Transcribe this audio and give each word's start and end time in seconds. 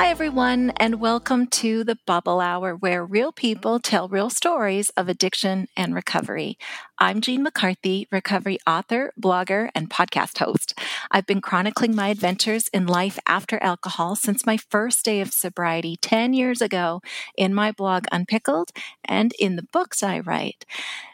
Hi, 0.00 0.10
everyone, 0.10 0.70
and 0.76 1.00
welcome 1.00 1.48
to 1.48 1.82
the 1.82 1.98
Bubble 2.06 2.38
Hour, 2.38 2.76
where 2.76 3.04
real 3.04 3.32
people 3.32 3.80
tell 3.80 4.06
real 4.08 4.30
stories 4.30 4.90
of 4.90 5.08
addiction 5.08 5.66
and 5.76 5.92
recovery. 5.92 6.56
I'm 7.00 7.20
Jean 7.20 7.42
McCarthy, 7.42 8.06
recovery 8.12 8.60
author, 8.64 9.12
blogger, 9.20 9.70
and 9.74 9.90
podcast 9.90 10.38
host. 10.38 10.78
I've 11.10 11.26
been 11.26 11.40
chronicling 11.40 11.96
my 11.96 12.10
adventures 12.10 12.68
in 12.68 12.86
life 12.86 13.18
after 13.26 13.60
alcohol 13.60 14.14
since 14.14 14.46
my 14.46 14.56
first 14.56 15.04
day 15.04 15.20
of 15.20 15.32
sobriety 15.32 15.96
10 16.00 16.32
years 16.32 16.62
ago 16.62 17.02
in 17.36 17.52
my 17.52 17.72
blog 17.72 18.04
Unpickled 18.12 18.70
and 19.04 19.32
in 19.40 19.56
the 19.56 19.66
books 19.72 20.04
I 20.04 20.20
write. 20.20 20.64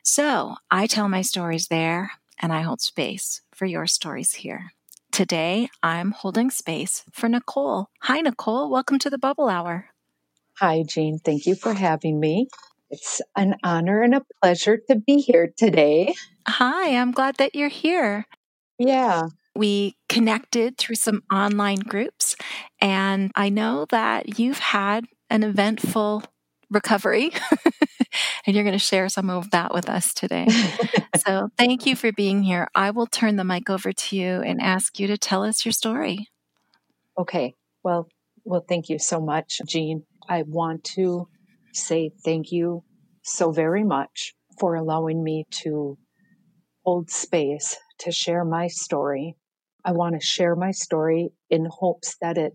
So 0.02 0.56
I 0.70 0.86
tell 0.86 1.08
my 1.08 1.22
stories 1.22 1.68
there, 1.68 2.12
and 2.38 2.52
I 2.52 2.60
hold 2.60 2.82
space 2.82 3.40
for 3.50 3.64
your 3.64 3.86
stories 3.86 4.34
here. 4.34 4.72
Today, 5.14 5.68
I'm 5.80 6.10
holding 6.10 6.50
space 6.50 7.04
for 7.12 7.28
Nichol. 7.28 7.88
Hi, 8.02 8.20
Nichol. 8.20 8.68
Welcome 8.68 8.98
to 8.98 9.08
the 9.08 9.16
Bubble 9.16 9.48
Hour. 9.48 9.90
Hi, 10.58 10.82
Jean. 10.84 11.20
Thank 11.20 11.46
you 11.46 11.54
for 11.54 11.72
having 11.72 12.18
me. 12.18 12.48
It's 12.90 13.22
an 13.36 13.54
honor 13.62 14.02
and 14.02 14.16
a 14.16 14.22
pleasure 14.42 14.76
to 14.88 14.96
be 14.96 15.18
here 15.18 15.52
today. 15.56 16.16
Hi, 16.48 16.96
I'm 16.96 17.12
glad 17.12 17.36
that 17.36 17.54
you're 17.54 17.68
here. 17.68 18.26
Yeah. 18.76 19.28
We 19.54 19.94
connected 20.08 20.78
through 20.78 20.96
some 20.96 21.22
online 21.32 21.78
groups, 21.86 22.34
and 22.80 23.30
I 23.36 23.50
know 23.50 23.86
that 23.90 24.40
you've 24.40 24.58
had 24.58 25.04
an 25.30 25.44
eventful 25.44 26.24
recovery, 26.74 27.30
and 28.46 28.54
you're 28.54 28.64
going 28.64 28.74
to 28.74 28.78
share 28.78 29.08
some 29.08 29.30
of 29.30 29.50
that 29.50 29.72
with 29.72 29.88
us 29.88 30.12
today. 30.12 30.46
so, 31.26 31.48
thank 31.56 31.86
you 31.86 31.96
for 31.96 32.12
being 32.12 32.42
here. 32.42 32.68
I 32.74 32.90
will 32.90 33.06
turn 33.06 33.36
the 33.36 33.44
mic 33.44 33.70
over 33.70 33.92
to 33.92 34.16
you 34.16 34.42
and 34.42 34.60
ask 34.60 34.98
you 34.98 35.06
to 35.06 35.16
tell 35.16 35.44
us 35.44 35.64
your 35.64 35.72
story. 35.72 36.28
Okay. 37.18 37.54
Well, 37.82 38.08
well, 38.44 38.64
thank 38.68 38.88
you 38.88 38.98
so 38.98 39.20
much, 39.20 39.60
Jean. 39.66 40.04
I 40.28 40.42
want 40.46 40.84
to 40.96 41.28
say 41.72 42.10
thank 42.24 42.52
you 42.52 42.84
so 43.22 43.52
very 43.52 43.84
much 43.84 44.34
for 44.58 44.74
allowing 44.74 45.22
me 45.22 45.44
to 45.62 45.98
hold 46.84 47.10
space 47.10 47.76
to 48.00 48.12
share 48.12 48.44
my 48.44 48.68
story. 48.68 49.36
I 49.84 49.92
want 49.92 50.14
to 50.14 50.24
share 50.24 50.56
my 50.56 50.70
story 50.70 51.30
in 51.50 51.66
hopes 51.70 52.16
that 52.20 52.38
it 52.38 52.52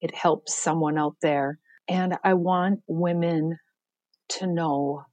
it 0.00 0.14
helps 0.14 0.62
someone 0.62 0.98
out 0.98 1.16
there. 1.22 1.58
And 1.88 2.16
I 2.24 2.34
want 2.34 2.80
women 2.86 3.58
to 4.30 4.46
know 4.46 5.04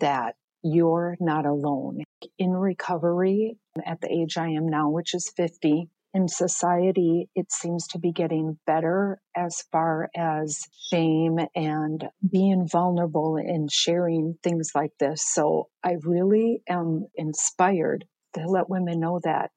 that 0.00 0.36
you're 0.62 1.16
not 1.20 1.46
alone. 1.46 2.02
In 2.38 2.50
recovery, 2.50 3.56
at 3.84 4.00
the 4.00 4.12
age 4.12 4.36
I 4.36 4.48
am 4.48 4.68
now, 4.68 4.90
which 4.90 5.14
is 5.14 5.32
50, 5.36 5.88
in 6.14 6.26
society, 6.26 7.28
it 7.34 7.52
seems 7.52 7.86
to 7.88 7.98
be 7.98 8.12
getting 8.12 8.58
better 8.66 9.20
as 9.36 9.62
far 9.70 10.08
as 10.16 10.66
shame 10.90 11.38
and 11.54 12.08
being 12.28 12.66
vulnerable 12.66 13.36
and 13.36 13.70
sharing 13.70 14.36
things 14.42 14.70
like 14.74 14.92
this. 14.98 15.22
So 15.22 15.68
I 15.84 15.96
really 16.02 16.62
am 16.68 17.06
inspired 17.14 18.06
to 18.34 18.46
let 18.46 18.70
women 18.70 19.00
know 19.00 19.20
that 19.24 19.50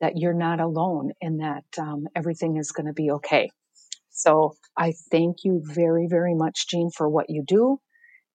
that 0.00 0.14
you're 0.16 0.34
not 0.34 0.60
alone 0.60 1.12
and 1.22 1.40
that 1.40 1.64
um, 1.78 2.06
everything 2.14 2.58
is 2.58 2.72
going 2.72 2.86
to 2.86 2.92
be 2.92 3.10
okay. 3.10 3.50
So 4.14 4.54
I 4.78 4.94
thank 5.10 5.44
you 5.44 5.62
very, 5.64 6.06
very 6.08 6.34
much, 6.34 6.68
Jean, 6.68 6.90
for 6.90 7.08
what 7.08 7.30
you 7.30 7.44
do. 7.46 7.80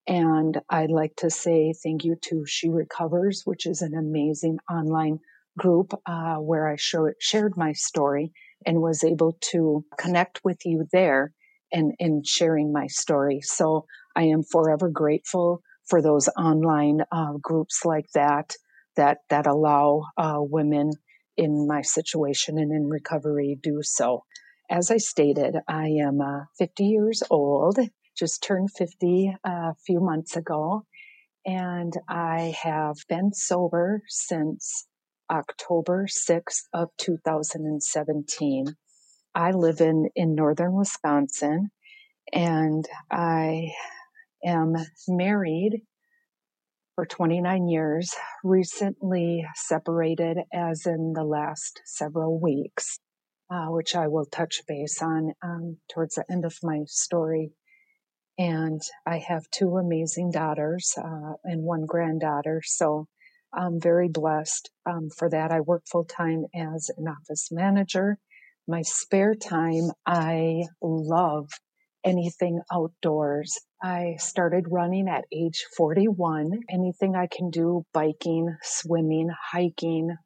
And 0.06 0.60
I'd 0.68 0.90
like 0.90 1.16
to 1.18 1.30
say 1.30 1.72
thank 1.82 2.04
you 2.04 2.16
to 2.24 2.44
She 2.46 2.68
Recovers, 2.68 3.42
which 3.46 3.66
is 3.66 3.82
an 3.82 3.94
amazing 3.94 4.58
online 4.70 5.20
group 5.58 5.92
uh, 6.06 6.36
where 6.36 6.68
I 6.68 6.76
shared 6.76 7.56
my 7.56 7.72
story 7.72 8.32
and 8.66 8.82
was 8.82 9.04
able 9.04 9.38
to 9.52 9.84
connect 9.98 10.40
with 10.44 10.58
you 10.66 10.86
there 10.92 11.32
and 11.72 11.94
in 11.98 12.22
sharing 12.24 12.72
my 12.72 12.86
story. 12.88 13.40
So 13.42 13.86
I 14.16 14.24
am 14.24 14.42
forever 14.42 14.90
grateful 14.90 15.62
for 15.88 16.02
those 16.02 16.28
online 16.36 17.00
uh, 17.12 17.34
groups 17.40 17.84
like 17.84 18.06
that 18.14 18.54
that 18.96 19.18
that 19.30 19.46
allow 19.46 20.02
uh, 20.18 20.38
women 20.38 20.90
in 21.36 21.66
my 21.66 21.82
situation 21.82 22.58
and 22.58 22.72
in 22.72 22.88
recovery 22.88 23.58
do 23.62 23.80
so. 23.82 24.24
As 24.70 24.88
I 24.88 24.98
stated, 24.98 25.56
I 25.66 25.88
am 25.88 26.20
uh, 26.20 26.44
50 26.56 26.84
years 26.84 27.24
old, 27.28 27.80
just 28.16 28.40
turned 28.40 28.70
50 28.70 29.34
uh, 29.44 29.50
a 29.50 29.74
few 29.84 29.98
months 29.98 30.36
ago, 30.36 30.84
and 31.44 31.92
I 32.08 32.54
have 32.62 32.94
been 33.08 33.32
sober 33.32 34.02
since 34.06 34.86
October 35.28 36.06
6th 36.06 36.68
of 36.72 36.90
2017. 36.98 38.76
I 39.34 39.50
live 39.50 39.80
in, 39.80 40.08
in 40.14 40.36
northern 40.36 40.74
Wisconsin 40.74 41.70
and 42.32 42.86
I 43.10 43.72
am 44.44 44.76
married 45.08 45.82
for 46.94 47.06
29 47.06 47.66
years, 47.66 48.14
recently 48.44 49.44
separated 49.56 50.38
as 50.52 50.86
in 50.86 51.14
the 51.14 51.24
last 51.24 51.80
several 51.84 52.40
weeks, 52.40 53.00
uh, 53.50 53.66
which 53.66 53.94
I 53.94 54.08
will 54.08 54.26
touch 54.26 54.62
base 54.68 55.02
on 55.02 55.32
um, 55.42 55.78
towards 55.92 56.14
the 56.14 56.24
end 56.30 56.44
of 56.44 56.56
my 56.62 56.80
story. 56.86 57.52
And 58.38 58.80
I 59.06 59.18
have 59.18 59.50
two 59.50 59.76
amazing 59.76 60.30
daughters 60.30 60.94
uh, 60.96 61.34
and 61.44 61.62
one 61.62 61.84
granddaughter. 61.86 62.62
So 62.64 63.06
I'm 63.52 63.80
very 63.80 64.08
blessed 64.08 64.70
um, 64.86 65.08
for 65.16 65.28
that. 65.30 65.50
I 65.50 65.60
work 65.60 65.82
full 65.90 66.04
time 66.04 66.44
as 66.54 66.90
an 66.96 67.06
office 67.08 67.48
manager. 67.50 68.18
My 68.68 68.82
spare 68.82 69.34
time, 69.34 69.90
I 70.06 70.62
love 70.80 71.48
anything 72.04 72.60
outdoors. 72.72 73.58
I 73.82 74.16
started 74.18 74.66
running 74.70 75.08
at 75.08 75.24
age 75.32 75.64
41. 75.76 76.60
Anything 76.70 77.16
I 77.16 77.26
can 77.26 77.50
do, 77.50 77.84
biking, 77.92 78.54
swimming, 78.62 79.28
hiking 79.52 80.16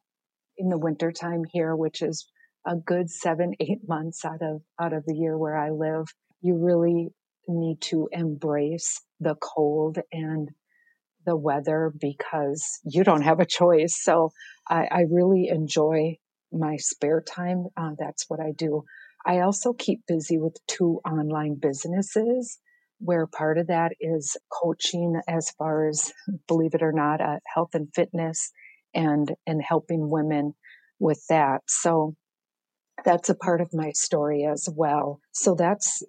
in 0.57 0.69
the 0.69 0.77
wintertime 0.77 1.43
here, 1.51 1.75
which 1.75 2.01
is 2.01 2.27
a 2.65 2.75
good 2.75 3.09
seven, 3.09 3.53
eight 3.59 3.87
months 3.87 4.25
out 4.25 4.41
of, 4.41 4.61
out 4.79 4.93
of 4.93 5.03
the 5.05 5.15
year 5.15 5.37
where 5.37 5.57
I 5.57 5.71
live. 5.71 6.05
You 6.41 6.57
really 6.57 7.09
need 7.47 7.81
to 7.81 8.09
embrace 8.11 9.01
the 9.19 9.35
cold 9.35 9.99
and 10.11 10.49
the 11.25 11.35
weather 11.35 11.91
because 11.99 12.79
you 12.83 13.03
don't 13.03 13.23
have 13.23 13.39
a 13.39 13.45
choice. 13.45 13.97
So 13.99 14.31
I, 14.69 14.87
I 14.91 15.05
really 15.09 15.47
enjoy 15.47 16.17
my 16.51 16.77
spare 16.77 17.21
time. 17.21 17.65
Uh, 17.75 17.91
that's 17.97 18.25
what 18.27 18.39
I 18.39 18.51
do. 18.55 18.83
I 19.25 19.39
also 19.39 19.73
keep 19.73 20.01
busy 20.07 20.37
with 20.37 20.55
two 20.67 21.01
online 21.05 21.55
businesses 21.59 22.59
where 22.99 23.27
part 23.27 23.57
of 23.57 23.67
that 23.67 23.91
is 23.99 24.37
coaching 24.51 25.19
as 25.27 25.49
far 25.57 25.87
as, 25.87 26.13
believe 26.47 26.73
it 26.73 26.83
or 26.83 26.93
not, 26.93 27.21
uh, 27.21 27.39
health 27.53 27.73
and 27.73 27.89
fitness 27.93 28.51
and, 28.93 29.31
and 29.47 29.61
helping 29.61 30.09
women 30.09 30.53
with 30.99 31.21
that. 31.29 31.61
So 31.67 32.15
that's 33.05 33.29
a 33.29 33.35
part 33.35 33.61
of 33.61 33.73
my 33.73 33.91
story 33.91 34.43
as 34.43 34.67
well. 34.75 35.19
So 35.31 35.55
that's 35.55 36.03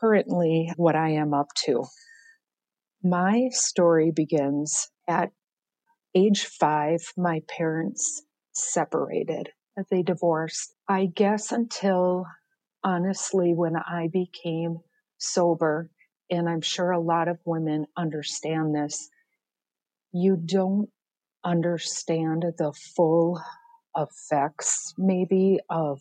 currently 0.00 0.70
what 0.76 0.94
I 0.94 1.10
am 1.10 1.34
up 1.34 1.48
to. 1.64 1.84
My 3.02 3.48
story 3.52 4.12
begins 4.14 4.88
at 5.08 5.30
age 6.14 6.44
five. 6.44 7.00
My 7.16 7.40
parents 7.48 8.22
separated. 8.52 9.48
They 9.90 10.02
divorced. 10.02 10.74
I 10.88 11.06
guess 11.06 11.52
until 11.52 12.26
honestly 12.84 13.54
when 13.54 13.76
I 13.76 14.08
became 14.12 14.78
sober, 15.18 15.88
and 16.30 16.48
I'm 16.48 16.60
sure 16.60 16.90
a 16.90 17.00
lot 17.00 17.28
of 17.28 17.38
women 17.44 17.86
understand 17.96 18.74
this, 18.74 19.08
you 20.12 20.36
don't 20.36 20.88
understand 21.44 22.44
the 22.58 22.72
full 22.94 23.40
effects 23.96 24.94
maybe 24.98 25.58
of 25.68 26.00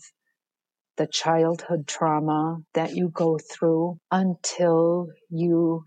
the 0.98 1.08
childhood 1.08 1.88
trauma 1.88 2.58
that 2.74 2.94
you 2.94 3.10
go 3.10 3.38
through 3.38 3.98
until 4.12 5.08
you 5.30 5.84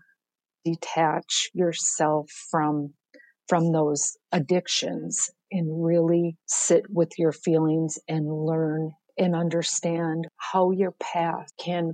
detach 0.65 1.49
yourself 1.53 2.29
from 2.49 2.93
from 3.47 3.71
those 3.71 4.17
addictions 4.31 5.29
and 5.51 5.85
really 5.85 6.37
sit 6.47 6.83
with 6.89 7.09
your 7.17 7.31
feelings 7.33 7.99
and 8.07 8.25
learn 8.25 8.91
and 9.17 9.35
understand 9.35 10.25
how 10.37 10.71
your 10.71 10.91
path 10.93 11.51
can 11.59 11.93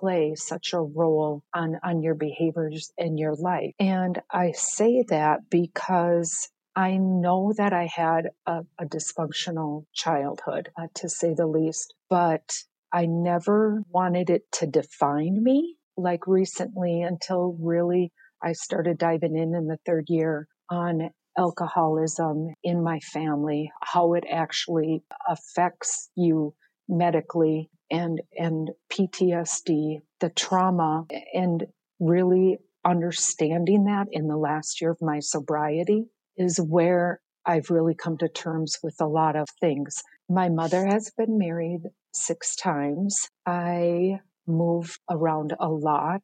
play 0.00 0.34
such 0.34 0.72
a 0.74 0.80
role 0.80 1.42
on, 1.54 1.78
on 1.82 2.02
your 2.02 2.14
behaviors 2.14 2.92
in 2.98 3.16
your 3.16 3.34
life. 3.34 3.72
And 3.78 4.20
I 4.30 4.52
say 4.52 5.04
that 5.08 5.40
because 5.50 6.50
I 6.78 6.96
know 6.96 7.52
that 7.56 7.72
I 7.72 7.88
had 7.92 8.28
a, 8.46 8.60
a 8.78 8.84
dysfunctional 8.86 9.86
childhood, 9.92 10.70
uh, 10.80 10.86
to 10.94 11.08
say 11.08 11.34
the 11.34 11.48
least, 11.48 11.92
but 12.08 12.56
I 12.92 13.06
never 13.06 13.82
wanted 13.90 14.30
it 14.30 14.42
to 14.60 14.66
define 14.68 15.42
me. 15.42 15.74
Like 15.96 16.28
recently, 16.28 17.02
until 17.02 17.56
really 17.60 18.12
I 18.40 18.52
started 18.52 18.96
diving 18.96 19.36
in 19.36 19.56
in 19.56 19.66
the 19.66 19.80
third 19.84 20.04
year 20.06 20.46
on 20.70 21.10
alcoholism 21.36 22.54
in 22.62 22.84
my 22.84 23.00
family, 23.00 23.72
how 23.82 24.14
it 24.14 24.22
actually 24.30 25.02
affects 25.28 26.10
you 26.14 26.54
medically 26.88 27.70
and, 27.90 28.20
and 28.38 28.70
PTSD, 28.92 30.02
the 30.20 30.30
trauma 30.30 31.06
and 31.34 31.64
really 31.98 32.58
understanding 32.84 33.86
that 33.86 34.06
in 34.12 34.28
the 34.28 34.36
last 34.36 34.80
year 34.80 34.92
of 34.92 34.98
my 35.02 35.18
sobriety 35.18 36.04
is 36.38 36.58
where 36.58 37.20
I've 37.44 37.70
really 37.70 37.94
come 37.94 38.16
to 38.18 38.28
terms 38.28 38.78
with 38.82 38.96
a 39.00 39.06
lot 39.06 39.36
of 39.36 39.48
things. 39.60 40.02
My 40.28 40.48
mother 40.48 40.86
has 40.86 41.10
been 41.16 41.38
married 41.38 41.82
six 42.12 42.56
times. 42.56 43.28
I 43.46 44.20
move 44.46 44.98
around 45.10 45.54
a 45.58 45.68
lot. 45.68 46.22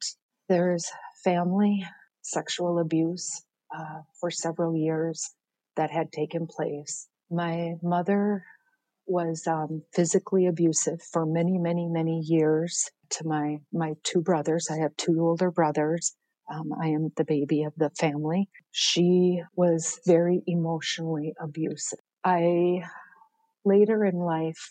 There's 0.49 0.91
family 1.25 1.85
sexual 2.23 2.79
abuse 2.79 3.43
uh, 3.77 4.01
for 4.21 4.31
several 4.31 4.77
years 4.77 5.31
that 5.77 5.91
had 5.91 6.13
taken 6.13 6.47
place. 6.47 7.09
My 7.31 7.75
mother 7.83 8.45
was 9.07 9.47
um, 9.47 9.83
physically 9.93 10.47
abusive 10.47 11.03
for 11.13 11.27
many, 11.27 11.59
many, 11.59 11.89
many 11.89 12.21
years 12.21 12.89
to 13.11 13.27
my 13.27 13.59
my 13.73 13.95
two 14.03 14.21
brothers. 14.21 14.69
I 14.71 14.79
have 14.79 14.97
two 14.97 15.21
older 15.21 15.51
brothers. 15.51 16.15
Um, 16.51 16.73
I 16.81 16.89
am 16.89 17.11
the 17.17 17.25
baby 17.25 17.65
of 17.65 17.73
the 17.77 17.91
family. 17.91 18.49
She 18.71 19.43
was 19.57 20.01
very 20.07 20.43
emotionally 20.47 21.35
abusive. 21.41 22.01
I 22.23 22.83
later 23.65 24.05
in 24.05 24.17
life, 24.17 24.71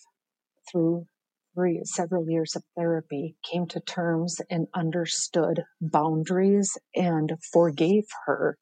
through 0.72 1.08
three, 1.56 1.81
several 1.86 2.30
years 2.30 2.56
of 2.56 2.64
therapy, 2.78 3.36
came 3.52 3.68
to 3.68 3.80
terms 3.80 4.42
and 4.50 4.68
understood 4.74 5.64
boundaries 5.81 6.78
and 6.96 7.34
forgave 7.52 8.06
her 8.25 8.58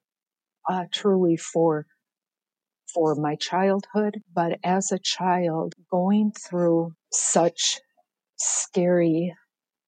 uh, 0.69 0.85
truly 0.91 1.37
for 1.37 1.85
for 2.93 3.15
my 3.15 3.35
childhood. 3.35 4.19
But 4.33 4.59
as 4.63 4.91
a 4.91 4.99
child, 4.99 5.73
going 5.89 6.31
through 6.31 6.93
such 7.11 7.79
scary 8.37 9.35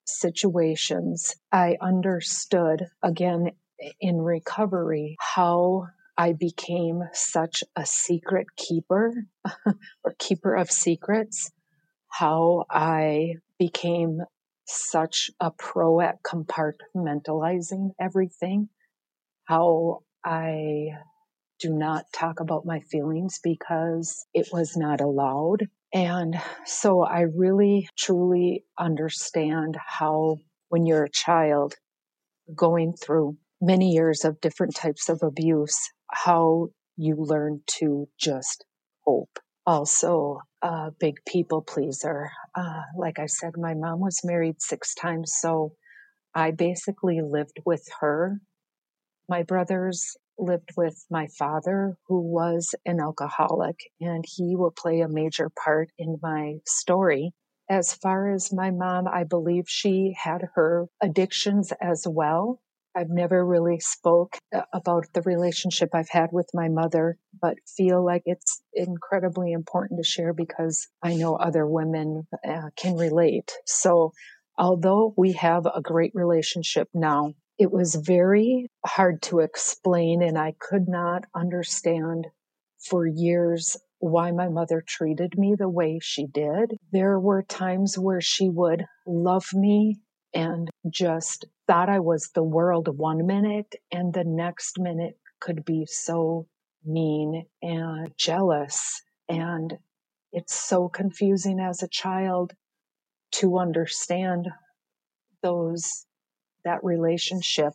situations, 0.06 1.36
I 1.52 1.78
understood 1.82 2.88
again 3.02 3.52
in 4.00 4.18
recovery 4.22 5.16
how 5.20 5.88
I 6.18 6.34
became 6.34 7.04
such 7.12 7.64
a 7.76 7.86
secret 7.86 8.48
keeper 8.56 9.14
or 10.04 10.16
keeper 10.20 10.56
of 10.56 10.72
secrets, 10.72 11.52
how 12.10 12.66
I 12.70 13.36
became 13.58 14.22
such 14.66 15.32
a 15.40 15.52
pro 15.52 16.00
at 16.02 16.24
compartmentalizing 16.24 17.92
everything, 18.00 18.70
how 19.46 20.04
I 20.24 20.90
do 21.60 21.74
not 21.74 22.06
talk 22.14 22.40
about 22.40 22.66
my 22.66 22.80
feelings 22.82 23.40
because 23.44 24.26
it 24.34 24.50
was 24.52 24.78
not 24.78 25.02
allowed. 25.02 25.68
And 25.94 26.36
so 26.66 27.04
I 27.04 27.22
really 27.22 27.88
truly 27.98 28.66
understand 28.80 29.78
how 29.86 30.38
when 30.70 30.86
you're 30.88 31.04
a 31.04 31.10
child 31.10 31.76
going 32.56 32.94
through 32.94 33.38
many 33.62 33.92
years 33.92 34.26
of 34.26 34.42
different 34.42 34.76
types 34.76 35.08
of 35.08 35.22
abuse, 35.22 35.80
how 36.12 36.70
you 36.98 37.16
learn 37.18 37.62
to 37.80 38.08
just 38.20 38.66
hope. 39.06 39.40
Also, 39.66 40.40
a 40.62 40.92
big 41.00 41.16
people 41.28 41.62
pleaser. 41.62 42.32
Uh, 42.56 42.82
like 42.98 43.20
I 43.20 43.28
said, 43.28 43.54
my 43.56 43.74
mom 43.76 44.00
was 44.00 44.20
married 44.24 44.62
six 44.62 44.94
times, 44.96 45.34
so 45.40 45.74
I 46.36 46.52
basically 46.52 47.22
lived 47.22 47.60
with 47.66 47.88
her. 48.02 48.40
My 49.30 49.44
brothers 49.44 50.18
lived 50.38 50.72
with 50.76 51.06
my 51.10 51.28
father, 51.38 51.98
who 52.08 52.20
was 52.22 52.76
an 52.86 53.00
alcoholic, 53.00 53.78
and 54.00 54.24
he 54.28 54.56
will 54.56 54.72
play 54.72 55.02
a 55.02 55.08
major 55.08 55.50
part 55.64 55.90
in 55.98 56.18
my 56.22 56.56
story. 56.66 57.34
As 57.70 57.94
far 57.94 58.32
as 58.32 58.54
my 58.54 58.72
mom, 58.72 59.08
I 59.08 59.24
believe 59.24 59.66
she 59.68 60.16
had 60.22 60.50
her 60.56 60.88
addictions 61.02 61.72
as 61.82 62.06
well. 62.08 62.60
I've 62.96 63.10
never 63.10 63.44
really 63.44 63.80
spoke 63.80 64.38
uh, 64.54 64.62
about 64.72 65.06
the 65.14 65.22
relationship 65.22 65.90
I've 65.94 66.10
had 66.10 66.30
with 66.32 66.50
my 66.54 66.70
mother, 66.70 67.18
but 67.42 67.56
feel 67.76 68.06
like 68.06 68.24
it's 68.26 68.62
incredibly 68.74 69.52
important 69.52 70.00
to 70.00 70.08
share 70.08 70.34
because 70.34 70.88
I 71.02 71.16
know 71.16 71.36
other 71.36 71.66
women 71.66 72.28
uh, 72.48 72.70
can 72.76 72.96
relate. 72.96 73.52
So 73.66 74.12
although 74.58 75.14
we 75.18 75.32
have 75.34 75.66
a 75.66 75.82
great 75.82 76.12
relationship 76.14 76.88
now, 76.94 77.34
it 77.58 77.72
was 77.72 77.96
very 77.96 78.68
hard 78.86 79.22
to 79.24 79.40
explain 79.40 80.22
and 80.22 80.38
I 80.38 80.54
could 80.60 80.88
not 80.88 81.26
understand 81.36 82.28
for 82.80 83.06
years 83.08 83.78
why 84.00 84.32
my 84.32 84.50
mother 84.50 84.84
treated 84.86 85.38
me 85.38 85.56
the 85.58 85.70
way 85.70 86.00
she 86.02 86.28
did. 86.28 86.78
There 86.92 87.20
were 87.20 87.44
times 87.44 87.98
where 87.98 88.22
she 88.22 88.50
would 88.50 88.84
love 89.08 89.46
me 89.54 90.02
and 90.34 90.70
just 90.90 91.46
thought 91.68 91.90
I 91.90 92.00
was 92.00 92.32
the 92.34 92.44
world 92.44 92.90
one 92.98 93.26
minute 93.26 93.76
and 93.92 94.14
the 94.14 94.26
next 94.26 94.78
minute 94.78 95.18
could 95.40 95.64
be 95.64 95.86
so 95.86 96.48
mean 96.84 97.46
and 97.62 98.12
jealous. 98.18 99.02
And 99.30 99.78
it's 100.34 100.56
so 100.56 100.90
confusing 100.90 101.60
as 101.60 101.82
a 101.82 101.88
child 101.88 102.54
to 103.34 103.58
understand 103.58 104.48
those 105.42 106.06
that 106.66 106.84
relationship. 106.84 107.74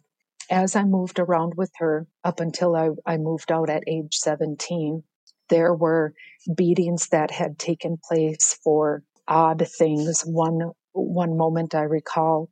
As 0.50 0.76
I 0.76 0.84
moved 0.84 1.18
around 1.18 1.54
with 1.56 1.70
her 1.78 2.06
up 2.24 2.40
until 2.40 2.74
I, 2.74 2.90
I 3.04 3.16
moved 3.18 3.52
out 3.52 3.68
at 3.68 3.84
age 3.86 4.16
17, 4.16 5.02
there 5.50 5.74
were 5.74 6.14
beatings 6.54 7.08
that 7.08 7.30
had 7.30 7.58
taken 7.58 7.98
place 8.02 8.58
for 8.62 9.02
odd 9.26 9.66
things. 9.68 10.22
One, 10.22 10.72
one 10.92 11.36
moment 11.36 11.74
I 11.74 11.82
recall, 11.82 12.48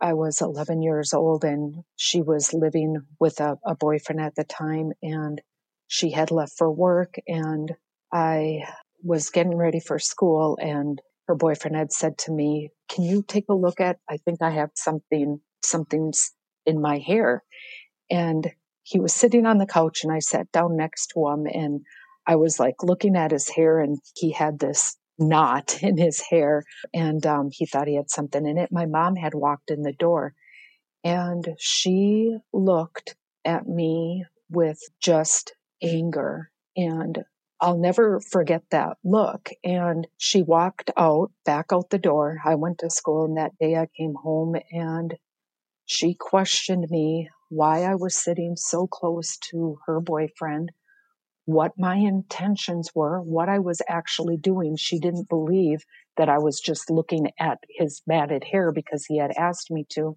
I 0.00 0.14
was 0.14 0.40
11 0.40 0.82
years 0.82 1.12
old 1.12 1.44
and 1.44 1.84
she 1.96 2.22
was 2.22 2.54
living 2.54 2.96
with 3.18 3.40
a, 3.40 3.58
a 3.64 3.74
boyfriend 3.74 4.20
at 4.20 4.34
the 4.34 4.44
time 4.44 4.92
and 5.02 5.40
she 5.86 6.10
had 6.10 6.30
left 6.30 6.54
for 6.56 6.70
work 6.70 7.16
and 7.26 7.72
I 8.12 8.64
was 9.02 9.30
getting 9.30 9.56
ready 9.56 9.80
for 9.80 9.98
school 9.98 10.58
and 10.60 11.00
her 11.28 11.34
boyfriend 11.34 11.76
had 11.76 11.92
said 11.92 12.18
to 12.18 12.32
me, 12.32 12.70
can 12.88 13.04
you 13.04 13.22
take 13.22 13.46
a 13.48 13.54
look 13.54 13.80
at, 13.80 13.98
I 14.08 14.16
think 14.16 14.42
I 14.42 14.50
have 14.50 14.70
something 14.74 15.40
something's 15.64 16.32
in 16.66 16.80
my 16.80 16.98
hair. 16.98 17.42
And 18.10 18.50
he 18.82 19.00
was 19.00 19.14
sitting 19.14 19.46
on 19.46 19.58
the 19.58 19.66
couch 19.66 20.00
and 20.02 20.12
I 20.12 20.18
sat 20.18 20.50
down 20.52 20.76
next 20.76 21.08
to 21.14 21.28
him 21.28 21.46
and 21.46 21.80
I 22.26 22.36
was 22.36 22.58
like 22.58 22.82
looking 22.82 23.16
at 23.16 23.30
his 23.30 23.48
hair 23.48 23.80
and 23.80 23.98
he 24.14 24.32
had 24.32 24.58
this 24.58 24.96
knot 25.18 25.78
in 25.82 25.96
his 25.96 26.20
hair 26.20 26.64
and 26.92 27.24
um, 27.26 27.50
he 27.52 27.66
thought 27.66 27.88
he 27.88 27.96
had 27.96 28.10
something 28.10 28.46
in 28.46 28.58
it. 28.58 28.70
My 28.72 28.86
mom 28.86 29.16
had 29.16 29.34
walked 29.34 29.70
in 29.70 29.82
the 29.82 29.92
door 29.92 30.34
and 31.04 31.48
she 31.58 32.36
looked 32.52 33.16
at 33.44 33.66
me 33.66 34.24
with 34.50 34.78
just 35.00 35.54
anger 35.82 36.50
and 36.76 37.24
I'll 37.60 37.78
never 37.78 38.20
forget 38.20 38.62
that 38.70 38.96
look. 39.04 39.50
And 39.62 40.06
she 40.18 40.42
walked 40.42 40.90
out, 40.96 41.30
back 41.44 41.66
out 41.72 41.90
the 41.90 41.98
door. 41.98 42.38
I 42.44 42.56
went 42.56 42.78
to 42.78 42.90
school 42.90 43.24
and 43.24 43.36
that 43.36 43.56
day 43.58 43.76
I 43.76 43.86
came 43.96 44.14
home 44.14 44.56
and 44.72 45.14
she 45.92 46.14
questioned 46.14 46.86
me 46.88 47.28
why 47.50 47.82
I 47.82 47.94
was 47.94 48.16
sitting 48.16 48.56
so 48.56 48.86
close 48.86 49.36
to 49.50 49.76
her 49.84 50.00
boyfriend, 50.00 50.72
what 51.44 51.72
my 51.76 51.96
intentions 51.96 52.90
were, 52.94 53.20
what 53.20 53.50
I 53.50 53.58
was 53.58 53.82
actually 53.88 54.38
doing. 54.38 54.76
She 54.76 54.98
didn't 54.98 55.28
believe 55.28 55.84
that 56.16 56.30
I 56.30 56.38
was 56.38 56.60
just 56.60 56.90
looking 56.90 57.30
at 57.38 57.58
his 57.68 58.00
matted 58.06 58.42
hair 58.42 58.72
because 58.72 59.04
he 59.04 59.18
had 59.18 59.32
asked 59.36 59.70
me 59.70 59.84
to, 59.90 60.16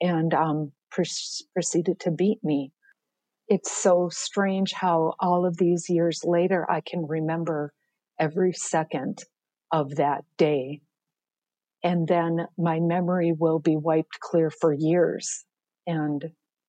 and 0.00 0.34
um, 0.34 0.72
proceeded 0.90 2.00
to 2.00 2.10
beat 2.10 2.42
me. 2.42 2.72
It's 3.46 3.70
so 3.70 4.08
strange 4.10 4.72
how 4.72 5.14
all 5.20 5.46
of 5.46 5.58
these 5.58 5.88
years 5.88 6.22
later 6.24 6.68
I 6.68 6.80
can 6.80 7.06
remember 7.06 7.72
every 8.18 8.52
second 8.52 9.22
of 9.70 9.96
that 9.96 10.24
day 10.38 10.80
and 11.84 12.08
then 12.08 12.46
my 12.58 12.80
memory 12.80 13.32
will 13.38 13.60
be 13.60 13.76
wiped 13.76 14.18
clear 14.20 14.50
for 14.50 14.72
years 14.72 15.44
and 15.86 16.24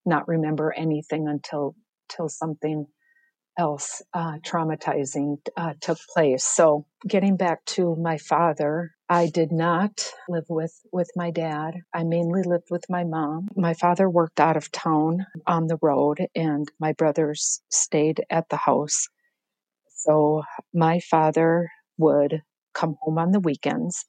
not 0.06 0.28
remember 0.28 0.74
anything 0.78 1.28
until 1.28 1.76
till 2.10 2.30
something 2.30 2.86
else 3.58 4.02
uh, 4.14 4.38
traumatizing 4.46 5.38
uh, 5.56 5.74
took 5.82 5.98
place. 6.14 6.44
So, 6.44 6.86
getting 7.08 7.38
back 7.38 7.64
to 7.68 7.96
my 7.96 8.18
father, 8.18 8.92
I 9.08 9.28
did 9.28 9.52
not 9.52 10.12
live 10.28 10.46
with, 10.50 10.74
with 10.92 11.10
my 11.16 11.32
dad. 11.32 11.76
I 11.94 12.04
mainly 12.04 12.44
lived 12.44 12.68
with 12.70 12.86
my 12.90 13.06
mom. 13.06 13.48
My 13.56 13.74
father 13.74 14.10
worked 14.10 14.42
out 14.42 14.58
of 14.58 14.72
town 14.72 15.26
on 15.48 15.68
the 15.68 15.80
road 15.82 16.28
and 16.36 16.70
my 16.80 16.94
brothers 16.94 17.62
stayed 17.72 18.24
at 18.30 18.50
the 18.50 18.58
house. 18.58 19.08
So 19.90 20.44
my 20.74 21.00
father 21.00 21.70
would 21.98 22.42
come 22.74 22.98
home 23.02 23.18
on 23.18 23.32
the 23.32 23.40
weekends 23.40 24.06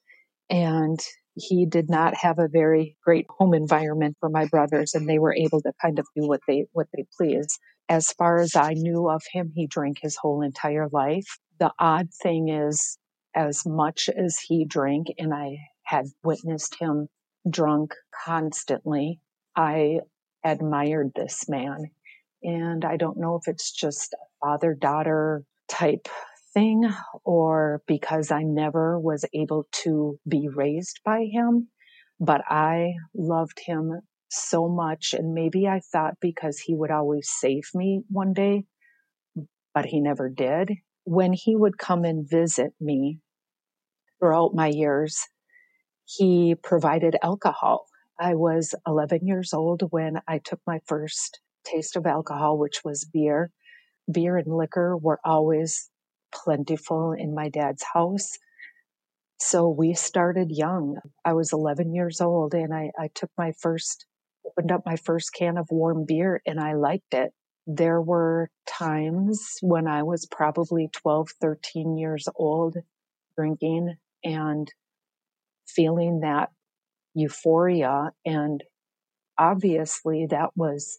and 0.51 1.01
he 1.35 1.67
did 1.67 1.91
not 1.91 2.15
have 2.15 2.39
a 2.39 2.49
very 2.49 2.97
great 3.05 3.27
home 3.29 3.53
environment 3.53 4.17
for 4.21 4.29
my 4.29 4.47
brothers 4.47 4.95
and 4.95 5.09
they 5.09 5.19
were 5.19 5.35
able 5.35 5.61
to 5.61 5.73
kind 5.83 5.99
of 5.99 6.07
do 6.17 6.27
what 6.27 6.41
they 6.49 6.67
what 6.73 6.87
they 6.95 7.05
please 7.17 7.59
as 7.89 8.11
far 8.13 8.39
as 8.39 8.57
i 8.57 8.73
knew 8.73 9.09
of 9.09 9.23
him 9.33 9.53
he 9.55 9.67
drank 9.67 9.99
his 10.01 10.17
whole 10.17 10.43
entire 10.43 10.89
life. 10.93 11.39
The 11.59 11.73
odd 11.79 12.09
thing 12.23 12.49
is 12.49 12.99
as 13.35 13.65
much 13.67 14.09
as 14.09 14.39
he 14.39 14.65
drank 14.65 15.09
and 15.19 15.35
i 15.35 15.59
had 15.85 16.07
witnessed 16.25 16.77
him 16.81 17.09
drunk 17.49 17.95
constantly 18.25 19.21
i 19.55 20.01
admired 20.45 21.13
this 21.15 21.49
man. 21.49 21.91
And 22.43 22.85
i 22.85 22.97
don't 22.97 23.19
know 23.19 23.37
if 23.37 23.49
it's 23.49 23.73
just 23.73 24.15
a 24.15 24.27
father 24.41 24.75
daughter 24.75 25.45
type 25.69 26.09
or 27.25 27.83
because 27.87 28.31
I 28.31 28.43
never 28.43 28.99
was 28.99 29.25
able 29.35 29.67
to 29.85 30.19
be 30.27 30.49
raised 30.49 31.01
by 31.05 31.27
him, 31.31 31.69
but 32.19 32.41
I 32.49 32.95
loved 33.15 33.61
him 33.65 34.01
so 34.31 34.69
much. 34.69 35.15
And 35.17 35.35
maybe 35.35 35.69
I 35.69 35.81
thought 35.81 36.15
because 36.21 36.59
he 36.59 36.75
would 36.75 36.91
always 36.91 37.29
save 37.31 37.65
me 37.75 38.03
one 38.09 38.33
day, 38.33 38.65
but 39.75 39.87
he 39.87 40.01
never 40.01 40.29
did. 40.29 40.73
When 41.05 41.33
he 41.33 41.55
would 41.55 41.79
come 41.79 42.05
and 42.05 42.29
visit 42.29 42.73
me 42.81 43.21
throughout 44.19 44.55
my 44.55 44.69
years, 44.69 45.21
he 46.05 46.55
provided 46.63 47.17
alcohol. 47.23 47.87
I 48.19 48.35
was 48.35 48.75
11 48.87 49.27
years 49.27 49.53
old 49.53 49.83
when 49.91 50.21
I 50.27 50.39
took 50.39 50.61
my 50.67 50.81
first 50.87 51.41
taste 51.65 51.97
of 51.97 52.07
alcohol, 52.07 52.59
which 52.59 52.81
was 52.85 53.05
beer. 53.05 53.51
Beer 54.11 54.37
and 54.37 54.57
liquor 54.57 54.97
were 54.97 55.21
always 55.25 55.91
plentiful 56.45 57.13
in 57.13 57.35
my 57.35 57.49
dad's 57.49 57.85
house. 57.95 58.39
So 59.39 59.69
we 59.69 59.95
started 59.95 60.51
young. 60.51 60.99
I 61.25 61.35
was 61.35 61.53
11 61.53 61.95
years 61.95 62.21
old 62.21 62.55
and 62.55 62.73
I, 62.73 62.91
I 62.99 63.09
took 63.15 63.31
my 63.37 63.53
first, 63.61 64.07
opened 64.47 64.73
up 64.73 64.83
my 64.87 64.97
first 64.97 65.33
can 65.35 65.59
of 65.59 65.69
warm 65.71 66.05
beer 66.07 66.41
and 66.47 66.59
I 66.59 66.75
liked 66.75 67.13
it. 67.13 67.33
There 67.67 68.01
were 68.01 68.49
times 68.67 69.59
when 69.61 69.87
I 69.87 70.05
was 70.05 70.27
probably 70.27 70.89
12, 70.93 71.31
13 71.41 71.99
years 71.99 72.29
old 72.35 72.77
drinking 73.37 73.97
and 74.25 74.73
feeling 75.67 76.21
that 76.21 76.51
euphoria. 77.15 78.13
And 78.25 78.63
obviously 79.39 80.27
that 80.31 80.51
was, 80.57 80.99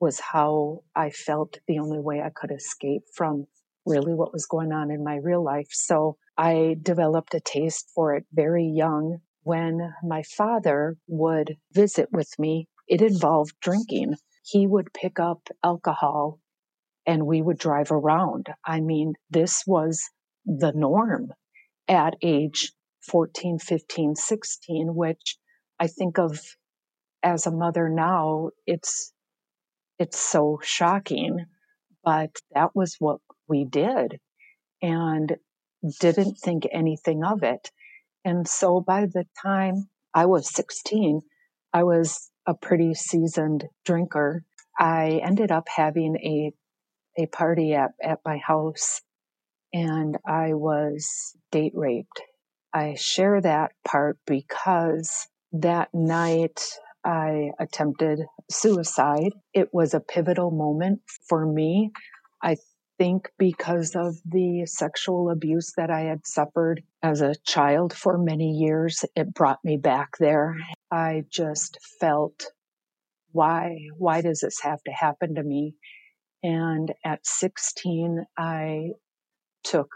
was 0.00 0.20
how 0.20 0.82
I 0.94 1.10
felt 1.10 1.58
the 1.66 1.78
only 1.78 1.98
way 1.98 2.20
I 2.20 2.30
could 2.30 2.52
escape 2.52 3.02
from 3.14 3.46
really 3.86 4.14
what 4.14 4.32
was 4.32 4.46
going 4.46 4.72
on 4.72 4.90
in 4.90 5.04
my 5.04 5.16
real 5.16 5.42
life. 5.42 5.68
So 5.70 6.16
I 6.36 6.76
developed 6.80 7.34
a 7.34 7.40
taste 7.40 7.90
for 7.94 8.14
it 8.14 8.24
very 8.32 8.66
young. 8.66 9.18
When 9.42 9.94
my 10.02 10.22
father 10.22 10.96
would 11.06 11.56
visit 11.72 12.08
with 12.12 12.30
me, 12.38 12.68
it 12.86 13.00
involved 13.00 13.54
drinking. 13.60 14.16
He 14.44 14.66
would 14.66 14.92
pick 14.92 15.18
up 15.18 15.48
alcohol 15.64 16.40
and 17.06 17.26
we 17.26 17.40
would 17.40 17.58
drive 17.58 17.90
around. 17.90 18.48
I 18.64 18.80
mean, 18.80 19.14
this 19.30 19.62
was 19.66 20.02
the 20.44 20.72
norm 20.74 21.32
at 21.88 22.14
age 22.22 22.72
14, 23.10 23.58
15, 23.58 24.14
16, 24.14 24.94
which 24.94 25.36
I 25.78 25.86
think 25.86 26.18
of 26.18 26.38
as 27.22 27.46
a 27.46 27.50
mother 27.50 27.88
now, 27.88 28.50
it's, 28.66 29.12
it's 29.98 30.18
so 30.18 30.58
shocking, 30.62 31.46
but 32.04 32.30
that 32.54 32.70
was 32.74 32.96
what 32.98 33.20
we 33.50 33.64
did 33.64 34.18
and 34.80 35.36
didn't 36.00 36.38
think 36.38 36.66
anything 36.72 37.22
of 37.24 37.42
it. 37.42 37.70
And 38.24 38.48
so 38.48 38.80
by 38.80 39.06
the 39.06 39.26
time 39.42 39.88
I 40.14 40.26
was 40.26 40.54
16, 40.54 41.20
I 41.72 41.84
was 41.84 42.30
a 42.46 42.54
pretty 42.54 42.94
seasoned 42.94 43.66
drinker. 43.84 44.44
I 44.78 45.20
ended 45.22 45.50
up 45.50 45.68
having 45.68 46.16
a, 46.16 46.52
a 47.22 47.26
party 47.26 47.74
at, 47.74 47.90
at 48.02 48.20
my 48.24 48.38
house 48.38 49.02
and 49.72 50.16
I 50.26 50.54
was 50.54 51.36
date 51.52 51.72
raped. 51.74 52.22
I 52.72 52.94
share 52.98 53.40
that 53.40 53.72
part 53.86 54.18
because 54.26 55.28
that 55.52 55.88
night 55.92 56.62
I 57.04 57.50
attempted 57.58 58.20
suicide. 58.50 59.32
It 59.54 59.68
was 59.72 59.94
a 59.94 60.00
pivotal 60.00 60.50
moment 60.50 61.00
for 61.28 61.46
me. 61.46 61.90
I 62.42 62.56
think 63.00 63.30
because 63.38 63.96
of 63.96 64.16
the 64.26 64.66
sexual 64.66 65.30
abuse 65.30 65.72
that 65.78 65.90
I 65.90 66.00
had 66.00 66.26
suffered 66.26 66.82
as 67.02 67.22
a 67.22 67.34
child 67.46 67.94
for 67.94 68.18
many 68.18 68.50
years, 68.50 69.06
it 69.16 69.32
brought 69.32 69.64
me 69.64 69.78
back 69.78 70.18
there. 70.18 70.54
I 70.90 71.24
just 71.30 71.78
felt, 71.98 72.52
why, 73.32 73.78
why 73.96 74.20
does 74.20 74.40
this 74.40 74.60
have 74.60 74.82
to 74.82 74.90
happen 74.90 75.36
to 75.36 75.42
me? 75.42 75.76
And 76.42 76.92
at 77.02 77.26
16, 77.26 78.26
I 78.36 78.90
took 79.64 79.88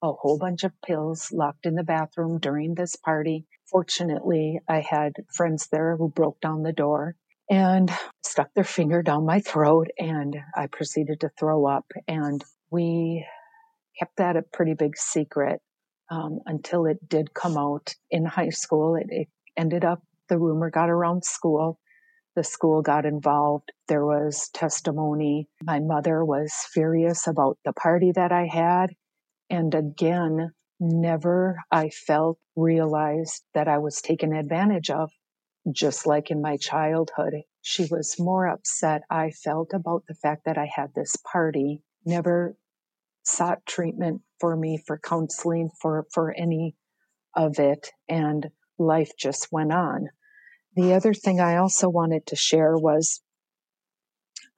a 0.00 0.12
whole 0.12 0.38
bunch 0.38 0.62
of 0.62 0.70
pills 0.86 1.32
locked 1.32 1.66
in 1.66 1.74
the 1.74 1.82
bathroom 1.82 2.38
during 2.38 2.76
this 2.76 2.94
party. 2.94 3.44
Fortunately, 3.72 4.60
I 4.68 4.82
had 4.88 5.14
friends 5.34 5.66
there 5.72 5.96
who 5.96 6.10
broke 6.10 6.40
down 6.40 6.62
the 6.62 6.72
door 6.72 7.16
and 7.52 7.90
stuck 8.24 8.48
their 8.54 8.64
finger 8.64 9.02
down 9.02 9.26
my 9.26 9.38
throat 9.38 9.88
and 9.98 10.34
I 10.56 10.68
proceeded 10.68 11.20
to 11.20 11.28
throw 11.38 11.66
up. 11.66 11.84
And 12.08 12.42
we 12.70 13.26
kept 13.98 14.16
that 14.16 14.36
a 14.36 14.42
pretty 14.54 14.72
big 14.72 14.96
secret 14.96 15.60
um, 16.10 16.38
until 16.46 16.86
it 16.86 17.06
did 17.06 17.34
come 17.34 17.58
out 17.58 17.94
in 18.10 18.24
high 18.24 18.48
school. 18.48 18.96
It, 18.96 19.08
it 19.10 19.28
ended 19.54 19.84
up, 19.84 20.02
the 20.30 20.38
rumor 20.38 20.70
got 20.70 20.88
around 20.88 21.26
school. 21.26 21.78
The 22.36 22.42
school 22.42 22.80
got 22.80 23.04
involved. 23.04 23.70
There 23.86 24.06
was 24.06 24.48
testimony. 24.54 25.46
My 25.62 25.78
mother 25.78 26.24
was 26.24 26.50
furious 26.72 27.26
about 27.26 27.58
the 27.66 27.74
party 27.74 28.12
that 28.14 28.32
I 28.32 28.46
had. 28.46 28.94
And 29.50 29.74
again, 29.74 30.52
never 30.80 31.58
I 31.70 31.90
felt 31.90 32.38
realized 32.56 33.42
that 33.52 33.68
I 33.68 33.76
was 33.76 34.00
taken 34.00 34.34
advantage 34.34 34.88
of 34.88 35.10
just 35.70 36.06
like 36.06 36.30
in 36.30 36.42
my 36.42 36.56
childhood. 36.56 37.34
She 37.60 37.86
was 37.90 38.18
more 38.18 38.46
upset 38.48 39.02
I 39.10 39.30
felt 39.30 39.72
about 39.72 40.04
the 40.08 40.14
fact 40.14 40.46
that 40.46 40.58
I 40.58 40.68
had 40.74 40.94
this 40.94 41.14
party, 41.30 41.82
never 42.04 42.56
sought 43.22 43.64
treatment 43.66 44.22
for 44.40 44.56
me 44.56 44.78
for 44.84 44.98
counseling 44.98 45.70
for, 45.80 46.06
for 46.12 46.32
any 46.32 46.74
of 47.36 47.58
it. 47.58 47.90
And 48.08 48.48
life 48.78 49.12
just 49.18 49.48
went 49.52 49.72
on. 49.72 50.08
The 50.74 50.94
other 50.94 51.14
thing 51.14 51.40
I 51.40 51.56
also 51.56 51.88
wanted 51.88 52.26
to 52.26 52.36
share 52.36 52.76
was 52.76 53.20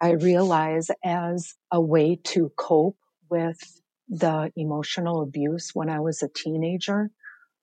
I 0.01 0.13
realized 0.13 0.91
as 1.05 1.55
a 1.71 1.81
way 1.81 2.19
to 2.25 2.53
cope 2.57 2.97
with 3.31 3.59
the 4.09 4.53
emotional 4.57 5.23
abuse 5.23 5.71
when 5.75 5.89
I 5.89 6.01
was 6.01 6.23
a 6.23 6.29
teenager, 6.29 7.11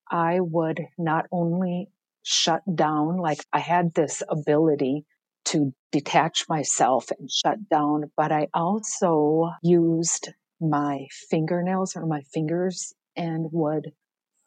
I 0.09 0.39
would 0.39 0.81
not 0.97 1.25
only 1.31 1.89
shut 2.23 2.61
down. 2.75 3.17
Like 3.17 3.45
I 3.53 3.59
had 3.59 3.93
this 3.93 4.23
ability 4.29 5.05
to 5.45 5.73
detach 5.91 6.45
myself 6.47 7.09
and 7.17 7.29
shut 7.29 7.69
down, 7.69 8.11
but 8.15 8.31
I 8.31 8.47
also 8.53 9.49
used 9.63 10.29
my 10.59 11.07
fingernails 11.29 11.95
or 11.95 12.05
my 12.05 12.21
fingers 12.33 12.93
and 13.15 13.47
would 13.51 13.91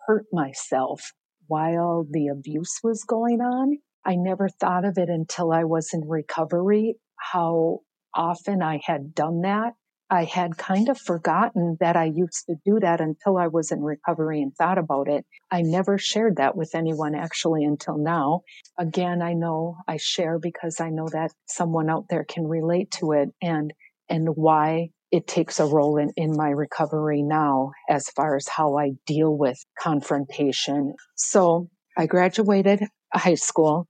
hurt 0.06 0.26
myself 0.32 1.12
while 1.48 2.06
the 2.08 2.28
abuse 2.28 2.80
was 2.82 3.04
going 3.04 3.40
on. 3.40 3.78
I 4.04 4.16
never 4.16 4.48
thought 4.48 4.84
of 4.84 4.98
it 4.98 5.08
until 5.08 5.52
I 5.52 5.64
was 5.64 5.90
in 5.92 6.02
recovery, 6.06 6.96
how 7.16 7.80
often 8.14 8.62
I 8.62 8.80
had 8.84 9.14
done 9.14 9.40
that 9.42 9.72
I 10.10 10.24
had 10.24 10.56
kind 10.58 10.88
of 10.88 10.98
forgotten 10.98 11.76
that 11.80 11.96
I 11.96 12.04
used 12.04 12.44
to 12.46 12.56
do 12.64 12.78
that 12.80 13.00
until 13.00 13.38
I 13.38 13.48
was 13.48 13.72
in 13.72 13.80
recovery 13.80 14.42
and 14.42 14.54
thought 14.54 14.78
about 14.78 15.08
it. 15.08 15.24
I 15.50 15.62
never 15.62 15.98
shared 15.98 16.36
that 16.36 16.56
with 16.56 16.74
anyone 16.74 17.14
actually 17.14 17.64
until 17.64 17.96
now. 17.96 18.42
Again, 18.78 19.22
I 19.22 19.32
know 19.32 19.76
I 19.88 19.96
share 19.96 20.38
because 20.38 20.80
I 20.80 20.90
know 20.90 21.08
that 21.12 21.32
someone 21.46 21.88
out 21.88 22.06
there 22.10 22.24
can 22.24 22.46
relate 22.46 22.90
to 22.98 23.12
it 23.12 23.30
and, 23.40 23.72
and 24.08 24.28
why 24.34 24.90
it 25.10 25.26
takes 25.26 25.58
a 25.58 25.64
role 25.64 25.96
in, 25.96 26.10
in 26.16 26.36
my 26.36 26.50
recovery 26.50 27.22
now 27.22 27.70
as 27.88 28.08
far 28.10 28.36
as 28.36 28.46
how 28.48 28.76
I 28.76 28.92
deal 29.06 29.36
with 29.36 29.64
confrontation. 29.78 30.94
So 31.14 31.70
I 31.96 32.06
graduated 32.06 32.82
high 33.12 33.36
school. 33.36 33.86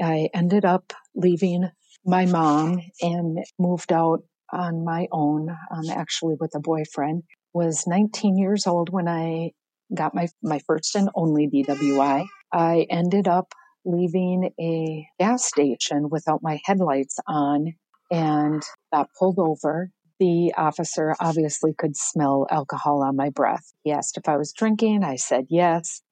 I 0.00 0.28
ended 0.32 0.64
up 0.64 0.92
leaving 1.14 1.68
my 2.04 2.26
mom 2.26 2.80
and 3.02 3.38
moved 3.58 3.92
out 3.92 4.22
on 4.52 4.84
my 4.84 5.08
own, 5.12 5.48
um, 5.50 5.90
actually 5.90 6.36
with 6.40 6.54
a 6.54 6.60
boyfriend. 6.60 7.22
Was 7.54 7.86
19 7.86 8.36
years 8.36 8.66
old 8.66 8.90
when 8.90 9.08
I 9.08 9.52
got 9.94 10.14
my, 10.14 10.28
my 10.42 10.60
first 10.66 10.94
and 10.94 11.08
only 11.14 11.48
DWI. 11.48 12.26
I 12.52 12.86
ended 12.90 13.26
up 13.26 13.52
leaving 13.84 14.50
a 14.60 15.06
gas 15.18 15.44
station 15.44 16.08
without 16.10 16.42
my 16.42 16.60
headlights 16.64 17.18
on 17.26 17.74
and 18.10 18.62
got 18.92 19.08
pulled 19.18 19.38
over. 19.38 19.90
The 20.20 20.52
officer 20.56 21.14
obviously 21.20 21.74
could 21.78 21.96
smell 21.96 22.46
alcohol 22.50 23.02
on 23.02 23.16
my 23.16 23.30
breath. 23.30 23.72
He 23.84 23.92
asked 23.92 24.18
if 24.18 24.28
I 24.28 24.36
was 24.36 24.52
drinking. 24.52 25.04
I 25.04 25.16
said 25.16 25.46
yes. 25.48 26.02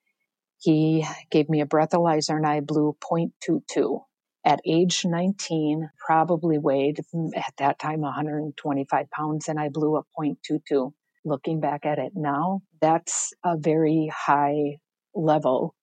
He 0.58 1.06
gave 1.30 1.48
me 1.48 1.60
a 1.60 1.66
breathalyzer 1.66 2.36
and 2.36 2.46
I 2.46 2.60
blew 2.60 2.96
0.22. 3.02 4.00
At 4.46 4.60
age 4.64 5.04
19, 5.04 5.90
probably 5.98 6.56
weighed 6.56 7.00
at 7.34 7.54
that 7.58 7.80
time 7.80 8.02
125 8.02 9.10
pounds 9.10 9.48
and 9.48 9.58
I 9.58 9.70
blew 9.70 9.96
a 9.96 10.02
0.22. 10.16 10.92
Looking 11.24 11.58
back 11.58 11.84
at 11.84 11.98
it 11.98 12.12
now, 12.14 12.62
that's 12.80 13.32
a 13.44 13.56
very 13.58 14.08
high 14.14 14.76
level 15.16 15.74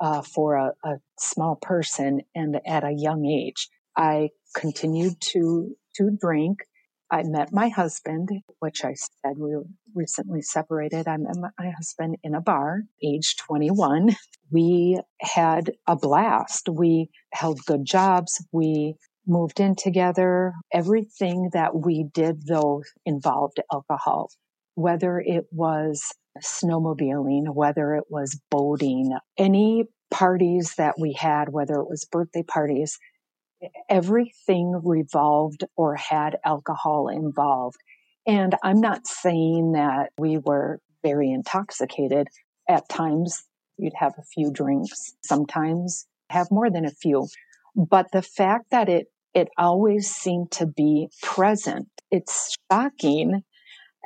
uh, 0.00 0.20
for 0.20 0.56
a, 0.56 0.72
a 0.84 0.96
small 1.18 1.56
person 1.56 2.20
and 2.34 2.60
at 2.66 2.84
a 2.84 2.92
young 2.92 3.24
age. 3.24 3.70
I 3.96 4.28
continued 4.54 5.18
to 5.32 5.74
to 5.96 6.10
drink. 6.20 6.58
I 7.10 7.24
met 7.24 7.52
my 7.52 7.68
husband, 7.68 8.28
which 8.60 8.84
I 8.84 8.94
said 8.94 9.36
we 9.36 9.56
were 9.56 9.64
recently 9.94 10.42
separated. 10.42 11.08
I 11.08 11.16
met 11.16 11.36
my 11.58 11.70
husband 11.70 12.18
in 12.22 12.34
a 12.34 12.40
bar, 12.40 12.82
age 13.02 13.36
21. 13.36 14.14
We 14.52 15.00
had 15.20 15.72
a 15.86 15.96
blast. 15.96 16.68
We 16.68 17.10
held 17.32 17.64
good 17.64 17.84
jobs. 17.84 18.44
We 18.52 18.94
moved 19.26 19.60
in 19.60 19.74
together. 19.76 20.52
Everything 20.72 21.50
that 21.52 21.74
we 21.74 22.04
did, 22.12 22.46
though, 22.46 22.82
involved 23.04 23.60
alcohol, 23.72 24.30
whether 24.74 25.18
it 25.18 25.46
was 25.50 26.02
snowmobiling, 26.40 27.54
whether 27.54 27.94
it 27.94 28.04
was 28.08 28.40
boating, 28.50 29.16
any 29.36 29.84
parties 30.10 30.74
that 30.76 30.94
we 30.98 31.12
had, 31.12 31.48
whether 31.50 31.74
it 31.74 31.88
was 31.88 32.04
birthday 32.04 32.42
parties, 32.42 32.98
everything 33.88 34.80
revolved 34.84 35.64
or 35.76 35.96
had 35.96 36.36
alcohol 36.44 37.08
involved. 37.08 37.78
And 38.26 38.54
I'm 38.62 38.80
not 38.80 39.06
saying 39.06 39.72
that 39.72 40.10
we 40.18 40.38
were 40.38 40.80
very 41.02 41.30
intoxicated. 41.30 42.28
At 42.68 42.88
times, 42.88 43.42
you'd 43.76 43.94
have 43.96 44.14
a 44.18 44.22
few 44.34 44.52
drinks, 44.52 45.14
sometimes 45.22 46.06
have 46.30 46.50
more 46.50 46.70
than 46.70 46.84
a 46.84 46.90
few. 46.90 47.26
But 47.74 48.12
the 48.12 48.22
fact 48.22 48.66
that 48.70 48.88
it, 48.88 49.06
it 49.34 49.48
always 49.58 50.10
seemed 50.10 50.50
to 50.52 50.66
be 50.66 51.08
present, 51.22 51.88
it's 52.10 52.56
shocking 52.70 53.42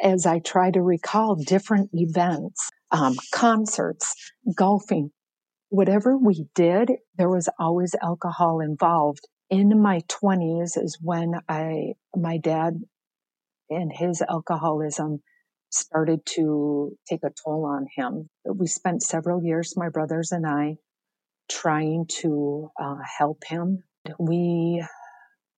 as 0.03 0.27
I 0.27 0.39
try 0.41 0.71
to 0.71 0.83
recall 0.83 1.37
different 1.37 1.91
events, 1.93 2.71
um, 2.91 3.17
concerts, 3.33 4.15
golfing, 4.57 5.11
whatever 5.69 6.17
we 6.17 6.47
did, 6.55 6.93
there 7.17 7.29
was 7.29 7.49
always 7.59 7.95
alcohol 8.03 8.61
involved. 8.61 9.27
In 9.51 9.81
my 9.81 10.01
20s 10.09 10.83
is 10.83 10.99
when 11.01 11.35
I, 11.49 11.95
my 12.17 12.39
dad 12.39 12.81
and 13.71 13.93
his 13.93 14.23
alcoholism 14.23 15.23
started 15.71 16.25
to 16.25 16.97
take 17.09 17.25
a 17.25 17.31
toll 17.45 17.67
on 17.67 17.87
him. 17.95 18.31
We 18.45 18.67
spent 18.67 19.03
several 19.03 19.43
years, 19.43 19.75
my 19.77 19.89
brothers 19.89 20.33
and 20.33 20.47
I, 20.47 20.77
trying 21.51 22.07
to 22.21 22.71
uh, 22.81 22.97
help 23.19 23.45
him. 23.45 23.83
We 24.19 24.85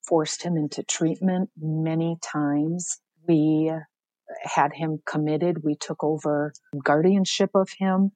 forced 0.06 0.42
him 0.42 0.56
into 0.56 0.82
treatment 0.82 1.50
many 1.56 2.16
times. 2.22 2.98
We 3.28 3.72
had 4.42 4.72
him 4.72 5.00
committed. 5.06 5.64
We 5.64 5.76
took 5.76 6.02
over 6.02 6.52
guardianship 6.82 7.50
of 7.54 7.68
him. 7.78 8.12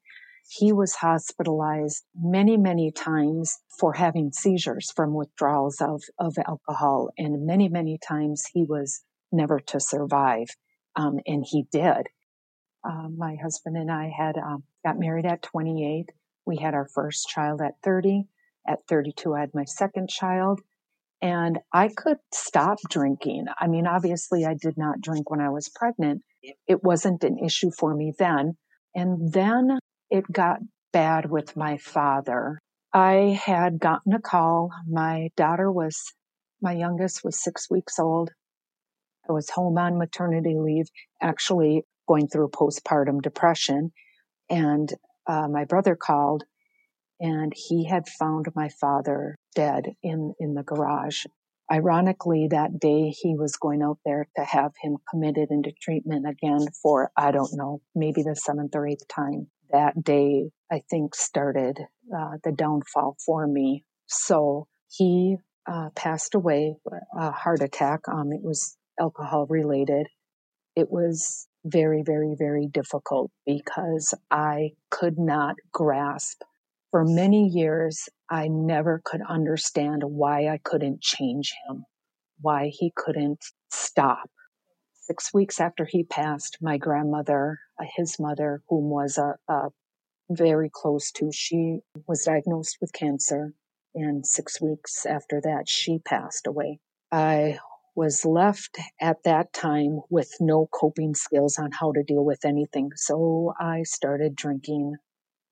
He 0.48 0.72
was 0.72 0.96
hospitalized 0.96 2.04
many, 2.14 2.56
many 2.56 2.90
times 2.90 3.58
for 3.78 3.92
having 3.94 4.32
seizures 4.32 4.90
from 4.90 5.14
withdrawals 5.14 5.80
of, 5.80 6.02
of 6.18 6.36
alcohol. 6.46 7.10
And 7.16 7.46
many, 7.46 7.68
many 7.68 7.98
times 7.98 8.44
he 8.52 8.64
was 8.64 9.02
never 9.32 9.60
to 9.60 9.80
survive. 9.80 10.48
Um, 10.96 11.18
and 11.26 11.44
he 11.46 11.66
did. 11.70 12.08
Uh, 12.84 13.08
my 13.16 13.36
husband 13.36 13.76
and 13.76 13.90
I 13.90 14.08
had 14.16 14.36
um, 14.38 14.64
got 14.84 14.98
married 14.98 15.26
at 15.26 15.42
28. 15.42 16.10
We 16.46 16.56
had 16.56 16.74
our 16.74 16.88
first 16.88 17.28
child 17.28 17.60
at 17.60 17.74
30. 17.82 18.26
At 18.66 18.80
32, 18.88 19.34
I 19.34 19.40
had 19.40 19.54
my 19.54 19.64
second 19.64 20.08
child. 20.08 20.60
And 21.22 21.58
I 21.72 21.88
could 21.88 22.16
stop 22.32 22.78
drinking. 22.88 23.46
I 23.58 23.66
mean, 23.66 23.86
obviously, 23.86 24.46
I 24.46 24.54
did 24.54 24.78
not 24.78 25.00
drink 25.00 25.30
when 25.30 25.40
I 25.40 25.50
was 25.50 25.68
pregnant. 25.68 26.22
It 26.66 26.82
wasn't 26.82 27.24
an 27.24 27.38
issue 27.38 27.70
for 27.70 27.94
me 27.94 28.14
then. 28.18 28.56
And 28.94 29.32
then 29.32 29.78
it 30.10 30.30
got 30.30 30.58
bad 30.92 31.30
with 31.30 31.56
my 31.56 31.78
father. 31.78 32.58
I 32.92 33.40
had 33.44 33.78
gotten 33.78 34.12
a 34.12 34.20
call. 34.20 34.70
My 34.88 35.28
daughter 35.36 35.70
was, 35.70 35.96
my 36.60 36.72
youngest 36.72 37.24
was 37.24 37.42
six 37.42 37.70
weeks 37.70 37.98
old. 37.98 38.30
I 39.28 39.32
was 39.32 39.50
home 39.50 39.78
on 39.78 39.98
maternity 39.98 40.56
leave, 40.58 40.86
actually 41.22 41.84
going 42.08 42.26
through 42.26 42.48
postpartum 42.48 43.22
depression. 43.22 43.92
And 44.48 44.92
uh, 45.28 45.46
my 45.48 45.64
brother 45.64 45.94
called 45.94 46.42
and 47.20 47.52
he 47.54 47.86
had 47.86 48.08
found 48.08 48.46
my 48.56 48.70
father 48.80 49.36
dead 49.54 49.84
in, 50.02 50.32
in 50.40 50.54
the 50.54 50.62
garage. 50.62 51.26
Ironically, 51.70 52.48
that 52.50 52.80
day 52.80 53.10
he 53.10 53.36
was 53.36 53.56
going 53.56 53.82
out 53.82 53.98
there 54.04 54.26
to 54.36 54.42
have 54.44 54.72
him 54.82 54.96
committed 55.08 55.48
into 55.50 55.70
treatment 55.80 56.26
again 56.26 56.66
for, 56.82 57.12
I 57.16 57.30
don't 57.30 57.52
know, 57.52 57.80
maybe 57.94 58.22
the 58.22 58.34
seventh 58.34 58.74
or 58.74 58.88
eighth 58.88 59.06
time 59.06 59.48
that 59.72 60.02
day, 60.02 60.50
I 60.70 60.82
think, 60.90 61.14
started 61.14 61.78
uh, 62.14 62.36
the 62.44 62.52
downfall 62.52 63.16
for 63.24 63.46
me. 63.46 63.84
So 64.06 64.66
he 64.88 65.36
uh, 65.70 65.90
passed 65.94 66.34
away, 66.34 66.76
a 67.16 67.30
heart 67.30 67.62
attack. 67.62 68.00
Um, 68.08 68.32
it 68.32 68.42
was 68.42 68.76
alcohol 68.98 69.46
related. 69.48 70.06
It 70.76 70.90
was 70.90 71.46
very, 71.64 72.02
very, 72.02 72.34
very 72.38 72.66
difficult 72.66 73.30
because 73.46 74.14
I 74.30 74.70
could 74.90 75.18
not 75.18 75.56
grasp. 75.72 76.42
For 76.90 77.04
many 77.04 77.48
years, 77.48 78.08
I 78.28 78.48
never 78.48 79.00
could 79.04 79.20
understand 79.28 80.02
why 80.04 80.48
I 80.48 80.58
couldn't 80.62 81.00
change 81.00 81.52
him, 81.68 81.84
why 82.40 82.70
he 82.72 82.92
couldn't 82.96 83.44
stop. 83.70 84.28
Six 85.02 85.32
weeks 85.32 85.60
after 85.60 85.86
he 85.86 86.04
passed, 86.04 86.58
my 86.60 86.76
grandmother, 86.76 87.58
uh, 87.80 87.84
his 87.96 88.18
mother, 88.20 88.62
whom 88.68 88.90
was 88.90 89.18
a, 89.18 89.36
a 89.52 89.70
very 90.30 90.70
close 90.72 91.10
to, 91.12 91.32
she 91.32 91.80
was 92.06 92.24
diagnosed 92.24 92.78
with 92.80 92.92
cancer. 92.92 93.54
And 93.94 94.24
six 94.24 94.60
weeks 94.60 95.06
after 95.06 95.40
that, 95.40 95.68
she 95.68 95.98
passed 95.98 96.46
away. 96.46 96.78
I 97.10 97.58
was 97.96 98.24
left 98.24 98.78
at 99.00 99.24
that 99.24 99.52
time 99.52 100.00
with 100.10 100.32
no 100.38 100.68
coping 100.72 101.14
skills 101.14 101.58
on 101.58 101.72
how 101.72 101.92
to 101.92 102.04
deal 102.04 102.24
with 102.24 102.44
anything. 102.44 102.90
So 102.94 103.52
I 103.58 103.82
started 103.82 104.36
drinking. 104.36 104.96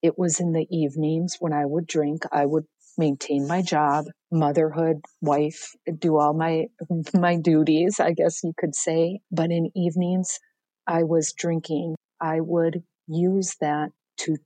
It 0.03 0.17
was 0.17 0.39
in 0.39 0.53
the 0.53 0.69
evenings 0.71 1.39
when 1.41 1.53
I 1.53 1.67
would 1.67 1.87
drink. 1.87 2.23
I 2.31 2.47
would 2.47 2.67
maintain 2.99 3.47
my 3.47 3.63
job, 3.63 4.07
motherhood, 4.31 5.01
wife, 5.21 5.75
do 5.99 6.19
all 6.19 6.35
my, 6.35 6.67
my 7.15 7.37
duties, 7.37 8.01
I 8.01 8.13
guess 8.13 8.43
you 8.43 8.53
could 8.59 8.75
say. 8.75 9.21
But 9.31 9.51
in 9.51 9.71
evenings, 9.75 10.39
I 10.87 11.05
was 11.05 11.33
drinking. 11.33 11.95
I 12.21 12.41
would 12.41 12.83
use 13.07 13.57
that 13.61 13.91
to 14.19 14.37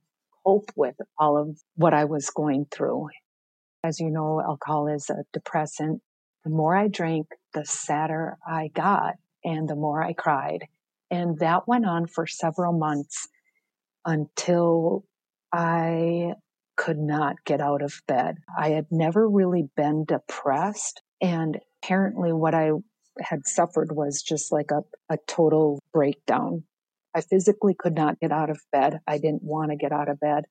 cope 0.45 0.71
with 0.75 0.95
all 1.17 1.37
of 1.37 1.59
what 1.75 1.93
I 1.93 2.05
was 2.05 2.29
going 2.29 2.67
through. 2.71 3.09
As 3.83 3.99
you 3.99 4.09
know, 4.09 4.41
alcohol 4.41 4.87
is 4.87 5.09
a 5.09 5.23
depressant. 5.33 6.01
The 6.43 6.49
more 6.49 6.75
I 6.75 6.87
drank, 6.87 7.27
the 7.53 7.65
sadder 7.65 8.37
I 8.47 8.69
got 8.73 9.15
and 9.43 9.67
the 9.67 9.75
more 9.75 10.01
I 10.03 10.13
cried. 10.13 10.67
And 11.11 11.39
that 11.39 11.67
went 11.67 11.85
on 11.85 12.07
for 12.07 12.25
several 12.25 12.73
months 12.73 13.27
until 14.05 15.05
I 15.51 16.33
could 16.75 16.97
not 16.97 17.35
get 17.45 17.61
out 17.61 17.81
of 17.81 18.01
bed. 18.07 18.37
I 18.57 18.69
had 18.69 18.87
never 18.91 19.27
really 19.27 19.69
been 19.75 20.05
depressed. 20.05 21.01
And 21.21 21.59
apparently, 21.83 22.33
what 22.33 22.53
I 22.53 22.71
had 23.21 23.45
suffered 23.45 23.91
was 23.91 24.21
just 24.21 24.51
like 24.51 24.71
a, 24.71 24.81
a 25.09 25.17
total 25.27 25.79
breakdown. 25.93 26.63
I 27.15 27.21
physically 27.21 27.75
could 27.77 27.93
not 27.93 28.19
get 28.19 28.31
out 28.31 28.49
of 28.49 28.59
bed. 28.71 28.99
I 29.07 29.17
didn't 29.17 29.43
want 29.43 29.71
to 29.71 29.77
get 29.77 29.91
out 29.91 30.09
of 30.09 30.19
bed. 30.19 30.45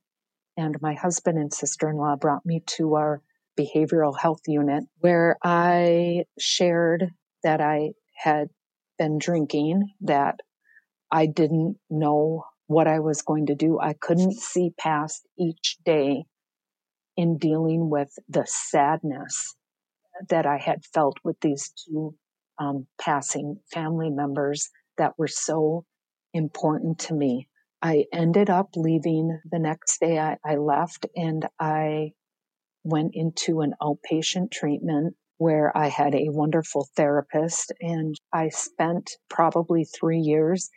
And 0.57 0.77
my 0.81 0.95
husband 0.95 1.39
and 1.39 1.53
sister 1.53 1.89
in 1.89 1.97
law 1.97 2.17
brought 2.17 2.47
me 2.47 2.63
to 2.77 2.95
our 2.95 3.23
behavioral 3.59 4.19
health 4.19 4.43
unit 4.47 4.85
where 5.01 5.37
I 5.43 6.25
shared 6.39 7.11
that 7.43 7.61
I 7.61 7.93
had 8.15 8.49
been 8.99 9.19
drinking, 9.19 9.89
that 10.03 10.37
I 11.11 11.27
didn't 11.27 11.77
know 11.91 12.45
what 12.73 12.89
I 12.89 13.01
was 13.01 13.23
going 13.23 13.47
to 13.47 13.55
do. 13.55 13.79
I 13.81 13.95
couldn't 13.95 14.35
see 14.35 14.73
past 14.79 15.27
each 15.39 15.77
day 15.85 16.25
in 17.17 17.39
dealing 17.39 17.91
with 17.91 18.11
the 18.29 18.47
sadness 18.47 19.55
that 20.29 20.47
I 20.47 20.59
had 20.59 20.85
felt 20.93 21.19
with 21.25 21.37
these 21.41 21.73
two 21.87 22.15
um, 22.59 22.87
passing 23.01 23.59
family 23.73 24.11
members 24.11 24.71
that 24.99 25.13
were 25.19 25.29
so 25.29 25.85
important 26.35 26.99
to 27.01 27.15
me. 27.15 27.49
I 27.81 28.05
ended 28.13 28.49
up 28.49 28.71
leaving 28.77 29.41
the 29.51 29.59
next 29.59 29.99
day. 30.01 30.19
I, 30.19 30.37
I 30.45 30.57
left 30.57 31.07
and 31.17 31.47
I 31.59 32.13
went 32.85 33.13
into 33.15 33.61
an 33.61 33.75
outpatient 33.83 34.51
treatment 34.53 35.15
where 35.39 35.77
I 35.77 35.89
had 35.89 36.15
a 36.15 36.29
wonderful 36.29 36.89
therapist 36.97 37.73
and 37.81 38.15
I 38.33 38.51
spent 38.51 39.11
probably 39.29 39.85
three 39.85 40.21
years 40.21 40.71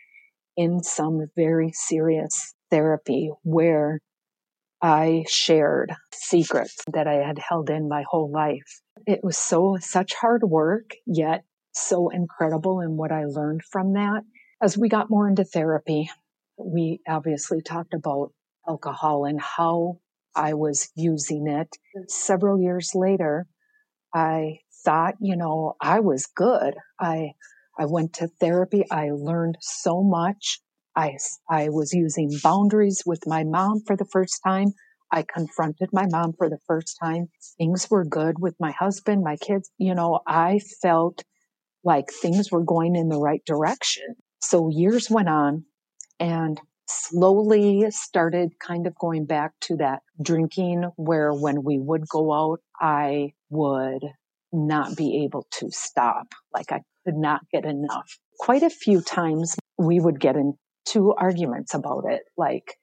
in 0.56 0.82
some 0.82 1.26
very 1.36 1.72
serious 1.72 2.54
therapy 2.70 3.30
where 3.42 4.00
I 4.82 5.24
shared 5.28 5.94
secrets 6.12 6.82
that 6.92 7.06
I 7.06 7.14
had 7.26 7.38
held 7.38 7.70
in 7.70 7.88
my 7.88 8.04
whole 8.08 8.30
life. 8.30 8.80
It 9.06 9.20
was 9.22 9.38
so, 9.38 9.76
such 9.80 10.14
hard 10.14 10.42
work, 10.44 10.90
yet 11.06 11.44
so 11.72 12.08
incredible 12.08 12.80
in 12.80 12.96
what 12.96 13.12
I 13.12 13.24
learned 13.24 13.62
from 13.70 13.94
that. 13.94 14.22
As 14.62 14.76
we 14.76 14.88
got 14.88 15.10
more 15.10 15.28
into 15.28 15.44
therapy, 15.44 16.10
we 16.58 17.00
obviously 17.08 17.60
talked 17.60 17.94
about 17.94 18.32
alcohol 18.66 19.24
and 19.24 19.40
how 19.40 19.98
I 20.34 20.54
was 20.54 20.90
using 20.94 21.46
it. 21.46 21.76
Several 22.08 22.60
years 22.60 22.92
later, 22.94 23.46
I 24.14 24.60
thought, 24.84 25.14
you 25.20 25.36
know, 25.36 25.74
I 25.80 26.00
was 26.00 26.26
good. 26.26 26.74
I, 27.00 27.32
I 27.78 27.86
went 27.86 28.14
to 28.14 28.28
therapy. 28.40 28.84
I 28.90 29.10
learned 29.10 29.58
so 29.60 30.02
much. 30.02 30.60
I, 30.94 31.16
I 31.50 31.68
was 31.68 31.92
using 31.92 32.30
boundaries 32.42 33.02
with 33.04 33.26
my 33.26 33.44
mom 33.44 33.82
for 33.86 33.96
the 33.96 34.06
first 34.06 34.40
time. 34.44 34.72
I 35.12 35.22
confronted 35.22 35.90
my 35.92 36.06
mom 36.10 36.32
for 36.36 36.48
the 36.48 36.58
first 36.66 36.96
time. 37.02 37.28
Things 37.58 37.88
were 37.90 38.04
good 38.04 38.36
with 38.38 38.54
my 38.58 38.72
husband, 38.72 39.22
my 39.22 39.36
kids. 39.36 39.70
You 39.78 39.94
know, 39.94 40.20
I 40.26 40.60
felt 40.82 41.22
like 41.84 42.10
things 42.10 42.50
were 42.50 42.64
going 42.64 42.96
in 42.96 43.08
the 43.08 43.20
right 43.20 43.42
direction. 43.46 44.16
So 44.40 44.68
years 44.70 45.08
went 45.10 45.28
on 45.28 45.64
and 46.18 46.60
slowly 46.88 47.86
started 47.90 48.50
kind 48.60 48.86
of 48.86 48.94
going 48.96 49.26
back 49.26 49.52
to 49.60 49.76
that 49.76 50.00
drinking 50.22 50.84
where 50.96 51.32
when 51.32 51.62
we 51.62 51.78
would 51.78 52.08
go 52.08 52.32
out, 52.32 52.60
I 52.80 53.32
would 53.50 54.02
not 54.52 54.96
be 54.96 55.24
able 55.24 55.46
to 55.58 55.70
stop. 55.70 56.26
Like 56.52 56.72
I 56.72 56.80
could 57.06 57.16
not 57.16 57.42
get 57.52 57.64
enough. 57.64 58.18
Quite 58.38 58.62
a 58.62 58.70
few 58.70 59.00
times 59.00 59.56
we 59.78 60.00
would 60.00 60.20
get 60.20 60.36
into 60.36 61.14
arguments 61.16 61.72
about 61.72 62.04
it. 62.08 62.22
Like 62.36 62.74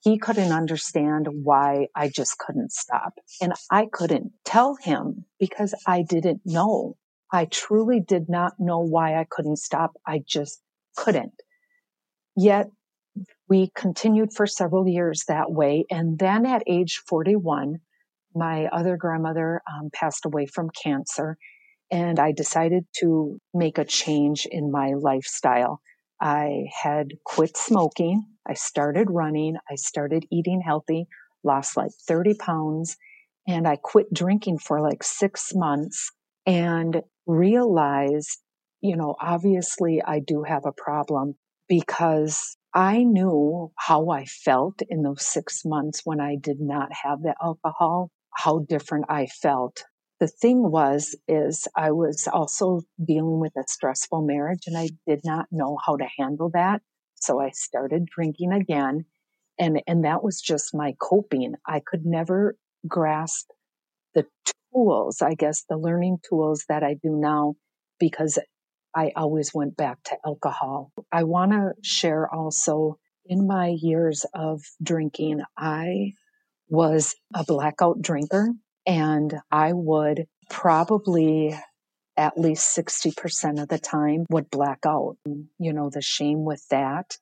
he 0.00 0.18
couldn't 0.18 0.52
understand 0.52 1.26
why 1.42 1.88
I 1.94 2.08
just 2.08 2.38
couldn't 2.38 2.72
stop. 2.72 3.14
And 3.40 3.52
I 3.70 3.88
couldn't 3.92 4.32
tell 4.44 4.76
him 4.80 5.24
because 5.40 5.74
I 5.86 6.02
didn't 6.02 6.42
know. 6.44 6.96
I 7.32 7.46
truly 7.46 8.00
did 8.00 8.28
not 8.28 8.52
know 8.58 8.78
why 8.78 9.18
I 9.18 9.26
couldn't 9.28 9.58
stop. 9.58 9.94
I 10.06 10.22
just 10.26 10.62
couldn't. 10.96 11.34
Yet 12.36 12.70
we 13.48 13.72
continued 13.74 14.32
for 14.32 14.46
several 14.46 14.86
years 14.86 15.24
that 15.26 15.50
way. 15.50 15.86
And 15.90 16.18
then 16.18 16.46
at 16.46 16.62
age 16.66 17.02
41, 17.08 17.80
my 18.34 18.66
other 18.66 18.96
grandmother 18.96 19.62
um, 19.68 19.90
passed 19.92 20.24
away 20.24 20.46
from 20.46 20.70
cancer. 20.70 21.36
And 21.90 22.18
I 22.18 22.32
decided 22.32 22.84
to 22.98 23.38
make 23.54 23.78
a 23.78 23.84
change 23.84 24.46
in 24.50 24.70
my 24.70 24.94
lifestyle. 24.94 25.80
I 26.20 26.64
had 26.82 27.12
quit 27.24 27.56
smoking. 27.56 28.24
I 28.48 28.54
started 28.54 29.10
running. 29.10 29.56
I 29.70 29.76
started 29.76 30.24
eating 30.32 30.62
healthy, 30.64 31.06
lost 31.44 31.76
like 31.76 31.92
30 32.08 32.34
pounds. 32.34 32.96
And 33.46 33.68
I 33.68 33.76
quit 33.76 34.12
drinking 34.12 34.58
for 34.58 34.80
like 34.80 35.02
six 35.04 35.52
months 35.54 36.10
and 36.46 37.02
realized, 37.26 38.40
you 38.80 38.96
know, 38.96 39.14
obviously 39.20 40.02
I 40.04 40.20
do 40.20 40.42
have 40.42 40.64
a 40.66 40.72
problem 40.72 41.34
because 41.68 42.56
I 42.74 43.04
knew 43.04 43.72
how 43.76 44.10
I 44.10 44.24
felt 44.24 44.82
in 44.88 45.02
those 45.02 45.24
six 45.24 45.62
months 45.64 46.02
when 46.04 46.20
I 46.20 46.36
did 46.36 46.60
not 46.60 46.88
have 47.04 47.22
the 47.22 47.34
alcohol, 47.42 48.10
how 48.34 48.60
different 48.68 49.06
I 49.08 49.26
felt. 49.26 49.84
The 50.18 50.28
thing 50.28 50.70
was, 50.70 51.14
is 51.28 51.68
I 51.76 51.92
was 51.92 52.26
also 52.32 52.82
dealing 53.02 53.38
with 53.38 53.52
a 53.56 53.64
stressful 53.66 54.22
marriage 54.22 54.62
and 54.66 54.76
I 54.76 54.88
did 55.06 55.20
not 55.24 55.46
know 55.50 55.78
how 55.84 55.96
to 55.96 56.06
handle 56.18 56.50
that. 56.54 56.80
So 57.16 57.40
I 57.40 57.50
started 57.50 58.06
drinking 58.06 58.52
again. 58.52 59.04
And, 59.58 59.82
and 59.86 60.04
that 60.04 60.22
was 60.22 60.40
just 60.40 60.74
my 60.74 60.94
coping. 61.00 61.54
I 61.66 61.80
could 61.80 62.06
never 62.06 62.56
grasp 62.86 63.48
the 64.14 64.26
tools, 64.72 65.20
I 65.20 65.34
guess, 65.34 65.64
the 65.68 65.76
learning 65.76 66.18
tools 66.28 66.64
that 66.68 66.82
I 66.82 66.94
do 66.94 67.10
now 67.10 67.56
because 67.98 68.38
I 68.94 69.12
always 69.16 69.52
went 69.52 69.76
back 69.76 70.02
to 70.04 70.16
alcohol. 70.24 70.92
I 71.12 71.24
want 71.24 71.52
to 71.52 71.72
share 71.82 72.32
also 72.32 72.98
in 73.26 73.46
my 73.46 73.74
years 73.78 74.24
of 74.34 74.62
drinking, 74.82 75.42
I 75.58 76.12
was 76.68 77.14
a 77.34 77.44
blackout 77.44 78.00
drinker 78.00 78.52
and 78.86 79.34
I 79.50 79.72
would 79.72 80.26
probably 80.48 81.54
at 82.16 82.38
least 82.38 82.76
60% 82.76 83.60
of 83.60 83.68
the 83.68 83.78
time 83.78 84.24
would 84.30 84.50
black 84.50 84.80
out. 84.86 85.16
You 85.58 85.72
know, 85.72 85.90
the 85.90 86.00
shame 86.00 86.44
with 86.44 86.66
that 86.70 87.16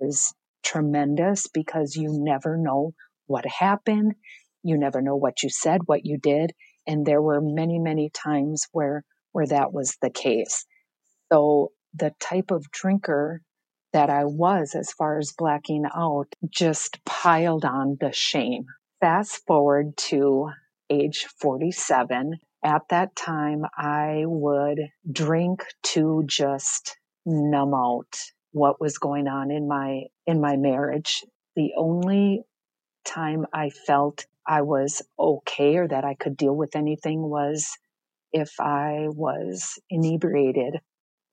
is 0.00 0.32
tremendous 0.62 1.46
because 1.48 1.96
you 1.96 2.08
never 2.10 2.56
know 2.56 2.92
what 3.26 3.44
happened. 3.46 4.14
You 4.62 4.78
never 4.78 5.02
know 5.02 5.16
what 5.16 5.42
you 5.42 5.50
said, 5.50 5.82
what 5.86 6.06
you 6.06 6.16
did. 6.16 6.52
And 6.86 7.04
there 7.04 7.20
were 7.20 7.40
many, 7.40 7.78
many 7.78 8.10
times 8.10 8.66
where, 8.72 9.04
where 9.32 9.46
that 9.46 9.72
was 9.72 9.96
the 10.00 10.10
case. 10.10 10.64
So 11.30 11.72
the 11.94 12.14
type 12.20 12.50
of 12.50 12.70
drinker 12.70 13.42
that 13.92 14.08
I 14.08 14.24
was 14.24 14.74
as 14.74 14.92
far 14.92 15.18
as 15.18 15.34
blacking 15.36 15.84
out 15.94 16.28
just 16.48 17.04
piled 17.04 17.64
on 17.64 17.96
the 18.00 18.12
shame. 18.12 18.66
Fast 19.00 19.44
forward 19.46 19.96
to 19.96 20.50
age 20.90 21.26
47. 21.40 22.34
At 22.64 22.82
that 22.90 23.16
time, 23.16 23.62
I 23.76 24.24
would 24.26 24.80
drink 25.10 25.64
to 25.94 26.24
just 26.26 26.96
numb 27.24 27.74
out 27.74 28.18
what 28.52 28.80
was 28.80 28.98
going 28.98 29.28
on 29.28 29.50
in 29.50 29.68
my, 29.68 30.02
in 30.26 30.40
my 30.40 30.56
marriage. 30.56 31.24
The 31.56 31.70
only 31.76 32.42
time 33.04 33.46
I 33.52 33.70
felt 33.70 34.26
I 34.46 34.62
was 34.62 35.02
okay 35.18 35.76
or 35.76 35.88
that 35.88 36.04
I 36.04 36.14
could 36.14 36.36
deal 36.36 36.54
with 36.54 36.76
anything 36.76 37.22
was 37.22 37.68
if 38.32 38.60
I 38.60 39.06
was 39.08 39.78
inebriated 39.88 40.80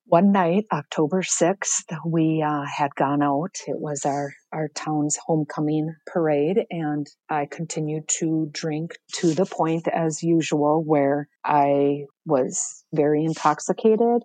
one 0.09 0.31
night, 0.31 0.65
October 0.71 1.21
6th, 1.21 1.83
we 2.05 2.41
uh, 2.41 2.63
had 2.63 2.95
gone 2.95 3.21
out. 3.21 3.57
It 3.67 3.77
was 3.77 4.05
our, 4.05 4.31
our 4.53 4.69
town's 4.69 5.17
homecoming 5.25 5.93
parade, 6.05 6.59
and 6.71 7.05
I 7.29 7.45
continued 7.45 8.07
to 8.19 8.47
drink 8.53 8.97
to 9.15 9.33
the 9.33 9.45
point, 9.45 9.87
as 9.89 10.23
usual, 10.23 10.81
where 10.81 11.27
I 11.43 12.05
was 12.25 12.85
very 12.93 13.25
intoxicated. 13.25 14.23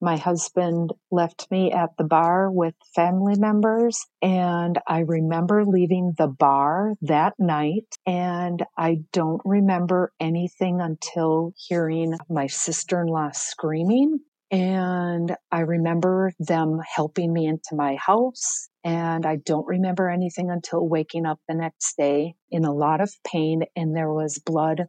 My 0.00 0.16
husband 0.16 0.92
left 1.10 1.46
me 1.50 1.72
at 1.72 1.90
the 1.98 2.04
bar 2.04 2.50
with 2.50 2.74
family 2.94 3.34
members, 3.36 4.06
and 4.22 4.78
I 4.86 5.00
remember 5.00 5.66
leaving 5.66 6.14
the 6.16 6.28
bar 6.28 6.94
that 7.02 7.34
night, 7.38 7.96
and 8.06 8.64
I 8.78 9.00
don't 9.12 9.42
remember 9.44 10.10
anything 10.18 10.80
until 10.80 11.52
hearing 11.68 12.14
my 12.30 12.46
sister 12.46 13.02
in 13.02 13.08
law 13.08 13.32
screaming 13.34 14.20
and 14.50 15.34
I 15.52 15.60
remember 15.60 16.32
them 16.38 16.80
helping 16.94 17.32
me 17.32 17.46
into 17.46 17.74
my 17.74 17.96
house. 17.96 18.68
And 18.84 19.26
I 19.26 19.36
don't 19.36 19.66
remember 19.66 20.08
anything 20.08 20.50
until 20.50 20.88
waking 20.88 21.26
up 21.26 21.38
the 21.48 21.54
next 21.54 21.96
day 21.98 22.34
in 22.50 22.64
a 22.64 22.72
lot 22.72 23.00
of 23.00 23.12
pain 23.26 23.62
and 23.76 23.94
there 23.94 24.12
was 24.12 24.38
blood 24.38 24.84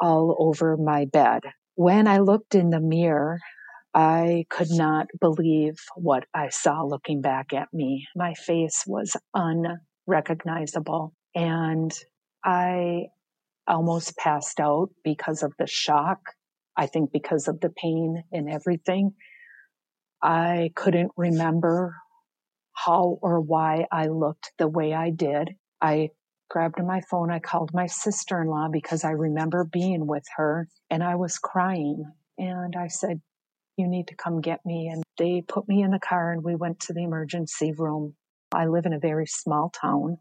all 0.00 0.36
over 0.38 0.76
my 0.76 1.04
bed. 1.04 1.42
When 1.76 2.08
I 2.08 2.18
looked 2.18 2.54
in 2.54 2.70
the 2.70 2.80
mirror, 2.80 3.38
I 3.94 4.46
could 4.50 4.70
not 4.70 5.06
believe 5.20 5.76
what 5.96 6.24
I 6.34 6.48
saw 6.50 6.82
looking 6.82 7.20
back 7.20 7.52
at 7.52 7.68
me. 7.72 8.06
My 8.16 8.34
face 8.34 8.84
was 8.86 9.16
unrecognizable 9.34 11.14
and 11.34 11.92
I 12.44 13.06
almost 13.66 14.16
passed 14.16 14.60
out 14.60 14.90
because 15.04 15.42
of 15.42 15.52
the 15.58 15.66
shock 15.66 16.20
I 16.78 16.86
think 16.86 17.12
because 17.12 17.48
of 17.48 17.60
the 17.60 17.70
pain 17.70 18.22
and 18.32 18.48
everything, 18.48 19.14
I 20.22 20.70
couldn't 20.76 21.10
remember 21.16 21.96
how 22.72 23.18
or 23.20 23.40
why 23.40 23.86
I 23.90 24.06
looked 24.06 24.52
the 24.58 24.68
way 24.68 24.94
I 24.94 25.10
did. 25.10 25.50
I 25.82 26.10
grabbed 26.48 26.82
my 26.82 27.00
phone. 27.10 27.32
I 27.32 27.40
called 27.40 27.74
my 27.74 27.86
sister 27.86 28.40
in 28.40 28.48
law 28.48 28.68
because 28.72 29.04
I 29.04 29.10
remember 29.10 29.64
being 29.64 30.06
with 30.06 30.24
her 30.36 30.68
and 30.88 31.02
I 31.02 31.16
was 31.16 31.38
crying. 31.38 32.04
And 32.38 32.76
I 32.76 32.86
said, 32.86 33.20
You 33.76 33.88
need 33.88 34.08
to 34.08 34.16
come 34.16 34.40
get 34.40 34.60
me. 34.64 34.88
And 34.92 35.02
they 35.18 35.42
put 35.46 35.68
me 35.68 35.82
in 35.82 35.90
the 35.90 35.98
car 35.98 36.32
and 36.32 36.44
we 36.44 36.54
went 36.54 36.80
to 36.80 36.92
the 36.92 37.02
emergency 37.02 37.72
room. 37.76 38.14
I 38.54 38.66
live 38.66 38.86
in 38.86 38.92
a 38.92 39.00
very 39.00 39.26
small 39.26 39.70
town 39.70 40.18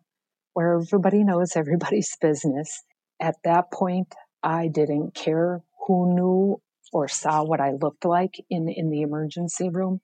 where 0.54 0.80
everybody 0.82 1.24
knows 1.24 1.56
everybody's 1.56 2.16
business. 2.20 2.84
At 3.22 3.36
that 3.44 3.72
point, 3.72 4.14
I 4.42 4.68
didn't 4.68 5.14
care 5.14 5.62
who 5.88 6.14
knew 6.14 6.62
or 6.94 7.08
saw 7.08 7.44
what 7.44 7.60
I 7.60 7.72
looked 7.72 8.06
like 8.06 8.36
in, 8.50 8.70
in 8.70 8.90
the 8.90 9.02
emergency 9.02 9.70
room, 9.70 10.02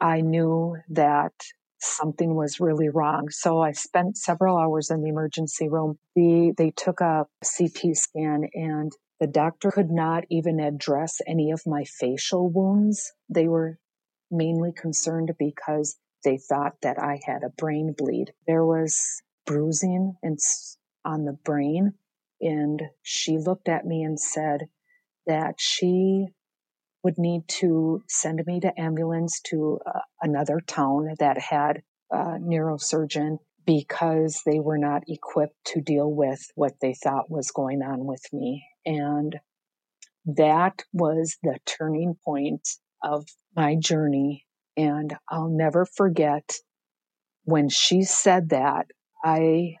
I 0.00 0.20
knew 0.20 0.76
that 0.90 1.32
something 1.80 2.34
was 2.34 2.60
really 2.60 2.88
wrong. 2.88 3.28
So 3.30 3.60
I 3.60 3.72
spent 3.72 4.16
several 4.16 4.56
hours 4.56 4.90
in 4.90 5.02
the 5.02 5.08
emergency 5.08 5.68
room. 5.68 5.98
The, 6.14 6.52
they 6.56 6.72
took 6.76 7.00
a 7.00 7.26
CT 7.42 7.96
scan 7.96 8.44
and 8.54 8.92
the 9.18 9.26
doctor 9.26 9.70
could 9.70 9.90
not 9.90 10.24
even 10.30 10.60
address 10.60 11.20
any 11.26 11.50
of 11.50 11.62
my 11.66 11.84
facial 11.84 12.50
wounds. 12.50 13.12
They 13.28 13.48
were 13.48 13.78
mainly 14.30 14.72
concerned 14.72 15.32
because 15.38 15.96
they 16.24 16.38
thought 16.38 16.74
that 16.82 16.98
I 16.98 17.20
had 17.24 17.42
a 17.44 17.50
brain 17.50 17.94
bleed. 17.96 18.32
There 18.46 18.64
was 18.64 19.22
bruising 19.46 20.16
on 21.04 21.24
the 21.24 21.36
brain 21.44 21.94
and 22.40 22.82
she 23.02 23.38
looked 23.38 23.68
at 23.68 23.86
me 23.86 24.02
and 24.02 24.18
said 24.18 24.68
that 25.26 25.54
she 25.58 26.26
would 27.02 27.18
need 27.18 27.42
to 27.48 28.02
send 28.08 28.42
me 28.46 28.60
to 28.60 28.80
ambulance 28.80 29.40
to 29.40 29.78
uh, 29.86 30.00
another 30.22 30.60
town 30.66 31.14
that 31.18 31.38
had 31.38 31.82
a 32.10 32.38
neurosurgeon 32.38 33.38
because 33.66 34.42
they 34.44 34.58
were 34.58 34.78
not 34.78 35.02
equipped 35.08 35.64
to 35.64 35.80
deal 35.80 36.10
with 36.10 36.40
what 36.54 36.72
they 36.80 36.94
thought 36.94 37.30
was 37.30 37.50
going 37.50 37.82
on 37.82 38.04
with 38.04 38.22
me. 38.32 38.64
And 38.84 39.36
that 40.26 40.82
was 40.92 41.36
the 41.42 41.58
turning 41.66 42.16
point 42.24 42.68
of 43.02 43.26
my 43.56 43.76
journey. 43.76 44.46
And 44.76 45.16
I'll 45.28 45.48
never 45.50 45.84
forget 45.86 46.52
when 47.44 47.68
she 47.68 48.02
said 48.02 48.50
that, 48.50 48.86
I 49.24 49.76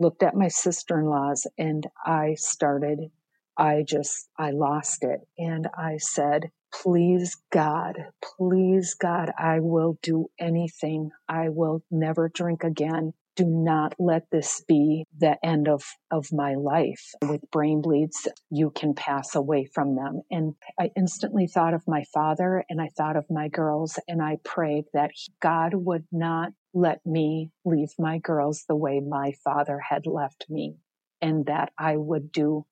looked 0.00 0.22
at 0.22 0.34
my 0.34 0.48
sister 0.48 1.00
in 1.00 1.06
laws 1.06 1.46
and 1.56 1.86
I 2.04 2.34
started 2.34 3.10
I 3.58 3.82
just, 3.86 4.28
I 4.38 4.52
lost 4.52 5.02
it. 5.02 5.20
And 5.36 5.66
I 5.76 5.96
said, 5.98 6.50
please 6.72 7.36
God, 7.50 7.96
please 8.22 8.94
God, 8.94 9.32
I 9.36 9.58
will 9.60 9.98
do 10.02 10.26
anything. 10.38 11.10
I 11.28 11.48
will 11.48 11.82
never 11.90 12.28
drink 12.28 12.62
again. 12.62 13.14
Do 13.34 13.44
not 13.46 13.94
let 13.98 14.24
this 14.30 14.62
be 14.66 15.06
the 15.16 15.38
end 15.44 15.68
of, 15.68 15.84
of 16.10 16.32
my 16.32 16.54
life. 16.54 17.12
With 17.22 17.50
brain 17.52 17.82
bleeds, 17.82 18.28
you 18.50 18.70
can 18.70 18.94
pass 18.94 19.34
away 19.34 19.68
from 19.72 19.94
them. 19.94 20.22
And 20.30 20.54
I 20.78 20.90
instantly 20.96 21.46
thought 21.46 21.74
of 21.74 21.86
my 21.86 22.04
father 22.12 22.64
and 22.68 22.80
I 22.80 22.88
thought 22.96 23.16
of 23.16 23.26
my 23.30 23.48
girls 23.48 23.98
and 24.08 24.22
I 24.22 24.38
prayed 24.44 24.84
that 24.92 25.12
God 25.40 25.72
would 25.74 26.04
not 26.10 26.52
let 26.74 27.04
me 27.06 27.50
leave 27.64 27.90
my 27.98 28.18
girls 28.18 28.64
the 28.68 28.76
way 28.76 29.00
my 29.00 29.32
father 29.44 29.80
had 29.88 30.06
left 30.06 30.46
me 30.48 30.76
and 31.20 31.46
that 31.46 31.72
I 31.78 31.96
would 31.96 32.32
do 32.32 32.66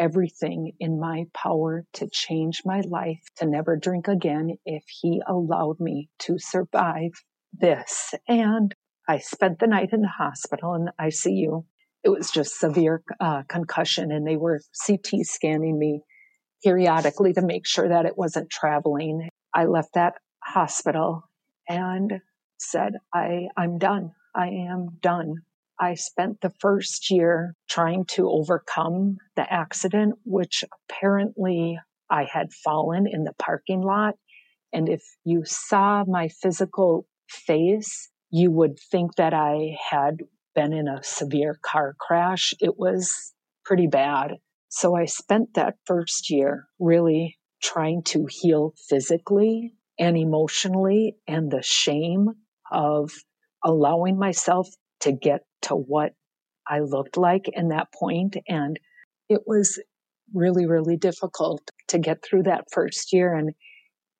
everything 0.00 0.72
in 0.80 0.98
my 0.98 1.26
power 1.34 1.84
to 1.92 2.08
change 2.10 2.62
my 2.64 2.80
life, 2.80 3.20
to 3.36 3.46
never 3.46 3.76
drink 3.76 4.08
again 4.08 4.56
if 4.64 4.82
he 4.88 5.22
allowed 5.28 5.78
me 5.78 6.08
to 6.18 6.38
survive 6.38 7.10
this. 7.52 8.14
And 8.26 8.74
I 9.06 9.18
spent 9.18 9.58
the 9.58 9.66
night 9.66 9.90
in 9.92 10.00
the 10.00 10.08
hospital 10.08 10.74
in 10.74 10.86
the 10.86 10.94
ICU. 10.98 11.64
It 12.02 12.08
was 12.08 12.30
just 12.30 12.58
severe 12.58 13.02
uh, 13.20 13.42
concussion, 13.48 14.10
and 14.10 14.26
they 14.26 14.36
were 14.36 14.62
CT 14.86 15.24
scanning 15.24 15.78
me 15.78 16.00
periodically 16.64 17.34
to 17.34 17.42
make 17.42 17.66
sure 17.66 17.88
that 17.88 18.06
it 18.06 18.16
wasn't 18.16 18.50
traveling. 18.50 19.28
I 19.54 19.66
left 19.66 19.94
that 19.94 20.14
hospital 20.42 21.28
and 21.68 22.20
said, 22.58 22.94
I, 23.12 23.48
I'm 23.56 23.78
done. 23.78 24.12
I 24.34 24.48
am 24.48 24.98
done. 25.02 25.42
I 25.80 25.94
spent 25.94 26.42
the 26.42 26.52
first 26.60 27.10
year 27.10 27.54
trying 27.68 28.04
to 28.10 28.28
overcome 28.28 29.16
the 29.34 29.50
accident, 29.50 30.16
which 30.24 30.62
apparently 30.90 31.78
I 32.10 32.24
had 32.30 32.52
fallen 32.52 33.06
in 33.10 33.24
the 33.24 33.32
parking 33.38 33.80
lot. 33.80 34.16
And 34.74 34.90
if 34.90 35.02
you 35.24 35.42
saw 35.46 36.04
my 36.06 36.28
physical 36.28 37.06
face, 37.30 38.10
you 38.30 38.50
would 38.50 38.78
think 38.90 39.14
that 39.16 39.32
I 39.32 39.76
had 39.90 40.18
been 40.54 40.74
in 40.74 40.86
a 40.86 41.02
severe 41.02 41.58
car 41.62 41.96
crash. 41.98 42.52
It 42.60 42.76
was 42.76 43.32
pretty 43.64 43.86
bad. 43.86 44.32
So 44.68 44.94
I 44.94 45.06
spent 45.06 45.54
that 45.54 45.76
first 45.86 46.30
year 46.30 46.66
really 46.78 47.38
trying 47.62 48.02
to 48.02 48.26
heal 48.28 48.74
physically 48.88 49.72
and 49.98 50.16
emotionally 50.16 51.16
and 51.26 51.50
the 51.50 51.62
shame 51.62 52.28
of 52.70 53.12
allowing 53.64 54.18
myself 54.18 54.68
to 55.00 55.12
get 55.12 55.40
to 55.62 55.74
what 55.74 56.12
I 56.66 56.80
looked 56.80 57.16
like 57.16 57.46
in 57.52 57.68
that 57.68 57.88
point. 57.92 58.36
And 58.48 58.78
it 59.28 59.42
was 59.46 59.82
really, 60.32 60.66
really 60.66 60.96
difficult 60.96 61.62
to 61.88 61.98
get 61.98 62.22
through 62.22 62.44
that 62.44 62.64
first 62.72 63.12
year. 63.12 63.34
And, 63.34 63.52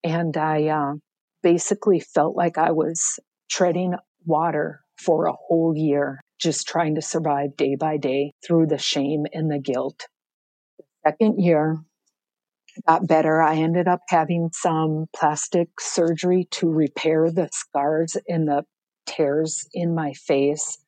and 0.03 0.37
I 0.37 0.66
uh, 0.69 0.95
basically 1.43 2.01
felt 2.01 2.37
like 2.37 2.59
I 2.59 2.73
was 2.73 3.19
treading 3.51 3.95
water 4.25 4.81
for 4.99 5.27
a 5.27 5.33
whole 5.33 5.75
year, 5.77 6.21
just 6.38 6.69
trying 6.69 6.97
to 6.97 7.03
survive 7.03 7.57
day 7.57 7.75
by 7.75 7.97
day 7.97 8.33
through 8.47 8.66
the 8.66 8.79
shame 8.79 9.25
and 9.33 9.51
the 9.51 9.59
guilt. 9.59 10.07
The 10.79 10.85
second 11.11 11.40
year 11.40 11.79
got 12.87 13.07
better. 13.07 13.40
I 13.40 13.57
ended 13.57 13.88
up 13.88 14.01
having 14.09 14.51
some 14.53 15.07
plastic 15.16 15.69
surgery 15.81 16.47
to 16.53 16.69
repair 16.69 17.31
the 17.31 17.49
scars 17.53 18.16
and 18.29 18.49
the 18.49 18.64
tears 19.11 19.68
in 19.73 19.94
my 19.94 20.12
face 20.12 20.79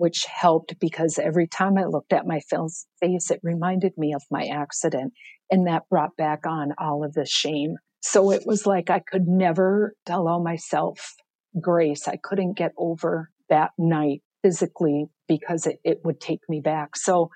which 0.00 0.24
helped 0.24 0.80
because 0.80 1.18
every 1.18 1.46
time 1.46 1.76
I 1.76 1.84
looked 1.84 2.14
at 2.14 2.26
my 2.26 2.40
face, 2.40 2.86
it 3.30 3.40
reminded 3.42 3.92
me 3.98 4.14
of 4.14 4.22
my 4.30 4.46
accident. 4.46 5.12
And 5.50 5.66
that 5.66 5.90
brought 5.90 6.16
back 6.16 6.46
on 6.46 6.72
all 6.78 7.04
of 7.04 7.12
the 7.12 7.26
shame. 7.26 7.76
So 8.00 8.30
it 8.30 8.44
was 8.46 8.64
like 8.64 8.88
I 8.88 9.00
could 9.00 9.28
never 9.28 9.94
allow 10.08 10.38
myself 10.38 11.16
grace. 11.60 12.08
I 12.08 12.16
couldn't 12.16 12.56
get 12.56 12.72
over 12.78 13.28
that 13.50 13.72
night 13.76 14.22
physically 14.42 15.04
because 15.28 15.66
it, 15.66 15.80
it 15.84 16.00
would 16.02 16.18
take 16.18 16.40
me 16.48 16.62
back. 16.62 16.96
So 16.96 17.28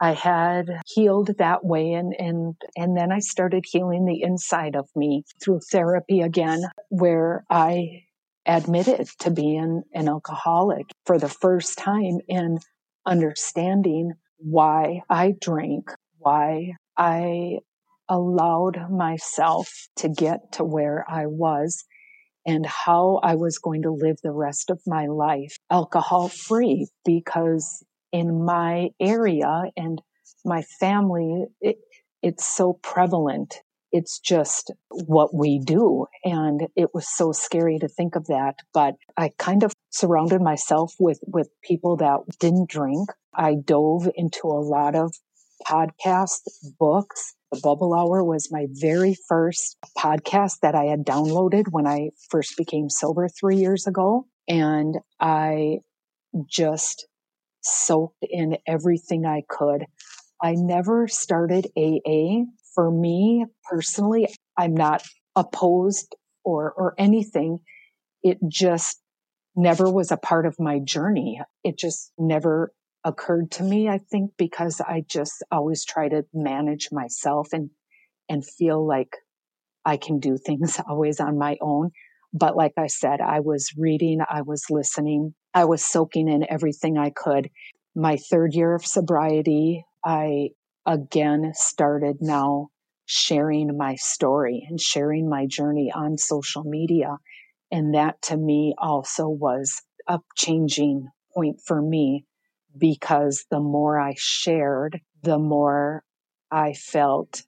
I 0.00 0.12
had 0.12 0.66
healed 0.86 1.32
that 1.38 1.64
way 1.64 1.94
and, 1.94 2.14
and, 2.16 2.54
and 2.76 2.96
then 2.96 3.10
I 3.10 3.18
started 3.18 3.64
healing 3.66 4.04
the 4.04 4.22
inside 4.22 4.76
of 4.76 4.88
me 4.94 5.24
through 5.42 5.62
therapy 5.72 6.20
again, 6.20 6.62
where 6.90 7.44
I 7.50 8.04
admitted 8.48 9.06
to 9.20 9.30
being 9.30 9.82
an 9.92 10.08
alcoholic 10.08 10.86
for 11.04 11.18
the 11.18 11.28
first 11.28 11.76
time 11.78 12.18
in 12.26 12.58
understanding 13.06 14.12
why 14.38 15.02
I 15.10 15.34
drank, 15.38 15.90
why 16.18 16.72
I 16.96 17.58
allowed 18.08 18.90
myself 18.90 19.68
to 19.96 20.08
get 20.08 20.52
to 20.52 20.64
where 20.64 21.04
I 21.08 21.26
was 21.26 21.84
and 22.46 22.64
how 22.64 23.20
I 23.22 23.34
was 23.34 23.58
going 23.58 23.82
to 23.82 23.90
live 23.90 24.16
the 24.22 24.32
rest 24.32 24.70
of 24.70 24.80
my 24.86 25.06
life 25.06 25.58
alcohol 25.70 26.28
free 26.28 26.88
because 27.04 27.84
in 28.10 28.44
my 28.44 28.88
area 28.98 29.64
and 29.76 30.00
my 30.46 30.62
family, 30.80 31.44
it, 31.60 31.76
it's 32.22 32.46
so 32.46 32.72
prevalent 32.82 33.56
it's 33.92 34.18
just 34.18 34.72
what 34.90 35.34
we 35.34 35.58
do. 35.58 36.06
And 36.24 36.68
it 36.76 36.90
was 36.94 37.06
so 37.08 37.32
scary 37.32 37.78
to 37.78 37.88
think 37.88 38.16
of 38.16 38.26
that. 38.26 38.56
But 38.72 38.94
I 39.16 39.30
kind 39.38 39.62
of 39.62 39.72
surrounded 39.90 40.40
myself 40.40 40.94
with, 40.98 41.20
with 41.26 41.48
people 41.62 41.96
that 41.96 42.20
didn't 42.38 42.68
drink. 42.68 43.08
I 43.34 43.54
dove 43.64 44.08
into 44.14 44.48
a 44.48 44.60
lot 44.60 44.94
of 44.94 45.14
podcasts, 45.66 46.48
books. 46.78 47.34
The 47.50 47.60
Bubble 47.62 47.94
Hour 47.94 48.22
was 48.24 48.52
my 48.52 48.66
very 48.72 49.16
first 49.28 49.76
podcast 49.96 50.60
that 50.60 50.74
I 50.74 50.84
had 50.84 51.04
downloaded 51.04 51.64
when 51.70 51.86
I 51.86 52.10
first 52.30 52.56
became 52.58 52.90
sober 52.90 53.28
three 53.28 53.56
years 53.56 53.86
ago. 53.86 54.26
And 54.46 54.96
I 55.18 55.78
just 56.46 57.06
soaked 57.62 58.22
in 58.22 58.58
everything 58.66 59.24
I 59.24 59.42
could. 59.48 59.86
I 60.42 60.54
never 60.54 61.08
started 61.08 61.66
AA 61.76 62.44
for 62.74 62.90
me 62.90 63.46
personally, 63.70 64.28
I'm 64.56 64.74
not 64.74 65.02
opposed 65.36 66.14
or, 66.44 66.72
or 66.72 66.94
anything. 66.98 67.60
It 68.22 68.38
just 68.48 69.00
never 69.56 69.90
was 69.90 70.10
a 70.10 70.16
part 70.16 70.46
of 70.46 70.56
my 70.58 70.78
journey. 70.78 71.40
It 71.64 71.78
just 71.78 72.12
never 72.18 72.72
occurred 73.04 73.50
to 73.52 73.62
me, 73.62 73.88
I 73.88 73.98
think, 73.98 74.32
because 74.36 74.80
I 74.80 75.04
just 75.08 75.42
always 75.50 75.84
try 75.84 76.08
to 76.08 76.24
manage 76.32 76.88
myself 76.92 77.48
and, 77.52 77.70
and 78.28 78.44
feel 78.44 78.86
like 78.86 79.16
I 79.84 79.96
can 79.96 80.18
do 80.18 80.36
things 80.36 80.80
always 80.88 81.20
on 81.20 81.38
my 81.38 81.56
own. 81.60 81.90
But 82.32 82.56
like 82.56 82.74
I 82.76 82.88
said, 82.88 83.20
I 83.20 83.40
was 83.40 83.70
reading, 83.76 84.20
I 84.28 84.42
was 84.42 84.64
listening, 84.68 85.34
I 85.54 85.64
was 85.64 85.82
soaking 85.82 86.28
in 86.28 86.46
everything 86.50 86.98
I 86.98 87.10
could. 87.10 87.50
My 87.94 88.16
third 88.16 88.54
year 88.54 88.74
of 88.74 88.84
sobriety, 88.84 89.84
I 90.04 90.50
again 90.88 91.52
started 91.54 92.18
now 92.22 92.70
sharing 93.06 93.78
my 93.78 93.96
story 93.96 94.66
and 94.68 94.80
sharing 94.80 95.30
my 95.30 95.46
journey 95.46 95.92
on 95.94 96.18
social 96.18 96.64
media. 96.64 97.18
And 97.72 97.94
that 97.94 98.22
to 98.24 98.38
me 98.38 98.74
also 98.78 99.28
was 99.28 99.82
a 100.08 100.20
changing 100.36 101.08
point 101.34 101.60
for 101.66 101.82
me 101.82 102.26
because 102.78 103.46
the 103.50 103.60
more 103.60 104.00
I 104.00 104.14
shared, 104.18 105.00
the 105.22 105.38
more 105.38 106.04
I 106.50 106.74
felt 106.74 107.42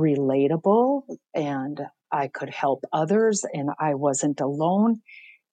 relatable 0.00 1.02
and 1.34 1.80
I 2.12 2.28
could 2.28 2.50
help 2.50 2.84
others 2.92 3.44
and 3.52 3.70
I 3.80 3.94
wasn't 3.94 4.40
alone. 4.40 5.02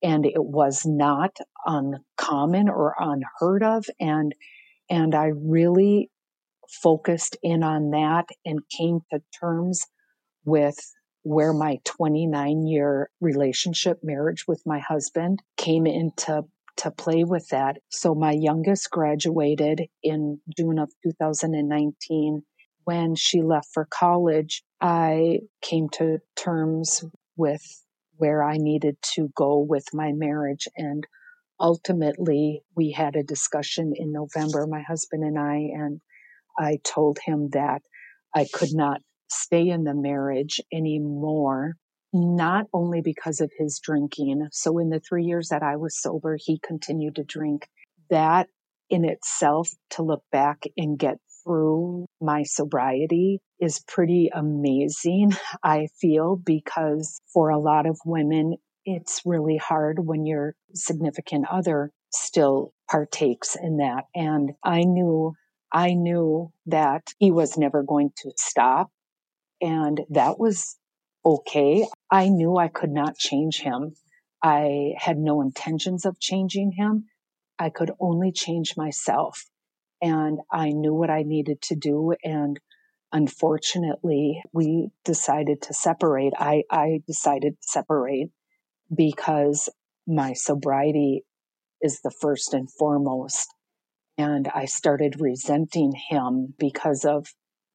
and 0.04 0.26
it 0.26 0.44
was 0.44 0.86
not 0.86 1.38
uncommon 1.66 2.70
or 2.70 2.96
unheard 3.00 3.64
of. 3.64 3.86
And, 4.00 4.36
and 4.90 5.16
I 5.16 5.28
really 5.28 6.12
focused 6.70 7.38
in 7.44 7.64
on 7.64 7.92
that 7.92 8.28
and 8.46 8.60
came 8.70 9.00
to 9.12 9.22
terms 9.40 9.86
with 10.46 10.78
where 11.24 11.54
my 11.54 11.80
29 11.86 12.68
year 12.68 13.10
relationship 13.20 14.00
marriage 14.04 14.46
with 14.48 14.62
my 14.66 14.80
husband 14.80 15.42
came 15.58 15.88
into 15.88 16.44
to 16.78 16.92
play 16.92 17.24
with 17.24 17.48
that. 17.50 17.78
So 17.90 18.14
my 18.14 18.32
youngest 18.32 18.92
graduated 18.92 19.88
in 20.04 20.40
June 20.56 20.78
of 20.78 20.92
2019. 21.04 22.44
When 22.84 23.16
she 23.16 23.42
left 23.42 23.70
for 23.74 23.88
college, 23.90 24.64
I 24.80 25.40
came 25.62 25.90
to 25.94 26.20
terms 26.36 27.04
with 27.36 27.64
where 28.18 28.44
I 28.44 28.58
needed 28.58 28.98
to 29.16 29.30
go 29.36 29.60
with 29.60 29.86
my 29.94 30.12
marriage. 30.14 30.68
And 30.78 31.06
ultimately, 31.60 32.62
we 32.76 32.92
had 32.92 33.16
a 33.16 33.24
discussion 33.24 33.94
in 33.96 34.12
November, 34.12 34.68
my 34.68 34.82
husband 34.82 35.24
and 35.24 35.40
I, 35.40 35.56
and 35.74 36.02
I 36.58 36.80
told 36.84 37.20
him 37.24 37.50
that 37.54 37.82
I 38.34 38.48
could 38.52 38.74
not 38.74 39.02
stay 39.30 39.70
in 39.70 39.84
the 39.84 39.96
marriage 39.96 40.60
anymore, 40.74 41.76
not 42.14 42.66
only 42.74 43.02
because 43.02 43.42
of 43.42 43.52
his 43.58 43.80
drinking. 43.84 44.48
So, 44.52 44.78
in 44.80 44.90
the 44.90 45.00
three 45.00 45.26
years 45.26 45.50
that 45.50 45.64
I 45.64 45.76
was 45.78 46.00
sober, 46.00 46.38
he 46.40 46.60
continued 46.60 47.16
to 47.16 47.24
drink. 47.24 47.68
That 48.10 48.48
in 48.90 49.04
itself, 49.04 49.70
to 49.92 50.04
look 50.04 50.24
back 50.32 50.64
and 50.78 51.00
get 51.00 51.18
through 51.44 52.06
my 52.22 52.44
sobriety 52.44 53.40
is 53.60 53.84
pretty 53.88 54.30
amazing, 54.34 55.32
I 55.64 55.88
feel, 56.00 56.36
because 56.36 57.22
for 57.34 57.50
a 57.50 57.60
lot 57.60 57.86
of 57.86 58.00
women, 58.06 58.56
it's 58.86 59.22
really 59.26 59.58
hard 59.58 59.98
when 60.00 60.26
your 60.26 60.56
significant 60.74 61.46
other 61.50 61.92
still 62.12 62.72
partakes 62.90 63.56
in 63.62 63.78
that. 63.78 64.06
And 64.14 64.52
I 64.64 64.84
knew, 64.84 65.34
I 65.72 65.94
knew 65.94 66.52
that 66.68 67.14
he 67.20 67.32
was 67.32 67.58
never 67.58 67.84
going 67.84 68.12
to 68.18 68.32
stop. 68.38 68.92
And 69.62 70.02
that 70.10 70.40
was 70.40 70.78
okay. 71.26 71.88
I 72.12 72.30
knew 72.30 72.58
I 72.58 72.68
could 72.68 72.92
not 72.92 73.18
change 73.18 73.62
him. 73.62 73.96
I 74.44 74.94
had 74.98 75.18
no 75.18 75.42
intentions 75.42 76.06
of 76.06 76.20
changing 76.20 76.74
him. 76.74 77.06
I 77.58 77.70
could 77.70 77.92
only 78.00 78.32
change 78.32 78.76
myself. 78.78 79.46
And 80.02 80.40
I 80.52 80.70
knew 80.70 80.94
what 80.94 81.10
I 81.10 81.24
needed 81.24 81.62
to 81.64 81.76
do. 81.76 82.14
And 82.24 82.60
unfortunately, 83.12 84.44
we 84.54 84.90
decided 85.04 85.62
to 85.64 85.74
separate. 85.74 86.34
I, 86.38 86.64
I 86.70 87.02
decided 87.08 87.54
to 87.54 87.68
separate 87.68 88.30
because 88.94 89.70
my 90.06 90.34
sobriety 90.34 91.24
is 91.82 92.02
the 92.02 92.12
first 92.12 92.54
and 92.54 92.70
foremost. 92.72 93.54
And 94.18 94.48
I 94.54 94.66
started 94.66 95.20
resenting 95.20 95.94
him 96.10 96.54
because 96.58 97.06
of 97.06 97.28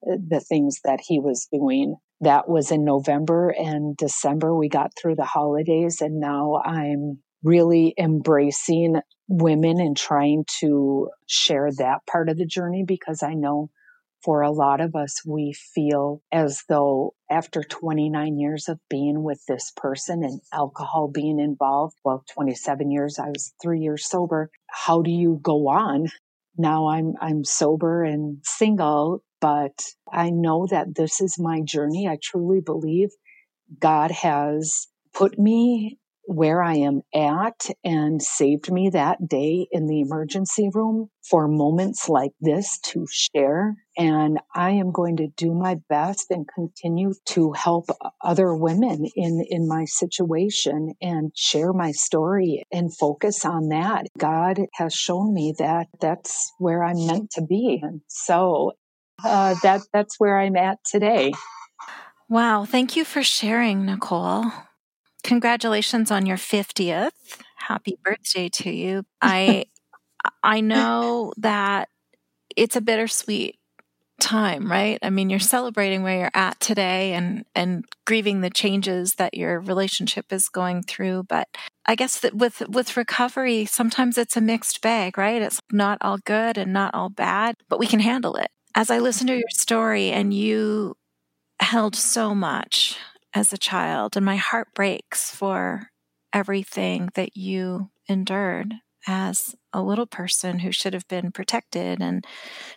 uh, 0.07 0.16
the 0.26 0.40
things 0.40 0.81
that 0.85 1.00
he 1.07 1.20
was 1.20 1.48
doing. 1.53 1.96
That 2.22 2.48
was 2.48 2.70
in 2.70 2.85
November 2.85 3.50
and 3.50 3.96
December. 3.96 4.55
We 4.55 4.68
got 4.68 4.92
through 5.00 5.16
the 5.16 5.24
holidays 5.24 6.00
and 6.00 6.20
now 6.20 6.61
I'm 6.64 7.18
really 7.42 7.94
embracing 7.98 9.00
women 9.29 9.81
and 9.81 9.96
trying 9.96 10.44
to 10.61 11.09
share 11.26 11.70
that 11.79 12.00
part 12.11 12.29
of 12.29 12.37
the 12.37 12.46
journey 12.46 12.85
because 12.87 13.22
I 13.22 13.35
know 13.35 13.70
for 14.22 14.42
a 14.42 14.50
lot 14.50 14.81
of 14.81 14.94
us, 14.94 15.22
we 15.24 15.55
feel 15.74 16.22
as 16.31 16.62
though 16.68 17.14
after 17.31 17.62
29 17.62 18.38
years 18.38 18.68
of 18.68 18.79
being 18.88 19.22
with 19.22 19.42
this 19.48 19.72
person 19.76 20.22
and 20.22 20.40
alcohol 20.53 21.09
being 21.09 21.38
involved, 21.40 21.96
well, 22.05 22.24
27 22.35 22.90
years, 22.90 23.18
I 23.18 23.29
was 23.29 23.55
three 23.62 23.81
years 23.81 24.07
sober. 24.07 24.50
How 24.68 25.03
do 25.03 25.11
you 25.11 25.38
go 25.42 25.68
on? 25.68 26.09
Now 26.56 26.88
I'm, 26.88 27.14
I'm 27.20 27.44
sober 27.44 28.04
and 28.04 28.38
single, 28.42 29.22
but 29.40 29.82
I 30.12 30.30
know 30.30 30.66
that 30.70 30.94
this 30.94 31.20
is 31.20 31.38
my 31.38 31.60
journey. 31.62 32.08
I 32.08 32.18
truly 32.22 32.60
believe 32.60 33.10
God 33.78 34.10
has 34.10 34.88
put 35.14 35.38
me 35.38 35.99
where 36.31 36.62
I 36.62 36.77
am 36.77 37.03
at 37.12 37.66
and 37.83 38.23
saved 38.23 38.71
me 38.71 38.88
that 38.90 39.27
day 39.27 39.66
in 39.73 39.88
the 39.88 40.01
emergency 40.01 40.71
room 40.73 41.11
for 41.29 41.49
moments 41.49 42.09
like 42.09 42.31
this 42.40 42.79
to 42.85 43.05
share. 43.11 43.75
And 43.99 44.38
I 44.55 44.71
am 44.71 44.93
going 44.93 45.16
to 45.16 45.27
do 45.37 45.53
my 45.53 45.79
best 45.88 46.27
and 46.31 46.47
continue 46.55 47.14
to 47.31 47.51
help 47.51 47.87
other 48.23 48.55
women 48.55 49.07
in, 49.16 49.45
in 49.51 49.66
my 49.66 49.87
situation 49.87 50.95
and 51.03 51.33
share 51.35 51.73
my 51.73 51.90
story 51.90 52.62
and 52.71 52.97
focus 52.97 53.45
on 53.45 53.71
that. 53.71 54.07
God 54.16 54.61
has 54.75 54.95
shown 54.95 55.35
me 55.35 55.53
that 55.59 55.88
that's 56.01 56.53
where 56.59 56.85
I'm 56.85 57.09
meant 57.09 57.33
to 57.33 57.43
be. 57.43 57.81
And 57.83 58.03
so 58.07 58.75
uh, 59.25 59.57
that, 59.64 59.81
that's 59.93 60.21
where 60.21 60.38
I'm 60.38 60.55
at 60.55 60.79
today. 60.85 61.33
Wow. 62.29 62.64
Thank 62.66 62.95
you 62.95 63.05
for 63.05 63.25
sharing, 63.25 63.85
Nichol. 63.85 64.53
Congratulations 65.20 66.11
on 66.11 66.26
your 66.26 66.37
50th. 66.37 67.11
Happy 67.56 67.98
birthday 68.02 68.48
to 68.48 68.70
you. 68.70 69.04
I 69.20 69.66
I 70.42 70.61
know 70.61 71.33
that 71.38 71.88
it's 72.56 72.76
a 72.76 72.80
bittersweet 72.80 73.59
time, 74.20 74.70
right? 74.70 74.98
I 75.02 75.11
mean, 75.11 75.30
you're 75.30 75.38
celebrating 75.40 76.02
where 76.02 76.18
you're 76.18 76.30
at 76.35 76.61
today 76.61 77.14
and 77.14 77.44
and 77.54 77.85
grieving 78.06 78.40
the 78.40 78.50
changes 78.50 79.14
that 79.14 79.35
your 79.35 79.61
relationship 79.61 80.33
is 80.33 80.48
going 80.48 80.83
through, 80.83 81.24
but 81.28 81.48
I 81.87 81.94
guess 81.96 82.20
that 82.20 82.35
with 82.35 82.62
with 82.68 82.96
recovery, 82.96 83.64
sometimes 83.64 84.18
it's 84.18 84.37
a 84.37 84.40
mixed 84.40 84.80
bag, 84.83 85.18
right? 85.18 85.42
It's 85.42 85.61
not 85.72 85.98
all 86.02 86.18
good 86.18 86.59
and 86.59 86.72
not 86.72 86.94
all 86.94 87.09
bad, 87.09 87.56
but 87.68 87.78
we 87.80 87.87
can 87.87 88.00
handle 88.00 88.37
it. 88.37 88.48
As 88.74 88.90
I 88.90 88.98
listen 88.98 89.26
to 89.26 89.35
your 89.35 89.50
story 89.50 90.11
and 90.11 90.33
you 90.33 90.96
held 91.61 91.96
so 91.96 92.35
much 92.35 92.96
as 93.35 93.53
a 93.53 93.59
child, 93.59 94.16
and 94.16 94.25
my 94.25 94.37
heart 94.37 94.69
breaks 94.75 95.31
for 95.31 95.90
everything 96.33 97.11
that 97.14 97.37
you 97.37 97.90
endured 98.09 98.75
as 99.07 99.55
a 99.73 99.83
little 99.83 100.07
person 100.07 100.59
who 100.59 100.73
should 100.73 100.93
have 100.93 101.07
been 101.09 101.33
protected 101.33 102.01
and 102.03 102.25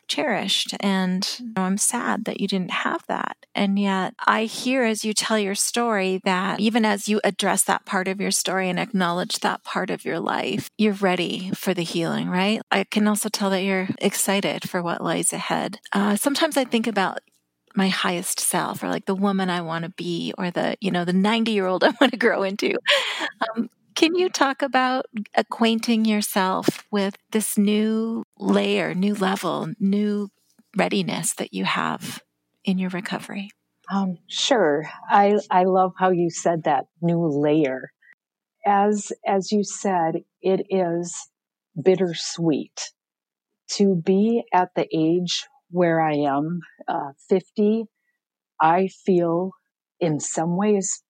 cherished. 0.08 0.74
And 0.80 1.28
you 1.40 1.48
know, 1.56 1.64
I'm 1.64 1.78
sad 1.78 2.26
that 2.26 2.40
you 2.40 2.48
didn't 2.48 2.72
have 2.72 3.04
that. 3.08 3.38
And 3.56 3.78
yet, 3.78 4.14
I 4.26 4.46
hear 4.46 4.84
as 4.84 5.04
you 5.04 5.14
tell 5.14 5.38
your 5.38 5.56
story 5.56 6.22
that 6.24 6.60
even 6.60 6.86
as 6.86 7.10
you 7.10 7.20
address 7.24 7.64
that 7.64 7.86
part 7.86 8.08
of 8.08 8.22
your 8.22 8.32
story 8.32 8.70
and 8.70 8.80
acknowledge 8.80 9.40
that 9.40 9.64
part 9.64 9.90
of 9.90 10.06
your 10.06 10.20
life, 10.20 10.70
you're 10.78 10.94
ready 10.94 11.52
for 11.54 11.74
the 11.74 11.84
healing, 11.84 12.30
right? 12.30 12.62
I 12.72 12.86
can 12.86 13.08
also 13.08 13.30
tell 13.30 13.50
that 13.50 13.64
you're 13.64 13.90
excited 14.00 14.70
for 14.70 14.82
what 14.82 15.04
lies 15.04 15.34
ahead. 15.34 15.80
Uh, 15.92 16.16
sometimes 16.16 16.58
I 16.58 16.64
think 16.64 16.88
about 16.88 17.20
my 17.76 17.90
highest 17.90 18.40
self 18.40 18.84
or 18.84 18.90
like 18.90 19.06
the 19.06 19.16
woman 19.16 19.50
I 19.50 19.62
want 19.62 19.84
to 19.84 19.90
be 19.90 20.34
or 20.38 20.52
the, 20.52 20.76
you 20.80 20.92
know, 20.92 21.06
the 21.06 21.14
90 21.14 21.52
year 21.52 21.68
old 21.68 21.84
I 21.84 21.94
want 22.00 22.12
to 22.12 22.18
grow 22.18 22.44
into. 22.44 22.78
Um, 23.56 23.70
can 23.96 24.16
you 24.16 24.30
talk 24.30 24.62
about 24.62 25.06
acquainting 25.36 26.06
yourself 26.06 26.84
with 26.92 27.16
this 27.32 27.58
new 27.58 28.24
layer, 28.40 28.94
new 28.94 29.14
level, 29.14 29.72
new 29.80 30.30
readiness 30.76 31.34
that 31.36 31.54
you 31.54 31.66
have 31.66 32.22
in 32.66 32.78
your 32.80 32.90
recovery? 32.90 33.52
Um, 33.92 34.18
sure. 34.28 34.90
I, 35.10 35.38
I 35.52 35.66
love 35.66 35.94
how 35.98 36.10
you 36.10 36.30
said 36.30 36.64
that 36.64 36.86
new 37.02 37.28
layer. 37.28 37.92
As, 38.66 39.12
as 39.28 39.52
you 39.52 39.64
said, 39.64 40.24
it 40.42 40.66
is 40.70 41.16
bittersweet 41.80 42.92
to 43.72 43.96
be 43.96 44.44
at 44.54 44.70
the 44.76 44.88
age 44.96 45.46
where 45.74 46.00
I 46.00 46.14
am, 46.14 46.62
uh, 46.88 47.14
50, 47.30 47.86
I 48.62 48.90
feel 49.06 49.52
in 50.00 50.20
some 50.20 50.56
ways 50.56 51.02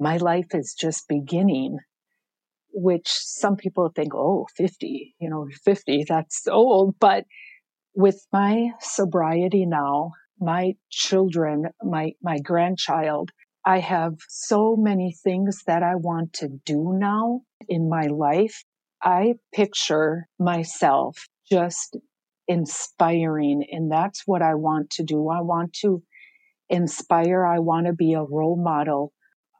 my 0.00 0.16
life 0.16 0.54
is 0.54 0.74
just 0.78 1.06
beginning, 1.06 1.78
which 2.72 3.06
some 3.06 3.56
people 3.56 3.90
think, 3.94 4.14
oh, 4.14 4.46
50, 4.56 5.14
you 5.20 5.28
know, 5.28 5.46
50, 5.64 6.06
that's 6.08 6.48
old. 6.48 6.94
But 6.98 7.24
with 7.94 8.26
my 8.32 8.70
sobriety 8.80 9.66
now, 9.66 10.12
my 10.40 10.72
children, 10.90 11.66
my, 11.82 12.12
my 12.22 12.38
grandchild, 12.38 13.30
I 13.66 13.80
have 13.80 14.14
so 14.30 14.76
many 14.76 15.14
things 15.22 15.62
that 15.66 15.82
I 15.82 15.94
want 15.96 16.32
to 16.34 16.48
do 16.64 16.94
now 16.94 17.42
in 17.68 17.90
my 17.90 18.06
life. 18.06 18.64
I 19.02 19.34
picture 19.52 20.26
myself 20.38 21.28
just 21.50 21.98
inspiring. 22.48 23.66
And 23.70 23.90
that's 23.90 24.22
what 24.26 24.42
I 24.42 24.54
want 24.54 24.90
to 24.90 25.02
do. 25.02 25.28
I 25.28 25.40
want 25.40 25.72
to 25.82 26.02
inspire. 26.68 27.46
I 27.46 27.58
want 27.58 27.86
to 27.86 27.92
be 27.92 28.14
a 28.14 28.22
role 28.22 28.56
model. 28.56 29.12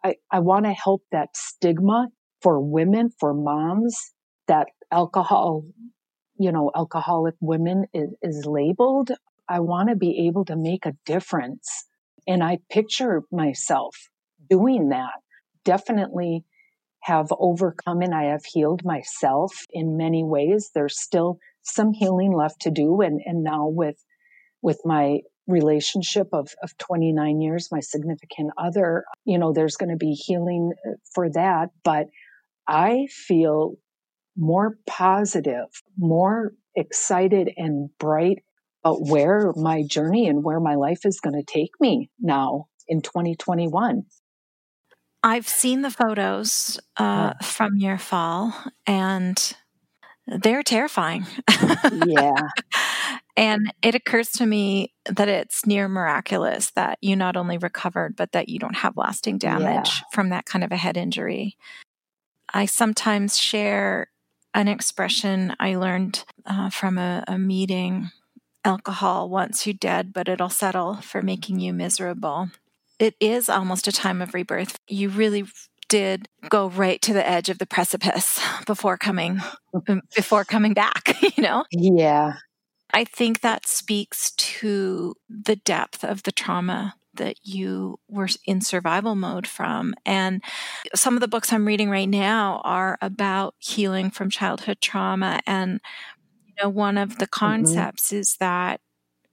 I, 0.05 0.17
I 0.31 0.41
want 0.41 0.67
to 0.67 0.73
help 0.73 1.03
that 1.13 1.31
stigma 1.35 2.09
for 2.43 2.61
women, 2.61 3.11
for 3.19 3.33
moms, 3.33 3.97
that 4.49 4.69
alcohol, 4.93 5.65
you 6.39 6.53
know, 6.53 6.71
alcoholic 6.75 7.35
women 7.41 7.87
is, 7.95 8.11
is 8.23 8.45
labeled. 8.47 9.11
I 9.49 9.61
want 9.61 9.89
to 9.89 9.97
be 9.97 10.27
able 10.27 10.45
to 10.47 10.57
make 10.57 10.85
a 10.87 10.95
difference. 11.07 11.87
And 12.27 12.43
I 12.43 12.59
picture 12.71 13.23
myself 13.33 13.97
doing 14.49 14.91
that. 14.91 15.13
Definitely 15.65 16.45
have 17.01 17.29
overcome 17.39 18.01
and 18.01 18.15
I 18.15 18.25
have 18.25 18.45
healed 18.45 18.83
myself 18.85 19.53
in 19.71 19.97
many 19.97 20.25
ways. 20.25 20.71
There's 20.75 20.99
still 21.01 21.39
some 21.65 21.93
healing 21.93 22.33
left 22.33 22.63
to 22.63 22.71
do. 22.71 23.01
And, 23.01 23.21
and 23.25 23.43
now 23.43 23.67
with, 23.67 23.97
with 24.63 24.81
my 24.85 25.21
relationship 25.47 26.29
of, 26.33 26.55
of 26.63 26.77
29 26.79 27.41
years, 27.41 27.69
my 27.71 27.81
significant 27.81 28.53
other, 28.57 29.05
you 29.25 29.39
know, 29.39 29.53
there's 29.53 29.77
going 29.77 29.91
to 29.91 29.97
be 29.97 30.13
healing 30.13 30.73
uh, 30.87 30.93
for 31.15 31.31
that. 31.31 31.71
But 31.83 32.07
I 32.67 33.07
feel 33.11 33.75
more 34.37 34.79
positive, 34.87 35.67
more 35.99 36.53
excited 36.75 37.51
and 37.57 37.91
bright 37.99 38.43
about 38.85 39.07
where 39.07 39.53
my 39.57 39.83
journey 39.83 40.29
and 40.29 40.43
where 40.43 40.61
my 40.61 40.75
life 40.75 41.05
is 41.05 41.21
going 41.21 41.35
to 41.35 41.53
take 41.53 41.71
me 41.81 42.11
now 42.21 42.67
in 42.89 43.01
2021. 43.01 44.05
I've 45.23 45.49
seen 45.49 45.81
the 45.81 45.91
photos 45.91 46.79
uh, 46.99 47.33
from 47.43 47.79
your 47.79 47.97
fall, 47.97 48.53
and 48.87 49.57
they're 50.27 50.63
terrifying. 50.63 51.27
yeah. 52.07 52.49
and 53.37 53.73
it 53.83 53.95
occurs 53.95 54.31
to 54.33 54.47
me 54.47 54.93
that 55.07 55.29
it's 55.29 55.67
near 55.67 55.89
miraculous 55.89 56.71
that 56.73 56.99
you 57.01 57.17
not 57.17 57.37
only 57.37 57.59
recovered, 57.59 58.17
but 58.17 58.33
that 58.33 58.49
you 58.49 58.59
don't 58.59 58.77
have 58.77 58.97
lasting 58.97 59.39
damage 59.39 59.89
yeah. 59.89 60.03
from 60.13 60.31
that 60.31 60.47
kind 60.47 60.65
of 60.65 60.73
a 60.73 60.77
head 60.77 60.97
injury. 60.97 61.57
I 62.53 62.67
sometimes 62.67 63.37
share 63.37 64.09
an 64.55 64.69
expression 64.69 65.55
I 65.59 65.75
learned 65.75 66.25
uh, 66.47 66.71
from 66.71 66.97
a, 66.97 67.25
a 67.27 67.39
meeting 67.39 68.11
alcohol 68.65 69.29
wants 69.29 69.67
you 69.67 69.75
dead, 69.75 70.13
but 70.13 70.29
it'll 70.29 70.49
settle 70.49 70.97
for 70.97 71.21
making 71.21 71.61
you 71.61 71.75
miserable 71.75 72.49
it 72.99 73.17
is 73.21 73.49
almost 73.49 73.89
a 73.89 73.93
time 73.93 74.23
of 74.23 74.35
rebirth. 74.35 74.79
You 74.89 75.09
really 75.09 75.45
did 75.89 76.29
go 76.49 76.69
right 76.69 77.01
to 77.03 77.13
the 77.13 77.27
edge 77.27 77.49
of 77.49 77.59
the 77.59 77.67
precipice 77.67 78.41
before 78.67 78.97
coming 78.97 79.41
before 80.15 80.45
coming 80.45 80.75
back, 80.75 81.17
you 81.37 81.43
know? 81.43 81.65
Yeah. 81.71 82.35
I 82.93 83.05
think 83.05 83.41
that 83.41 83.67
speaks 83.67 84.33
to 84.33 85.15
the 85.29 85.57
depth 85.57 86.05
of 86.05 86.23
the 86.23 86.33
trauma 86.33 86.95
that 87.15 87.37
you 87.43 87.99
were 88.09 88.29
in 88.47 88.61
survival 88.61 89.15
mode 89.15 89.47
from. 89.47 89.95
And 90.05 90.43
some 90.95 91.15
of 91.15 91.21
the 91.21 91.29
books 91.29 91.53
I'm 91.53 91.67
reading 91.67 91.91
right 91.91 92.09
now 92.09 92.61
are 92.65 92.99
about 93.01 93.55
healing 93.59 94.11
from 94.11 94.31
childhood 94.31 94.79
trauma. 94.81 95.41
And, 95.47 95.81
you 96.47 96.55
know, 96.63 96.69
one 96.69 96.99
of 96.99 97.19
the 97.19 97.27
mm-hmm. 97.27 97.47
concepts 97.47 98.09
mm-hmm. 98.09 98.17
is 98.17 98.37
that 98.41 98.81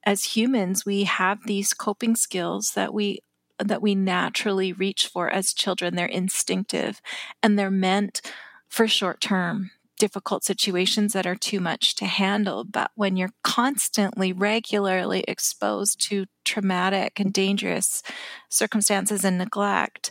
as 0.04 0.24
humans, 0.24 0.84
we 0.84 1.04
have 1.04 1.46
these 1.46 1.72
coping 1.72 2.16
skills 2.16 2.72
that 2.74 2.92
we 2.92 3.20
that 3.58 3.82
we 3.82 3.94
naturally 3.94 4.72
reach 4.72 5.06
for 5.06 5.30
as 5.30 5.52
children. 5.52 5.94
They're 5.94 6.06
instinctive 6.06 7.00
and 7.42 7.58
they're 7.58 7.70
meant 7.70 8.20
for 8.68 8.88
short 8.88 9.20
term 9.20 9.70
difficult 9.98 10.42
situations 10.42 11.12
that 11.12 11.28
are 11.28 11.36
too 11.36 11.60
much 11.60 11.94
to 11.94 12.06
handle. 12.06 12.64
But 12.64 12.90
when 12.96 13.16
you're 13.16 13.34
constantly, 13.44 14.32
regularly 14.32 15.24
exposed 15.28 16.00
to 16.08 16.26
traumatic 16.44 17.20
and 17.20 17.32
dangerous 17.32 18.02
circumstances 18.48 19.24
and 19.24 19.38
neglect, 19.38 20.10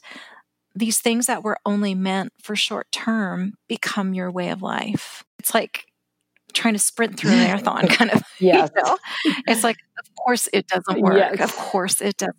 these 0.73 0.99
things 0.99 1.25
that 1.25 1.43
were 1.43 1.57
only 1.65 1.93
meant 1.93 2.31
for 2.41 2.55
short 2.55 2.89
term 2.93 3.55
become 3.67 4.13
your 4.13 4.31
way 4.31 4.47
of 4.47 4.61
life. 4.61 5.25
It's 5.39 5.53
like 5.53 5.87
trying 6.53 6.73
to 6.73 6.79
sprint 6.79 7.19
through 7.19 7.31
a 7.31 7.35
marathon 7.47 7.87
kind 7.87 8.11
of 8.11 8.21
yeah 8.39 8.67
you 8.75 8.83
know? 8.83 8.97
it's 9.47 9.63
like 9.63 9.77
of 9.99 10.15
course 10.15 10.49
it 10.51 10.67
doesn't 10.67 11.01
work 11.01 11.15
yes. 11.15 11.39
of 11.39 11.55
course 11.55 12.01
it 12.01 12.17
doesn't 12.17 12.35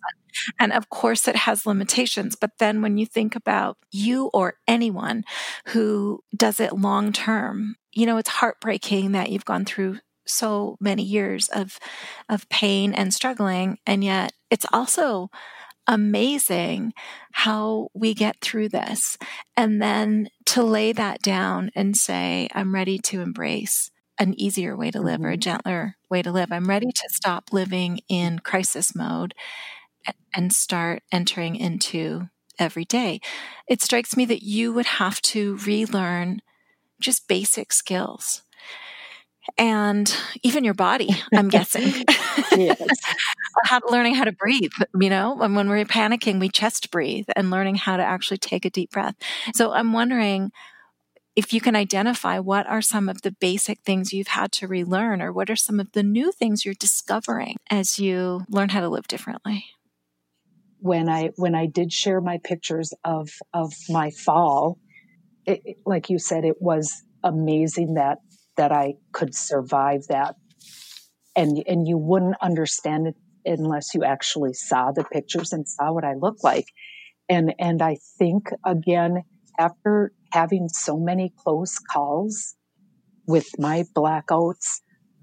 and 0.59 0.71
of 0.73 0.89
course 0.89 1.27
it 1.27 1.35
has 1.35 1.65
limitations 1.65 2.35
but 2.35 2.51
then 2.59 2.81
when 2.81 2.97
you 2.97 3.05
think 3.05 3.35
about 3.35 3.77
you 3.91 4.29
or 4.33 4.55
anyone 4.67 5.23
who 5.67 6.21
does 6.35 6.59
it 6.59 6.73
long 6.73 7.11
term 7.11 7.75
you 7.91 8.05
know 8.05 8.17
it's 8.17 8.29
heartbreaking 8.29 9.11
that 9.11 9.29
you've 9.29 9.45
gone 9.45 9.65
through 9.65 9.99
so 10.25 10.77
many 10.79 11.03
years 11.03 11.49
of 11.49 11.79
of 12.29 12.47
pain 12.49 12.93
and 12.93 13.13
struggling 13.13 13.77
and 13.85 14.03
yet 14.03 14.31
it's 14.49 14.65
also 14.71 15.29
amazing 15.85 16.93
how 17.33 17.89
we 17.93 18.13
get 18.13 18.39
through 18.39 18.69
this 18.69 19.17
and 19.57 19.81
then 19.81 20.29
to 20.45 20.63
lay 20.63 20.93
that 20.93 21.21
down 21.21 21.69
and 21.75 21.97
say 21.97 22.47
i'm 22.53 22.73
ready 22.73 22.97
to 22.97 23.19
embrace 23.19 23.91
an 24.19 24.39
easier 24.39 24.77
way 24.77 24.91
to 24.91 25.01
live 25.01 25.21
or 25.21 25.29
a 25.29 25.33
mm-hmm. 25.33 25.39
gentler 25.39 25.97
way 26.09 26.21
to 26.21 26.31
live. 26.31 26.51
I'm 26.51 26.69
ready 26.69 26.91
to 26.91 27.09
stop 27.09 27.51
living 27.51 27.99
in 28.07 28.39
crisis 28.39 28.95
mode 28.95 29.33
and 30.35 30.53
start 30.53 31.03
entering 31.11 31.55
into 31.55 32.29
every 32.59 32.85
day. 32.85 33.19
It 33.67 33.81
strikes 33.81 34.15
me 34.15 34.25
that 34.25 34.43
you 34.43 34.73
would 34.73 34.85
have 34.85 35.21
to 35.21 35.57
relearn 35.57 36.41
just 36.99 37.27
basic 37.27 37.73
skills 37.73 38.43
and 39.57 40.15
even 40.41 40.63
your 40.63 40.73
body, 40.73 41.09
I'm 41.33 41.49
guessing. 41.49 42.05
how, 43.65 43.81
learning 43.89 44.15
how 44.15 44.23
to 44.23 44.31
breathe, 44.31 44.71
you 44.99 45.09
know, 45.09 45.39
and 45.41 45.55
when 45.55 45.69
we're 45.69 45.85
panicking, 45.85 46.39
we 46.39 46.49
chest 46.49 46.91
breathe 46.91 47.25
and 47.35 47.51
learning 47.51 47.75
how 47.75 47.97
to 47.97 48.03
actually 48.03 48.37
take 48.37 48.65
a 48.65 48.69
deep 48.69 48.91
breath. 48.91 49.15
So 49.53 49.73
I'm 49.73 49.93
wondering 49.93 50.51
if 51.35 51.51
you 51.53 51.61
can 51.61 51.75
identify 51.75 52.39
what 52.39 52.67
are 52.67 52.81
some 52.81 53.09
of 53.09 53.23
the 53.23 53.31
basic 53.31 53.81
things 53.81 54.13
you've 54.13 54.27
had 54.27 54.51
to 54.53 54.67
relearn 54.67 55.21
or 55.21 55.33
what 55.33 55.49
are 55.49 55.55
some 55.55 55.79
of 55.79 55.91
the 55.93 56.03
new 56.03 56.31
things 56.31 56.63
you're 56.63 56.75
discovering 56.75 57.57
as 57.69 57.99
you 57.99 58.45
learn 58.49 58.69
how 58.69 58.81
to 58.81 58.89
live 58.89 59.07
differently 59.07 59.65
when 60.83 61.07
i 61.07 61.29
when 61.37 61.55
i 61.55 61.65
did 61.65 61.91
share 61.91 62.19
my 62.19 62.37
pictures 62.43 62.93
of 63.05 63.29
of 63.53 63.71
my 63.89 64.11
fall 64.11 64.77
it, 65.45 65.77
like 65.85 66.09
you 66.09 66.19
said 66.19 66.43
it 66.45 66.61
was 66.61 67.03
amazing 67.23 67.93
that 67.93 68.17
that 68.57 68.71
i 68.71 68.93
could 69.11 69.33
survive 69.33 70.01
that. 70.09 70.35
And 71.35 71.63
and 71.67 71.87
you 71.87 71.97
wouldn't 71.97 72.35
understand 72.41 73.07
it 73.07 73.15
unless 73.45 73.95
you 73.95 74.03
actually 74.03 74.53
saw 74.53 74.91
the 74.91 75.03
pictures 75.03 75.51
and 75.51 75.67
saw 75.67 75.91
what 75.91 76.03
i 76.03 76.13
looked 76.13 76.43
like. 76.43 76.65
And 77.29 77.53
and 77.59 77.81
i 77.81 77.97
think 78.19 78.49
again 78.65 79.23
after 79.57 80.11
having 80.31 80.67
so 80.67 80.97
many 80.97 81.33
close 81.37 81.77
calls 81.79 82.55
with 83.25 83.47
my 83.57 83.85
blackouts, 83.95 84.81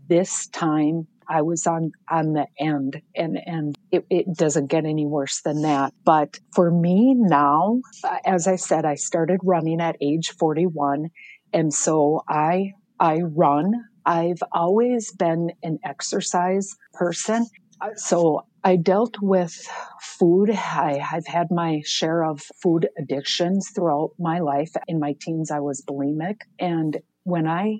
this 0.08 0.48
time 0.48 1.06
I 1.30 1.42
was 1.42 1.66
on, 1.66 1.92
on 2.10 2.32
the 2.32 2.46
end 2.58 3.00
and, 3.14 3.38
and 3.46 3.76
it, 3.92 4.04
it 4.10 4.36
doesn't 4.36 4.66
get 4.66 4.84
any 4.84 5.06
worse 5.06 5.40
than 5.42 5.62
that. 5.62 5.94
But 6.04 6.38
for 6.54 6.72
me 6.72 7.14
now, 7.14 7.80
as 8.26 8.48
I 8.48 8.56
said, 8.56 8.84
I 8.84 8.96
started 8.96 9.38
running 9.44 9.80
at 9.80 9.96
age 10.00 10.30
41. 10.30 11.10
And 11.52 11.72
so 11.72 12.22
I, 12.28 12.72
I 12.98 13.20
run. 13.20 13.72
I've 14.04 14.42
always 14.52 15.12
been 15.12 15.52
an 15.62 15.78
exercise 15.84 16.76
person. 16.94 17.46
So 17.94 18.42
I 18.64 18.74
dealt 18.76 19.14
with 19.22 19.54
food. 20.00 20.50
I, 20.50 20.98
have 20.98 21.26
had 21.26 21.46
my 21.50 21.80
share 21.84 22.24
of 22.24 22.42
food 22.60 22.88
addictions 22.98 23.70
throughout 23.74 24.10
my 24.18 24.40
life. 24.40 24.72
In 24.88 24.98
my 24.98 25.14
teens, 25.20 25.50
I 25.52 25.60
was 25.60 25.82
bulimic. 25.88 26.40
And 26.58 26.98
when 27.22 27.46
I 27.46 27.78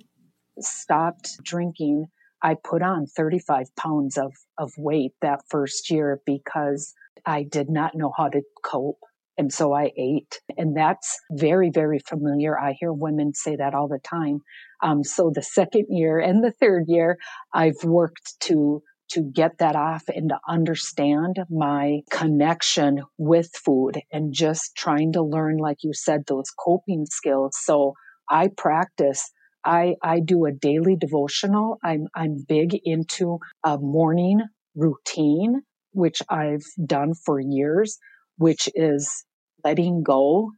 stopped 0.61 1.43
drinking, 1.43 2.07
I 2.43 2.57
put 2.63 2.83
on 2.83 3.07
35 3.07 3.75
pounds 3.77 4.17
of, 4.17 4.33
of 4.59 4.73
weight 4.79 5.13
that 5.21 5.41
first 5.49 5.91
year 5.91 6.21
because 6.25 6.95
I 7.27 7.43
did 7.43 7.69
not 7.69 7.95
know 7.95 8.13
how 8.17 8.29
to 8.29 8.43
cope. 8.65 9.01
And 9.37 9.53
so 9.53 9.73
I 9.73 9.91
ate. 9.97 10.41
And 10.57 10.77
that's 10.77 11.19
very, 11.31 11.71
very 11.71 11.99
familiar. 11.99 12.59
I 12.59 12.75
hear 12.79 12.93
women 12.93 13.33
say 13.35 13.57
that 13.57 13.75
all 13.75 13.89
the 13.89 13.99
time. 13.99 14.41
Um, 14.83 15.03
so 15.03 15.31
the 15.35 15.43
second 15.43 15.87
year 15.89 16.19
and 16.19 16.45
the 16.45 16.53
third 16.53 16.85
year, 16.89 17.19
I've 17.55 17.83
worked 17.85 18.39
to 18.41 18.83
to 19.13 19.23
get 19.23 19.59
that 19.59 19.75
off 19.75 20.05
and 20.09 20.29
to 20.29 20.39
understand 20.49 21.37
my 21.51 22.01
connection 22.11 23.03
with 23.19 23.51
food 23.65 24.01
and 24.13 24.33
just 24.33 24.77
trying 24.77 25.13
to 25.13 25.23
learn, 25.23 25.57
like 25.57 25.79
you 25.83 25.93
said, 25.93 26.23
those 26.27 26.51
coping 26.51 27.07
skills. 27.07 27.57
So 27.61 27.95
I 28.29 28.49
practice. 28.57 29.31
I, 29.65 29.95
I 30.03 30.21
do 30.21 30.47
a 30.47 30.53
daily 30.53 30.97
devotional. 30.97 31.79
I'm, 31.83 32.07
I'm 32.15 32.45
big 32.49 32.79
into 32.85 33.39
a 33.65 33.79
morning 33.79 34.41
routine, 34.75 35.63
which 35.93 36.23
I've 36.29 36.65
done 36.85 37.15
for 37.15 37.41
years, 37.41 37.99
which 38.37 38.69
is 38.75 39.25
letting 39.65 40.03
go 40.03 40.53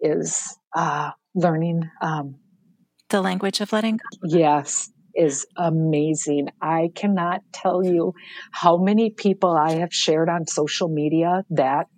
is, 0.00 0.56
uh, 0.74 1.10
learning, 1.34 1.82
um, 2.00 2.36
the 3.10 3.20
language 3.22 3.60
of 3.60 3.72
letting 3.72 3.96
go. 3.96 4.04
Yes 4.24 4.90
is 5.18 5.46
amazing. 5.56 6.48
I 6.62 6.90
cannot 6.94 7.40
tell 7.52 7.84
you 7.84 8.14
how 8.52 8.76
many 8.76 9.10
people 9.10 9.56
I 9.56 9.72
have 9.72 9.92
shared 9.92 10.28
on 10.28 10.46
social 10.46 10.88
media 10.88 11.42
that 11.50 11.88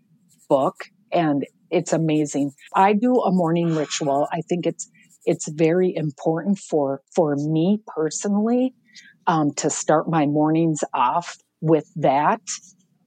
book 0.48 0.76
and 1.12 1.44
it's 1.70 1.92
amazing. 1.92 2.52
I 2.74 2.94
do 2.94 3.14
a 3.20 3.30
morning 3.30 3.76
ritual. 3.76 4.26
I 4.32 4.40
think 4.48 4.66
it's 4.66 4.88
it's 5.26 5.48
very 5.50 5.94
important 5.94 6.58
for 6.58 7.02
for 7.14 7.36
me 7.36 7.80
personally 7.86 8.74
um, 9.26 9.52
to 9.54 9.70
start 9.70 10.08
my 10.08 10.26
mornings 10.26 10.80
off 10.94 11.36
with 11.60 11.86
that 11.96 12.40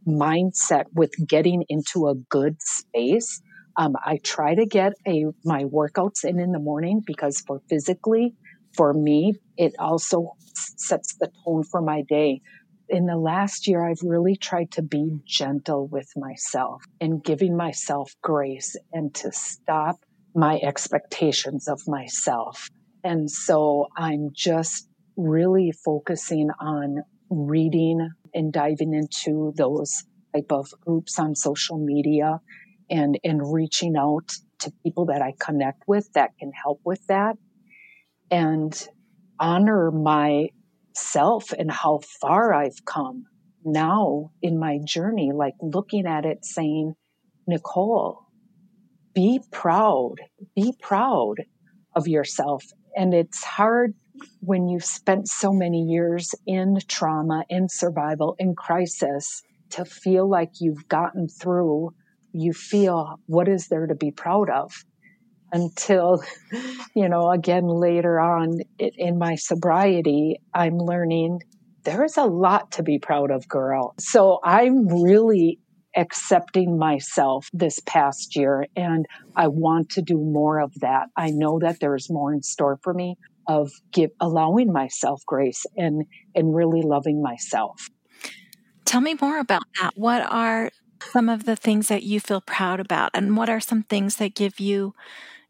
mindset, 0.07 0.85
with 0.93 1.11
getting 1.27 1.63
into 1.69 2.07
a 2.07 2.15
good 2.15 2.57
space. 2.61 3.41
Um, 3.77 3.95
I 4.05 4.19
try 4.23 4.55
to 4.55 4.65
get 4.65 4.93
a 5.07 5.25
my 5.43 5.63
workouts 5.63 6.23
in 6.23 6.39
in 6.39 6.51
the 6.51 6.59
morning 6.59 7.01
because 7.05 7.41
for 7.45 7.61
physically, 7.69 8.35
for 8.75 8.93
me, 8.93 9.33
it 9.57 9.73
also 9.79 10.33
sets 10.53 11.15
the 11.19 11.31
tone 11.43 11.63
for 11.63 11.81
my 11.81 12.03
day. 12.07 12.41
In 12.89 13.05
the 13.05 13.17
last 13.17 13.67
year, 13.67 13.83
I've 13.83 14.03
really 14.03 14.35
tried 14.35 14.71
to 14.73 14.83
be 14.83 15.17
gentle 15.25 15.87
with 15.87 16.09
myself 16.15 16.83
and 17.01 17.23
giving 17.23 17.57
myself 17.57 18.11
grace 18.21 18.75
and 18.91 19.13
to 19.15 19.31
stop 19.31 19.97
my 20.35 20.59
expectations 20.63 21.67
of 21.67 21.81
myself. 21.87 22.67
And 23.03 23.29
so 23.29 23.87
I'm 23.97 24.29
just 24.33 24.87
really 25.15 25.71
focusing 25.85 26.49
on 26.59 27.03
reading 27.29 28.09
and 28.33 28.51
diving 28.51 28.93
into 28.93 29.53
those 29.55 30.03
type 30.33 30.51
of 30.51 30.67
groups 30.85 31.19
on 31.19 31.35
social 31.35 31.77
media 31.77 32.39
and, 32.89 33.19
and 33.23 33.53
reaching 33.53 33.95
out 33.97 34.31
to 34.59 34.71
people 34.83 35.05
that 35.07 35.21
I 35.21 35.33
connect 35.39 35.83
with 35.87 36.11
that 36.13 36.31
can 36.39 36.51
help 36.51 36.79
with 36.85 37.05
that 37.07 37.37
and 38.31 38.73
honor 39.39 39.91
myself 39.91 41.51
and 41.51 41.69
how 41.71 41.99
far 42.21 42.53
I've 42.53 42.85
come 42.85 43.25
now 43.65 44.31
in 44.41 44.57
my 44.57 44.79
journey, 44.83 45.31
like 45.33 45.55
looking 45.61 46.05
at 46.05 46.25
it 46.25 46.45
saying, 46.45 46.93
Nichol, 47.47 48.22
be 49.13 49.39
proud, 49.51 50.15
be 50.55 50.73
proud 50.81 51.43
of 51.95 52.07
yourself. 52.07 52.63
And 52.95 53.13
it's 53.13 53.43
hard 53.43 53.93
when 54.41 54.67
you've 54.67 54.85
spent 54.85 55.27
so 55.27 55.51
many 55.51 55.81
years 55.81 56.33
in 56.45 56.79
trauma, 56.87 57.43
in 57.49 57.67
survival, 57.69 58.35
in 58.39 58.55
crisis 58.55 59.41
to 59.71 59.85
feel 59.85 60.29
like 60.29 60.51
you've 60.59 60.87
gotten 60.87 61.27
through, 61.27 61.89
you 62.31 62.53
feel 62.53 63.19
what 63.25 63.47
is 63.47 63.67
there 63.67 63.87
to 63.87 63.95
be 63.95 64.11
proud 64.11 64.49
of? 64.49 64.71
Until, 65.51 66.23
you 66.95 67.09
know, 67.09 67.31
again, 67.31 67.67
later 67.67 68.19
on 68.19 68.59
in 68.79 69.17
my 69.17 69.35
sobriety, 69.35 70.37
I'm 70.53 70.77
learning 70.77 71.39
there's 71.83 72.17
a 72.17 72.23
lot 72.23 72.71
to 72.71 72.83
be 72.83 72.97
proud 72.97 73.29
of, 73.29 73.47
girl. 73.47 73.93
So 73.99 74.39
I'm 74.43 74.87
really 74.87 75.59
accepting 75.95 76.77
myself 76.77 77.49
this 77.53 77.79
past 77.85 78.35
year 78.35 78.65
and 78.75 79.05
I 79.35 79.47
want 79.47 79.89
to 79.91 80.01
do 80.01 80.17
more 80.17 80.59
of 80.59 80.73
that. 80.81 81.09
I 81.15 81.29
know 81.31 81.59
that 81.59 81.79
there's 81.79 82.09
more 82.09 82.33
in 82.33 82.41
store 82.41 82.79
for 82.81 82.93
me 82.93 83.15
of 83.47 83.71
give 83.91 84.11
allowing 84.19 84.71
myself 84.71 85.21
grace 85.25 85.65
and 85.75 86.05
and 86.33 86.55
really 86.55 86.81
loving 86.81 87.21
myself. 87.21 87.89
Tell 88.85 89.01
me 89.01 89.15
more 89.21 89.39
about 89.39 89.63
that. 89.79 89.91
What 89.95 90.21
are 90.31 90.71
some 91.11 91.29
of 91.29 91.45
the 91.45 91.55
things 91.55 91.87
that 91.89 92.03
you 92.03 92.19
feel 92.19 92.41
proud 92.41 92.79
about 92.79 93.11
and 93.13 93.35
what 93.35 93.49
are 93.49 93.59
some 93.59 93.83
things 93.83 94.15
that 94.17 94.35
give 94.35 94.59
you 94.59 94.93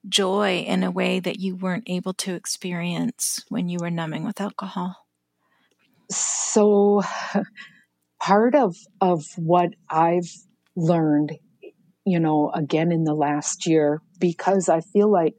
joy 0.08 0.60
in 0.60 0.84
a 0.84 0.92
way 0.92 1.20
that 1.20 1.40
you 1.40 1.56
weren't 1.56 1.84
able 1.88 2.14
to 2.14 2.34
experience 2.34 3.44
when 3.50 3.70
you 3.70 3.78
were 3.80 3.92
numbing 3.92 4.24
with 4.26 4.42
alcohol? 4.42 5.08
So 6.10 7.04
part 8.24 8.56
of 8.56 8.78
of 9.02 9.26
what 9.36 9.72
I've 9.90 10.32
learned, 10.78 11.34
you 12.06 12.20
know, 12.22 12.52
again 12.56 12.92
in 12.92 13.04
the 13.04 13.14
last 13.14 13.68
year, 13.68 14.02
because 14.18 14.70
I 14.70 14.80
feel 14.80 15.12
like 15.12 15.36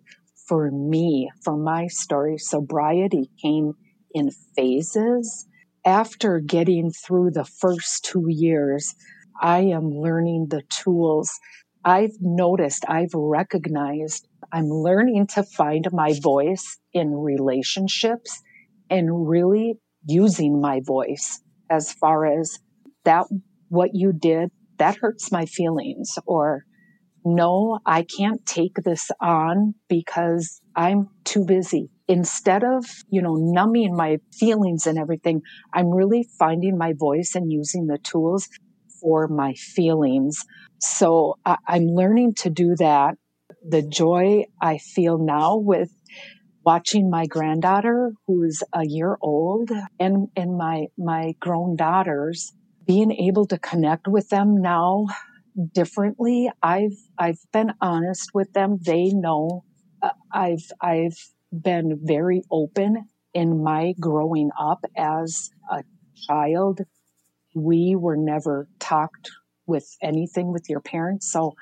for 0.46 0.70
me, 0.70 1.30
for 1.42 1.56
my 1.56 1.86
story, 1.86 2.36
sobriety 2.36 3.30
came 3.40 3.72
in 4.12 4.30
phases. 4.54 5.46
After 5.86 6.40
getting 6.40 6.90
through 6.90 7.30
the 7.30 7.44
first 7.44 8.04
two 8.04 8.26
years, 8.28 8.94
I 9.40 9.60
am 9.60 9.90
learning 9.90 10.48
the 10.50 10.62
tools. 10.68 11.30
I've 11.86 12.16
noticed, 12.20 12.84
I've 12.86 13.14
recognized, 13.14 14.28
I'm 14.52 14.68
learning 14.68 15.28
to 15.34 15.42
find 15.42 15.86
my 15.90 16.12
voice 16.22 16.78
in 16.92 17.14
relationships 17.14 18.42
and 18.90 19.28
really 19.28 19.78
using 20.06 20.60
my 20.60 20.80
voice 20.84 21.40
as 21.70 21.92
far 21.92 22.26
as 22.26 22.58
that 23.04 23.26
what 23.68 23.90
you 23.94 24.12
did 24.12 24.50
that 24.78 24.96
hurts 25.00 25.30
my 25.32 25.46
feelings 25.46 26.18
or 26.26 26.62
no 27.24 27.78
i 27.86 28.04
can't 28.18 28.44
take 28.46 28.74
this 28.84 29.10
on 29.20 29.74
because 29.88 30.60
i'm 30.76 31.08
too 31.24 31.44
busy. 31.46 31.88
Instead 32.08 32.64
of 32.64 32.84
you 33.08 33.22
know 33.22 33.36
numbing 33.36 33.96
my 33.96 34.18
feelings 34.38 34.86
and 34.86 34.98
everything 34.98 35.40
i'm 35.74 35.88
really 35.90 36.26
finding 36.38 36.76
my 36.78 36.92
voice 36.98 37.32
and 37.34 37.50
using 37.50 37.86
the 37.86 37.98
tools 38.04 38.48
for 39.00 39.28
my 39.28 39.54
feelings. 39.54 40.38
So 40.80 41.36
I, 41.46 41.56
i'm 41.68 41.86
learning 41.86 42.34
to 42.38 42.50
do 42.50 42.74
that. 42.78 43.14
The 43.68 43.82
joy 43.82 44.44
i 44.60 44.78
feel 44.78 45.18
now 45.18 45.56
with 45.56 45.90
watching 46.64 47.10
my 47.10 47.26
granddaughter 47.26 48.12
who's 48.26 48.62
a 48.72 48.82
year 48.86 49.16
old 49.20 49.70
and 49.98 50.28
and 50.36 50.56
my 50.56 50.86
my 50.98 51.34
grown 51.40 51.76
daughters 51.76 52.52
being 52.86 53.12
able 53.12 53.46
to 53.46 53.58
connect 53.58 54.08
with 54.08 54.28
them 54.28 54.60
now 54.60 55.06
differently. 55.72 56.50
I've 56.62 56.96
I've 57.18 57.38
been 57.52 57.72
honest 57.80 58.30
with 58.34 58.52
them. 58.52 58.78
They 58.84 59.10
know 59.10 59.64
uh, 60.02 60.10
I've 60.32 60.64
I've 60.80 61.16
been 61.52 62.00
very 62.02 62.42
open 62.50 63.08
in 63.32 63.62
my 63.62 63.94
growing 64.00 64.50
up 64.58 64.84
as 64.96 65.50
a 65.70 65.84
child. 66.26 66.80
We 67.54 67.94
were 67.96 68.16
never 68.16 68.68
talked 68.80 69.30
with 69.66 69.96
anything 70.02 70.52
with 70.52 70.68
your 70.68 70.80
parents, 70.80 71.30
so 71.30 71.54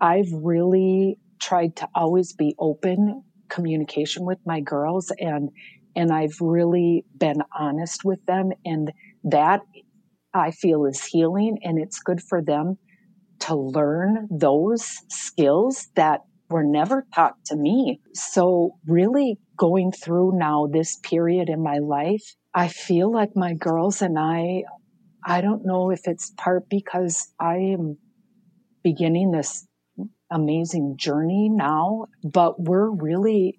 I've 0.00 0.32
really 0.32 1.18
tried 1.40 1.76
to 1.76 1.88
always 1.94 2.32
be 2.32 2.54
open 2.58 3.22
communication 3.48 4.24
with 4.24 4.38
my 4.44 4.60
girls 4.60 5.12
and 5.18 5.50
and 5.94 6.12
I've 6.12 6.36
really 6.40 7.04
been 7.16 7.42
honest 7.58 8.04
with 8.04 8.24
them 8.26 8.50
and 8.64 8.92
that 9.24 9.62
I 10.36 10.50
feel 10.50 10.84
is 10.86 11.04
healing 11.04 11.58
and 11.62 11.78
it's 11.78 12.00
good 12.00 12.22
for 12.22 12.42
them 12.42 12.78
to 13.40 13.54
learn 13.54 14.28
those 14.30 14.86
skills 15.08 15.88
that 15.96 16.20
were 16.48 16.64
never 16.64 17.06
taught 17.14 17.34
to 17.46 17.56
me. 17.56 18.00
So 18.14 18.76
really 18.86 19.38
going 19.56 19.92
through 19.92 20.38
now 20.38 20.66
this 20.66 20.96
period 20.96 21.48
in 21.48 21.62
my 21.62 21.78
life, 21.78 22.34
I 22.54 22.68
feel 22.68 23.10
like 23.12 23.34
my 23.34 23.54
girls 23.54 24.02
and 24.02 24.18
I, 24.18 24.62
I 25.24 25.40
don't 25.40 25.66
know 25.66 25.90
if 25.90 26.02
it's 26.04 26.32
part 26.36 26.68
because 26.68 27.32
I 27.40 27.56
am 27.56 27.98
beginning 28.82 29.32
this 29.32 29.66
amazing 30.30 30.96
journey 30.96 31.48
now, 31.48 32.06
but 32.22 32.60
we're 32.60 32.90
really 32.90 33.58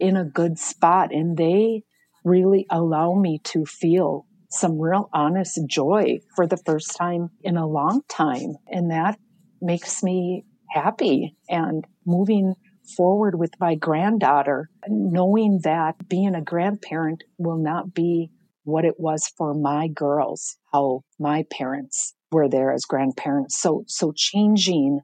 in 0.00 0.16
a 0.16 0.24
good 0.24 0.58
spot 0.58 1.12
and 1.12 1.36
they 1.36 1.82
really 2.24 2.66
allow 2.70 3.14
me 3.14 3.40
to 3.44 3.64
feel 3.64 4.26
some 4.54 4.78
real 4.78 5.08
honest 5.12 5.60
joy 5.66 6.18
for 6.36 6.46
the 6.46 6.56
first 6.64 6.96
time 6.96 7.30
in 7.42 7.56
a 7.56 7.66
long 7.66 8.02
time. 8.08 8.54
And 8.68 8.90
that 8.90 9.18
makes 9.60 10.02
me 10.02 10.44
happy 10.70 11.36
and 11.48 11.84
moving 12.06 12.54
forward 12.96 13.38
with 13.38 13.52
my 13.60 13.74
granddaughter, 13.74 14.68
knowing 14.88 15.60
that 15.64 16.08
being 16.08 16.34
a 16.34 16.42
grandparent 16.42 17.24
will 17.38 17.56
not 17.56 17.94
be 17.94 18.30
what 18.64 18.84
it 18.84 18.94
was 18.98 19.30
for 19.36 19.54
my 19.54 19.88
girls, 19.88 20.56
how 20.72 21.02
my 21.18 21.44
parents 21.50 22.14
were 22.30 22.48
there 22.48 22.72
as 22.72 22.84
grandparents. 22.84 23.60
So, 23.60 23.84
so 23.86 24.12
changing, 24.14 25.00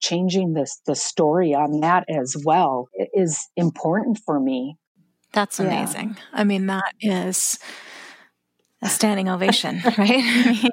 changing 0.00 0.54
this, 0.54 0.80
the 0.86 0.96
story 0.96 1.54
on 1.54 1.80
that 1.80 2.04
as 2.08 2.36
well 2.44 2.88
is 3.14 3.48
important 3.56 4.18
for 4.24 4.40
me. 4.40 4.76
That's 5.32 5.58
amazing. 5.60 6.16
Yeah. 6.16 6.40
I 6.40 6.44
mean, 6.44 6.66
that 6.66 6.92
is, 7.00 7.58
a 8.82 8.88
standing 8.88 9.28
ovation, 9.28 9.80
right? 9.98 10.70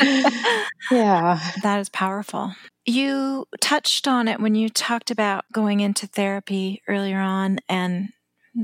yeah. 0.90 1.40
That 1.62 1.80
is 1.80 1.88
powerful. 1.88 2.52
You 2.84 3.46
touched 3.60 4.06
on 4.06 4.28
it 4.28 4.40
when 4.40 4.54
you 4.54 4.68
talked 4.68 5.10
about 5.10 5.44
going 5.52 5.80
into 5.80 6.06
therapy 6.06 6.82
earlier 6.88 7.20
on 7.20 7.58
and 7.68 8.10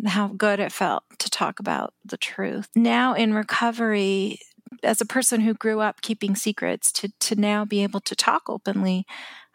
how 0.07 0.29
good 0.29 0.61
it 0.61 0.73
felt 0.73 1.05
to 1.19 1.31
talk 1.31 1.59
about 1.59 1.95
the 2.05 2.17
truth. 2.17 2.69
Now 2.75 3.15
in 3.15 3.33
recovery, 3.33 4.41
as 4.83 5.01
a 5.01 5.07
person 5.07 5.41
who 5.41 5.55
grew 5.55 5.81
up 5.81 6.03
keeping 6.03 6.37
secrets, 6.37 6.93
to, 6.93 7.11
to 7.21 7.35
now 7.35 7.65
be 7.65 7.83
able 7.83 8.01
to 8.01 8.15
talk 8.15 8.43
openly 8.49 9.05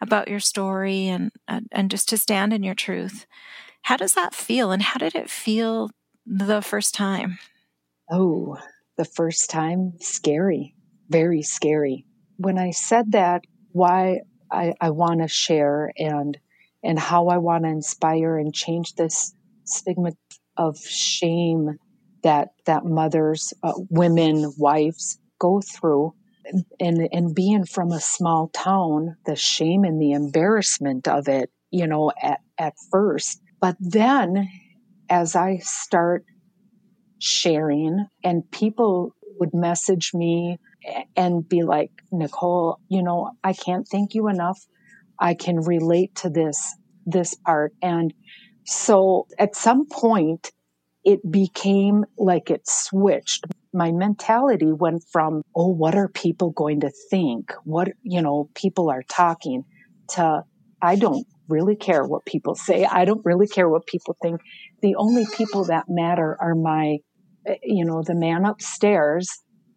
about 0.01 0.27
your 0.27 0.39
story 0.39 1.07
and, 1.07 1.31
and 1.47 1.91
just 1.91 2.09
to 2.09 2.17
stand 2.17 2.53
in 2.53 2.63
your 2.63 2.75
truth, 2.75 3.25
how 3.83 3.97
does 3.97 4.13
that 4.13 4.33
feel? 4.33 4.71
And 4.71 4.81
how 4.81 4.97
did 4.97 5.15
it 5.15 5.29
feel 5.29 5.91
the 6.25 6.61
first 6.61 6.93
time? 6.93 7.37
Oh, 8.11 8.57
the 8.97 9.05
first 9.05 9.49
time 9.49 9.93
scary, 9.99 10.75
very 11.09 11.41
scary. 11.41 12.05
When 12.37 12.57
I 12.57 12.71
said 12.71 13.11
that, 13.11 13.41
why 13.71 14.21
I, 14.51 14.73
I 14.79 14.91
want 14.91 15.21
to 15.21 15.27
share 15.27 15.91
and 15.97 16.37
and 16.83 16.99
how 16.99 17.27
I 17.27 17.37
want 17.37 17.63
to 17.63 17.69
inspire 17.69 18.37
and 18.37 18.53
change 18.53 18.93
this 18.93 19.33
stigma 19.63 20.11
of 20.55 20.77
shame 20.77 21.77
that 22.23 22.49
that 22.65 22.85
mothers, 22.85 23.53
uh, 23.63 23.73
women, 23.89 24.53
wives 24.57 25.19
go 25.39 25.61
through, 25.61 26.13
and 26.79 27.09
and 27.11 27.35
being 27.35 27.65
from 27.65 27.91
a 27.91 27.99
small 27.99 28.49
town, 28.49 29.17
the 29.25 29.35
shame 29.35 29.83
and 29.83 30.01
the 30.01 30.11
embarrassment 30.11 31.07
of 31.07 31.27
it 31.27 31.49
you 31.75 31.87
know, 31.87 32.09
at, 32.21 32.39
at 32.57 32.73
first. 32.89 33.41
But 33.59 33.75
then 33.79 34.49
as 35.09 35.35
I 35.35 35.57
start 35.57 36.23
sharing 37.25 38.05
and 38.23 38.49
people 38.51 39.13
would 39.39 39.53
message 39.53 40.11
me 40.13 40.57
and 41.15 41.47
be 41.47 41.63
like, 41.63 41.91
Nichol, 42.11 42.79
you 42.87 43.01
know, 43.03 43.31
I 43.43 43.53
can't 43.53 43.87
thank 43.87 44.13
you 44.13 44.27
enough. 44.29 44.59
I 45.19 45.33
can 45.33 45.57
relate 45.59 46.15
to 46.17 46.29
this, 46.29 46.75
this 47.05 47.33
part. 47.33 47.73
And 47.81 48.13
so 48.65 49.27
at 49.39 49.55
some 49.55 49.87
point, 49.87 50.51
it 51.03 51.19
became 51.29 52.05
like 52.17 52.49
it 52.49 52.67
switched. 52.67 53.45
My 53.73 53.91
mentality 53.91 54.71
went 54.71 55.03
from, 55.11 55.41
oh, 55.55 55.67
what 55.67 55.95
are 55.95 56.07
people 56.07 56.51
going 56.51 56.81
to 56.81 56.91
think? 57.09 57.53
What, 57.63 57.89
you 58.03 58.21
know, 58.21 58.49
people 58.55 58.89
are 58.89 59.03
talking 59.03 59.63
to, 60.09 60.43
I 60.81 60.95
don't 60.95 61.27
really 61.47 61.75
care 61.75 62.03
what 62.03 62.25
people 62.25 62.55
say. 62.55 62.85
I 62.85 63.05
don't 63.05 63.23
really 63.23 63.47
care 63.47 63.69
what 63.69 63.85
people 63.85 64.15
think. 64.21 64.41
The 64.81 64.95
only 64.95 65.25
people 65.35 65.65
that 65.65 65.85
matter 65.87 66.37
are 66.39 66.55
my, 66.55 66.97
you 67.63 67.85
know, 67.85 68.01
the 68.03 68.15
man 68.15 68.45
upstairs 68.45 69.29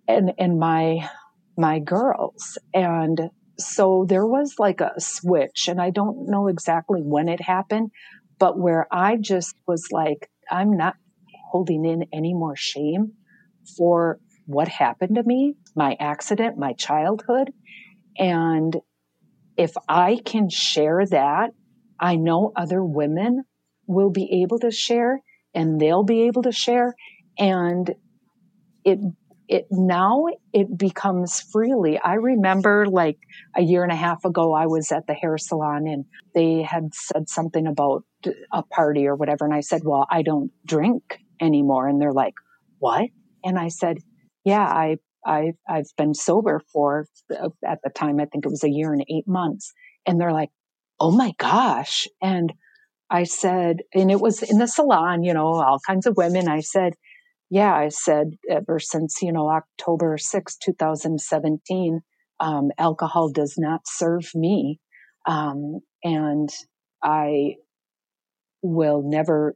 and, 0.07 0.33
and 0.39 0.59
my, 0.59 1.09
my 1.57 1.79
girls. 1.79 2.59
And 2.75 3.31
so 3.59 4.07
there 4.09 4.27
was 4.27 4.55
like 4.59 4.81
a 4.81 4.93
switch 4.99 5.69
and 5.69 5.81
I 5.81 5.91
don't 5.91 6.29
know 6.29 6.49
exactly 6.49 7.01
when 7.03 7.29
it 7.29 7.41
happened, 7.41 7.91
but 8.39 8.59
where 8.59 8.87
I 8.93 9.17
just 9.17 9.55
was 9.67 9.89
like, 9.91 10.31
I'm 10.51 10.77
not 10.77 10.95
holding 11.51 11.85
in 11.85 12.05
any 12.13 12.35
more 12.35 12.57
shame 12.57 13.13
for 13.77 14.19
what 14.47 14.69
happened 14.69 15.17
to 15.17 15.23
me, 15.23 15.55
my 15.75 15.97
accident, 16.01 16.57
my 16.57 16.73
childhood. 16.73 17.53
And 18.17 18.77
if 19.57 19.73
I 19.89 20.21
can 20.25 20.49
share 20.49 21.05
that, 21.07 21.51
I 22.01 22.17
know 22.17 22.53
other 22.57 22.83
women 22.83 23.43
will 23.87 24.11
be 24.11 24.43
able 24.43 24.61
to 24.61 24.71
share 24.71 25.21
and 25.55 25.81
they'll 25.81 26.05
be 26.05 26.23
able 26.23 26.43
to 26.45 26.53
share. 26.53 26.95
And 27.39 27.95
it, 28.85 28.99
it 29.49 29.67
now 29.71 30.27
it 30.53 30.77
becomes 30.77 31.41
freely. 31.41 31.99
I 31.99 32.15
remember 32.15 32.87
like 32.87 33.19
a 33.57 33.63
year 33.63 33.83
and 33.83 33.93
a 33.93 33.97
half 33.97 34.25
ago, 34.25 34.53
I 34.53 34.67
was 34.67 34.93
at 34.93 35.07
the 35.07 35.15
hair 35.15 35.39
salon 35.39 35.87
and 35.87 36.05
they 36.35 36.63
had 36.63 36.95
said 36.95 37.29
something 37.29 37.67
about 37.67 38.05
a 38.53 38.63
party 38.63 39.07
or 39.07 39.17
whatever. 39.17 39.45
And 39.45 39.55
I 39.55 39.61
said, 39.61 39.83
well, 39.85 40.07
I 40.11 40.23
don't 40.23 40.51
drink 40.67 41.21
anymore. 41.41 41.89
And 41.89 42.01
they're 42.01 42.13
like, 42.13 42.35
what? 42.79 43.09
And 43.45 43.59
I 43.59 43.69
said, 43.69 43.99
yeah, 44.45 44.65
I, 44.65 44.97
I, 45.25 45.53
I've 45.69 45.91
been 45.97 46.15
sober 46.15 46.61
for, 46.73 47.07
at 47.67 47.79
the 47.83 47.91
time, 47.91 48.21
I 48.21 48.27
think 48.27 48.45
it 48.45 48.51
was 48.51 48.65
a 48.65 48.71
year 48.71 48.93
and 48.93 49.05
eight 49.09 49.27
months. 49.27 49.73
And 50.07 50.21
they're 50.21 50.33
like, 50.33 50.51
oh 51.01 51.11
my 51.11 51.33
gosh. 51.39 52.09
And 52.21 52.53
I 53.11 53.25
said, 53.25 53.79
and 53.95 54.11
it 54.11 54.21
was 54.21 54.43
in 54.43 54.59
the 54.59 54.67
salon, 54.67 55.23
you 55.23 55.33
know, 55.33 55.47
all 55.47 55.81
kinds 55.87 56.07
of 56.07 56.17
women. 56.17 56.49
I 56.49 56.61
said, 56.61 56.95
yeah, 57.51 57.75
I 57.75 57.89
said, 57.89 58.37
ever 58.51 58.79
since, 58.79 59.23
you 59.23 59.33
know, 59.33 59.49
October 59.49 60.19
6, 60.19 60.57
2017, 60.57 62.01
um, 62.41 62.71
alcohol 62.79 63.31
does 63.31 63.55
not 63.57 63.83
serve 63.87 64.31
me. 64.35 64.81
Um, 65.27 65.81
and 66.05 66.51
I 67.03 67.57
will 68.63 69.03
never 69.05 69.55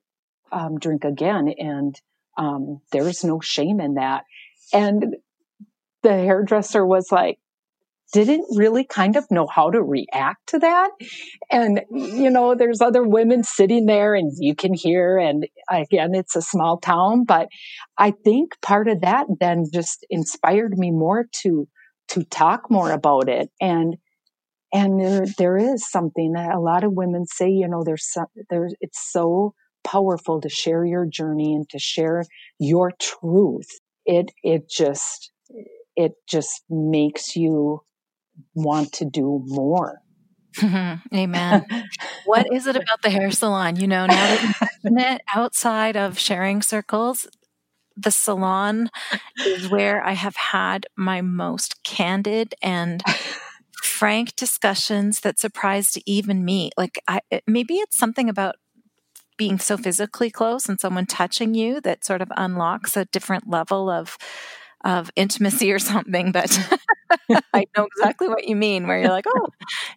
um, 0.50 0.78
drink 0.78 1.04
again. 1.04 1.52
And 1.58 1.94
um, 2.38 2.80
there 2.92 3.08
is 3.08 3.24
no 3.24 3.40
shame 3.40 3.80
in 3.80 3.94
that. 3.94 4.24
And 4.72 5.16
the 6.02 6.12
hairdresser 6.12 6.84
was 6.84 7.12
like, 7.12 7.38
didn't 8.12 8.44
really 8.56 8.84
kind 8.84 9.16
of 9.16 9.24
know 9.30 9.46
how 9.46 9.70
to 9.70 9.82
react 9.82 10.46
to 10.48 10.58
that. 10.58 10.90
And, 11.50 11.80
you 11.90 12.30
know, 12.30 12.54
there's 12.54 12.80
other 12.80 13.02
women 13.02 13.42
sitting 13.42 13.86
there 13.86 14.14
and 14.14 14.30
you 14.38 14.54
can 14.54 14.74
hear, 14.74 15.18
and 15.18 15.46
again, 15.70 16.14
it's 16.14 16.36
a 16.36 16.42
small 16.42 16.78
town, 16.78 17.24
but 17.24 17.48
I 17.98 18.12
think 18.24 18.60
part 18.60 18.88
of 18.88 19.00
that 19.00 19.26
then 19.40 19.64
just 19.72 20.04
inspired 20.10 20.76
me 20.76 20.90
more 20.90 21.24
to, 21.42 21.66
to 22.08 22.24
talk 22.24 22.70
more 22.70 22.92
about 22.92 23.28
it. 23.28 23.50
And, 23.60 23.96
and 24.72 25.00
there, 25.00 25.26
there 25.38 25.56
is 25.56 25.90
something 25.90 26.32
that 26.32 26.54
a 26.54 26.60
lot 26.60 26.84
of 26.84 26.92
women 26.92 27.26
say, 27.26 27.48
you 27.48 27.68
know, 27.68 27.82
there's, 27.84 28.10
some, 28.10 28.26
there's, 28.50 28.74
it's 28.80 29.10
so 29.10 29.54
powerful 29.84 30.40
to 30.40 30.48
share 30.48 30.84
your 30.84 31.06
journey 31.06 31.54
and 31.54 31.68
to 31.70 31.78
share 31.78 32.24
your 32.58 32.92
truth. 33.00 33.68
It, 34.04 34.32
it 34.42 34.68
just, 34.68 35.32
it 35.96 36.12
just 36.28 36.62
makes 36.68 37.36
you 37.36 37.80
want 38.54 38.92
to 38.94 39.04
do 39.04 39.42
more. 39.46 40.00
Amen. 41.14 41.66
what 42.24 42.52
is 42.52 42.66
it 42.66 42.76
about 42.76 43.02
the 43.02 43.10
hair 43.10 43.30
salon? 43.30 43.76
You 43.76 43.86
know, 43.86 44.06
now 44.06 44.14
that 44.14 44.54
it 44.84 45.22
outside 45.34 45.96
of 45.96 46.18
sharing 46.18 46.62
circles, 46.62 47.26
the 47.96 48.10
salon 48.10 48.90
is 49.44 49.68
where 49.68 50.04
I 50.04 50.12
have 50.12 50.36
had 50.36 50.86
my 50.96 51.20
most 51.20 51.82
candid 51.84 52.54
and 52.62 53.02
frank 53.82 54.36
discussions 54.36 55.20
that 55.20 55.38
surprised 55.38 56.00
even 56.06 56.44
me. 56.44 56.70
Like, 56.76 56.98
I, 57.08 57.20
maybe 57.46 57.74
it's 57.74 57.96
something 57.96 58.28
about 58.28 58.56
being 59.36 59.58
so 59.58 59.76
physically 59.76 60.30
close 60.30 60.68
and 60.68 60.78
someone 60.78 61.06
touching 61.06 61.54
you 61.54 61.80
that 61.80 62.04
sort 62.04 62.22
of 62.22 62.30
unlocks 62.36 62.96
a 62.96 63.06
different 63.06 63.48
level 63.48 63.90
of 63.90 64.16
of 64.84 65.10
intimacy 65.16 65.72
or 65.72 65.78
something 65.78 66.32
but 66.32 66.58
i 67.54 67.64
know 67.76 67.86
exactly 67.96 68.28
what 68.28 68.46
you 68.48 68.56
mean 68.56 68.86
where 68.86 69.00
you're 69.00 69.10
like 69.10 69.26
oh 69.28 69.46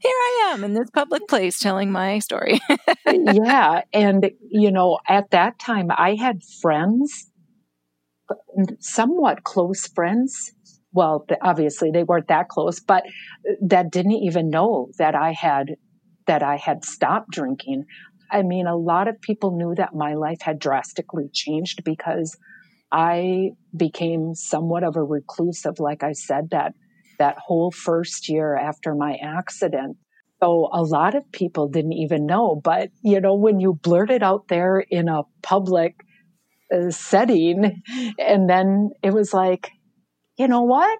here 0.01 0.11
i 0.13 0.51
am 0.51 0.63
in 0.63 0.73
this 0.73 0.89
public 0.91 1.27
place 1.27 1.59
telling 1.59 1.91
my 1.91 2.19
story. 2.19 2.59
Yeah 3.07 3.81
and 3.93 4.31
you 4.49 4.71
know 4.71 4.99
at 5.07 5.29
that 5.31 5.59
time 5.59 5.89
i 5.91 6.15
had 6.15 6.41
friends 6.61 7.31
somewhat 8.79 9.43
close 9.43 9.87
friends. 9.87 10.53
Well 10.91 11.25
obviously 11.41 11.91
they 11.91 12.03
weren't 12.03 12.27
that 12.27 12.49
close 12.49 12.79
but 12.79 13.03
that 13.61 13.91
didn't 13.91 14.13
even 14.13 14.49
know 14.49 14.89
that 14.97 15.15
i 15.15 15.31
had 15.33 15.75
that 16.27 16.43
i 16.43 16.57
had 16.57 16.83
stopped 16.83 17.31
drinking. 17.31 17.85
I 18.31 18.41
mean, 18.41 18.67
a 18.67 18.75
lot 18.75 19.07
of 19.07 19.21
people 19.21 19.55
knew 19.55 19.75
that 19.75 19.93
my 19.93 20.15
life 20.15 20.41
had 20.41 20.59
drastically 20.59 21.29
changed 21.31 21.83
because 21.83 22.35
I 22.91 23.51
became 23.75 24.35
somewhat 24.35 24.83
of 24.83 24.95
a 24.95 25.03
reclusive, 25.03 25.79
like 25.79 26.03
I 26.03 26.13
said, 26.13 26.49
that, 26.51 26.73
that 27.19 27.37
whole 27.37 27.71
first 27.71 28.29
year 28.29 28.55
after 28.55 28.95
my 28.95 29.17
accident. 29.23 29.97
So 30.41 30.69
a 30.71 30.81
lot 30.83 31.15
of 31.15 31.31
people 31.31 31.67
didn't 31.67 31.93
even 31.93 32.25
know. 32.25 32.59
But, 32.61 32.89
you 33.01 33.19
know, 33.21 33.35
when 33.35 33.59
you 33.59 33.73
blurt 33.73 34.11
it 34.11 34.21
out 34.21 34.47
there 34.47 34.79
in 34.79 35.07
a 35.07 35.23
public 35.41 35.95
uh, 36.73 36.91
setting, 36.91 37.81
and 38.19 38.49
then 38.49 38.91
it 39.01 39.13
was 39.13 39.33
like, 39.33 39.71
you 40.37 40.47
know 40.47 40.63
what? 40.63 40.99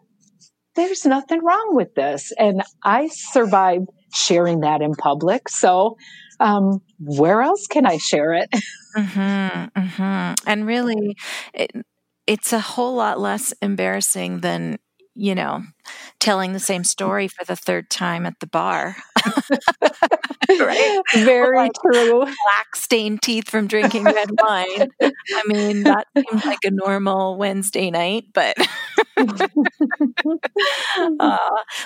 There's 0.76 1.06
nothing 1.06 1.44
wrong 1.44 1.76
with 1.76 1.96
this. 1.96 2.32
And 2.38 2.62
I 2.84 3.08
survived 3.08 3.90
sharing 4.14 4.62
that 4.62 4.82
in 4.82 4.94
public. 4.96 5.50
So 5.50 5.98
um, 6.40 6.82
where 7.00 7.42
else 7.42 7.68
can 7.68 7.86
I 7.86 7.98
share 7.98 8.34
it? 8.34 8.50
mm-hmm, 8.98 9.80
mm-hmm. 9.80 10.34
And 10.50 10.68
really, 10.68 11.16
it, 11.54 11.72
it's 12.28 12.54
a 12.54 12.60
whole 12.60 12.96
lot 12.96 13.20
less 13.20 13.54
embarrassing 13.62 14.42
than 14.42 14.80
you 15.16 15.34
know, 15.34 15.64
telling 16.20 16.52
the 16.52 16.60
same 16.60 16.84
story 16.84 17.28
for 17.30 17.46
the 17.46 17.56
third 17.56 17.90
time 17.90 18.26
at 18.26 18.38
the 18.42 18.48
bar. 18.48 18.98
right? 20.50 21.02
Very 21.16 21.58
like 21.58 21.72
true. 21.82 22.20
Black 22.20 22.76
stained 22.76 23.22
teeth 23.22 23.50
from 23.50 23.68
drinking 23.68 24.04
red 24.04 24.30
wine. 24.38 24.90
I 25.02 25.44
mean, 25.48 25.84
that 25.84 26.08
seems 26.18 26.46
like 26.46 26.60
a 26.66 26.72
normal 26.72 27.38
Wednesday 27.38 27.90
night, 27.90 28.26
but 28.34 28.58
uh, 31.20 31.38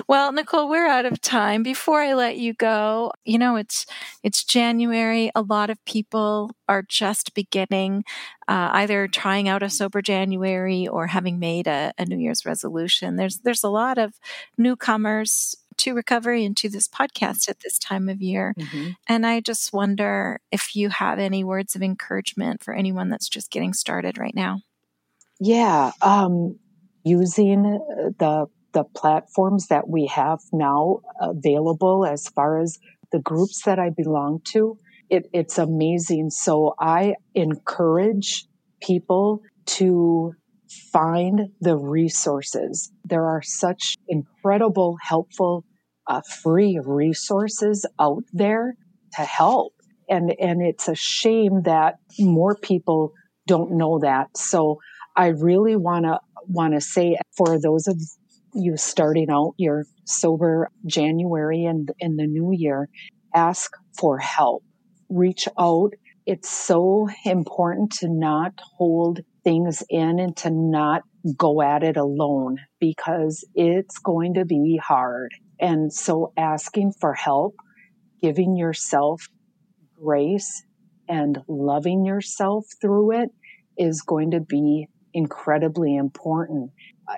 well, 0.07 0.31
Nichol, 0.31 0.69
we're 0.69 0.87
out 0.87 1.05
of 1.05 1.21
time. 1.21 1.63
Before 1.63 2.01
I 2.01 2.13
let 2.13 2.37
you 2.37 2.53
go, 2.53 3.11
you 3.25 3.37
know, 3.37 3.55
it's 3.55 3.85
it's 4.23 4.43
January. 4.43 5.31
A 5.35 5.41
lot 5.41 5.69
of 5.69 5.83
people 5.85 6.51
are 6.67 6.81
just 6.81 7.33
beginning, 7.33 8.03
uh, 8.47 8.69
either 8.73 9.07
trying 9.07 9.47
out 9.47 9.63
a 9.63 9.69
sober 9.69 10.01
January 10.01 10.87
or 10.87 11.07
having 11.07 11.39
made 11.39 11.67
a, 11.67 11.93
a 11.97 12.05
New 12.05 12.17
Year's 12.17 12.45
resolution. 12.45 13.15
There's 13.15 13.39
there's 13.39 13.63
a 13.63 13.69
lot 13.69 13.97
of 13.97 14.13
newcomers 14.57 15.55
to 15.77 15.93
recovery 15.93 16.45
and 16.45 16.57
to 16.57 16.69
this 16.69 16.87
podcast 16.87 17.49
at 17.49 17.61
this 17.61 17.79
time 17.79 18.09
of 18.09 18.21
year. 18.21 18.53
Mm-hmm. 18.59 18.89
And 19.07 19.25
I 19.25 19.39
just 19.39 19.73
wonder 19.73 20.41
if 20.51 20.75
you 20.75 20.89
have 20.89 21.19
any 21.19 21.43
words 21.43 21.75
of 21.75 21.81
encouragement 21.81 22.63
for 22.63 22.73
anyone 22.73 23.09
that's 23.09 23.29
just 23.29 23.49
getting 23.49 23.73
started 23.73 24.17
right 24.17 24.35
now. 24.35 24.61
Yeah, 25.39 25.91
um, 26.01 26.59
using 27.03 27.63
the 28.19 28.47
the 28.71 28.83
platforms 28.83 29.67
that 29.67 29.89
we 29.89 30.05
have 30.05 30.39
now 30.53 30.99
available 31.19 32.05
as 32.05 32.27
far 32.27 32.59
as 32.59 32.77
the 33.11 33.19
groups 33.19 33.63
that 33.63 33.79
I 33.79 33.89
belong 33.89 34.41
to, 34.51 34.77
it, 35.09 35.27
it's 35.33 35.57
amazing. 35.57 36.29
So 36.29 36.75
I 36.79 37.15
encourage 37.33 38.45
people 38.81 39.41
to 39.65 40.33
find 40.93 41.49
the 41.59 41.77
resources. 41.77 42.91
There 43.03 43.25
are 43.25 43.41
such 43.41 43.95
incredible, 44.07 44.97
helpful, 45.01 45.65
uh, 46.07 46.21
free 46.43 46.79
resources 46.83 47.85
out 47.99 48.23
there 48.33 48.75
to 49.13 49.21
help. 49.21 49.73
And, 50.07 50.33
and 50.39 50.61
it's 50.61 50.87
a 50.87 50.95
shame 50.95 51.63
that 51.63 51.95
more 52.19 52.55
people 52.55 53.13
don't 53.47 53.71
know 53.71 53.99
that. 53.99 54.37
So 54.37 54.77
I 55.15 55.27
really 55.27 55.75
want 55.75 56.05
to 56.05 56.19
want 56.47 56.73
to 56.73 56.81
say 56.81 57.17
for 57.37 57.59
those 57.59 57.87
of 57.87 57.99
you 58.53 58.77
starting 58.77 59.29
out 59.29 59.53
your 59.57 59.83
sober 60.05 60.69
January 60.85 61.65
and 61.65 61.89
in 61.99 62.15
the 62.15 62.27
new 62.27 62.51
year, 62.51 62.89
ask 63.35 63.71
for 63.99 64.17
help. 64.17 64.63
Reach 65.09 65.47
out. 65.59 65.93
It's 66.25 66.49
so 66.49 67.09
important 67.25 67.91
to 67.99 68.07
not 68.09 68.53
hold 68.77 69.19
things 69.43 69.83
in 69.89 70.19
and 70.19 70.35
to 70.37 70.49
not 70.51 71.03
go 71.37 71.61
at 71.61 71.83
it 71.83 71.97
alone 71.97 72.57
because 72.79 73.45
it's 73.55 73.97
going 73.99 74.35
to 74.35 74.45
be 74.45 74.79
hard. 74.81 75.31
And 75.59 75.91
so 75.91 76.31
asking 76.37 76.93
for 76.99 77.13
help, 77.13 77.55
giving 78.21 78.55
yourself 78.55 79.21
grace 80.01 80.63
and 81.07 81.39
loving 81.47 82.05
yourself 82.05 82.65
through 82.81 83.21
it 83.23 83.29
is 83.77 84.01
going 84.01 84.31
to 84.31 84.39
be 84.39 84.87
incredibly 85.13 85.95
important. 85.95 86.71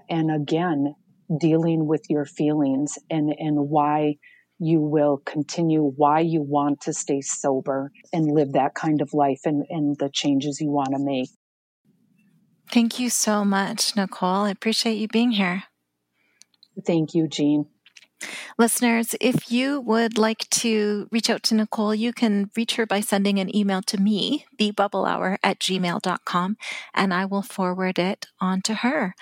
And 0.09 0.31
again, 0.31 0.95
dealing 1.39 1.87
with 1.87 2.03
your 2.09 2.25
feelings 2.25 2.97
and, 3.09 3.33
and 3.37 3.69
why 3.69 4.17
you 4.59 4.79
will 4.79 5.17
continue, 5.25 5.81
why 5.81 6.19
you 6.19 6.41
want 6.41 6.81
to 6.81 6.93
stay 6.93 7.21
sober 7.21 7.91
and 8.13 8.31
live 8.31 8.51
that 8.53 8.75
kind 8.75 9.01
of 9.01 9.13
life 9.13 9.41
and, 9.45 9.65
and 9.69 9.97
the 9.97 10.09
changes 10.09 10.61
you 10.61 10.69
want 10.69 10.89
to 10.91 10.99
make. 10.99 11.29
Thank 12.69 12.99
you 12.99 13.09
so 13.09 13.43
much, 13.43 13.95
Nichol. 13.95 14.43
I 14.43 14.51
appreciate 14.51 14.95
you 14.95 15.07
being 15.07 15.31
here. 15.31 15.63
Thank 16.85 17.15
you, 17.15 17.27
Jean. 17.27 17.65
Listeners, 18.57 19.15
if 19.19 19.51
you 19.51 19.79
would 19.81 20.17
like 20.17 20.49
to 20.49 21.07
reach 21.11 21.29
out 21.29 21.43
to 21.43 21.55
Nichol, 21.55 21.95
you 21.95 22.13
can 22.13 22.49
reach 22.55 22.75
her 22.75 22.85
by 22.85 22.99
sending 22.99 23.39
an 23.39 23.55
email 23.55 23.81
to 23.83 23.97
me, 23.99 24.45
thebubblehour 24.59 25.37
at 25.43 25.59
gmail.com, 25.59 26.57
and 26.93 27.13
I 27.13 27.25
will 27.25 27.41
forward 27.41 27.97
it 27.97 28.27
on 28.39 28.61
to 28.63 28.75
her. 28.75 29.15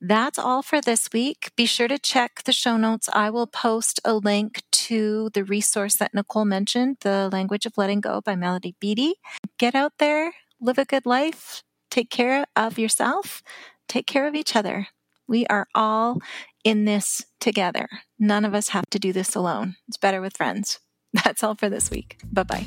That's 0.00 0.38
all 0.38 0.62
for 0.62 0.80
this 0.80 1.08
week. 1.12 1.50
Be 1.56 1.66
sure 1.66 1.88
to 1.88 1.98
check 1.98 2.42
the 2.44 2.52
show 2.52 2.76
notes. 2.76 3.08
I 3.12 3.30
will 3.30 3.46
post 3.46 4.00
a 4.04 4.14
link 4.14 4.62
to 4.72 5.30
the 5.34 5.44
resource 5.44 5.96
that 5.96 6.14
Nichol 6.14 6.44
mentioned, 6.44 6.98
The 7.00 7.28
Language 7.32 7.66
of 7.66 7.76
Letting 7.76 8.00
Go 8.00 8.20
by 8.20 8.36
Melody 8.36 8.76
Beattie. 8.80 9.14
Get 9.58 9.74
out 9.74 9.94
there, 9.98 10.32
live 10.60 10.78
a 10.78 10.84
good 10.84 11.06
life, 11.06 11.62
take 11.90 12.10
care 12.10 12.46
of 12.54 12.78
yourself, 12.78 13.42
take 13.88 14.06
care 14.06 14.26
of 14.26 14.34
each 14.34 14.54
other. 14.54 14.88
We 15.28 15.46
are 15.46 15.66
all 15.74 16.20
in 16.66 16.84
this 16.84 17.24
together. 17.38 17.88
None 18.18 18.44
of 18.44 18.52
us 18.52 18.70
have 18.70 18.86
to 18.90 18.98
do 18.98 19.12
this 19.12 19.36
alone. 19.36 19.76
It's 19.86 19.96
better 19.96 20.20
with 20.20 20.36
friends. 20.36 20.80
That's 21.24 21.44
all 21.44 21.54
for 21.54 21.68
this 21.68 21.92
week. 21.92 22.18
Bye 22.24 22.42
bye. 22.42 22.66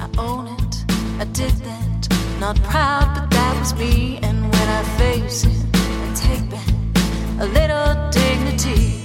I 0.00 0.08
own 0.16 0.46
it, 0.46 0.84
I 1.20 1.24
did 1.32 1.52
that. 1.68 2.08
Not 2.40 2.56
proud, 2.62 3.14
but 3.14 3.30
that 3.30 3.60
was 3.60 3.74
me. 3.74 4.18
And 4.22 4.40
when 4.40 4.68
I 4.80 4.82
face 4.96 5.44
it, 5.44 5.64
I 5.74 6.14
take 6.14 6.48
back 6.50 6.68
a 7.38 7.46
little 7.58 8.10
dignity. 8.10 9.04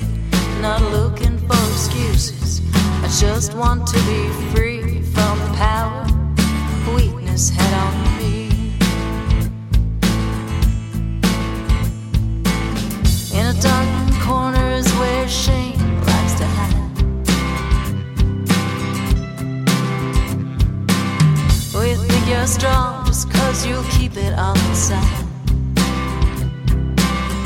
Not 0.62 0.82
looking 0.84 1.38
for 1.38 1.62
excuses. 1.74 2.62
I 2.74 3.10
just 3.20 3.54
want 3.56 3.88
to 3.88 4.00
be 4.06 4.30
free 4.56 5.02
from 5.02 5.38
the 5.40 5.54
power 5.58 6.08
weakness 6.96 7.50
had 7.50 7.74
on 7.74 8.11
you're 22.42 22.48
strong 22.48 23.06
just 23.06 23.32
cause 23.32 23.68
you 23.68 23.84
keep 23.92 24.18
it 24.18 24.34
all 24.36 24.58
inside. 24.70 25.26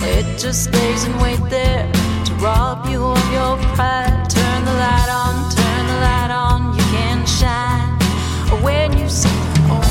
It 0.04 0.40
just 0.40 0.64
stays 0.70 1.04
and 1.04 1.22
wait 1.22 1.42
there 1.50 1.92
to 2.28 2.34
rob 2.36 2.88
you 2.88 3.04
of 3.04 3.34
your 3.34 3.58
pride. 3.76 4.30
Turn 4.30 4.60
the 4.64 4.72
light 4.86 5.10
on, 5.22 5.34
turn 5.52 5.84
the 5.92 5.98
light 6.08 6.32
on, 6.32 6.78
you 6.78 6.84
can 6.96 7.26
shine. 7.26 7.92
When 8.64 8.98
you 8.98 9.10
say, 9.10 9.36
Oh, 9.74 9.84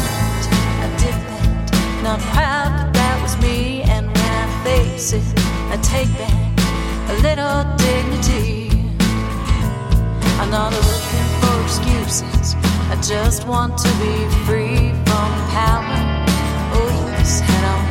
I 0.84 0.88
did 0.96 1.16
that, 1.28 2.02
not 2.02 2.20
proud, 2.32 2.70
but 2.74 2.94
that 2.94 3.16
was 3.22 3.36
me. 3.42 3.82
And 3.82 4.06
when 4.06 4.32
I 4.42 4.64
face 4.64 5.12
it, 5.12 5.22
I 5.68 5.76
take 5.82 6.08
back 6.16 6.48
a 7.10 7.14
little 7.20 7.60
dignity. 7.76 8.70
I'm 10.40 10.50
not 10.50 10.72
for 10.72 11.13
excuses. 11.64 12.54
I 12.90 12.96
just 13.02 13.46
want 13.46 13.78
to 13.78 13.88
be 13.98 14.28
free 14.46 14.92
from 15.06 15.30
power. 15.56 15.98
Oh, 16.76 16.90
yes, 17.08 17.40
head 17.40 17.64
on. 17.72 17.84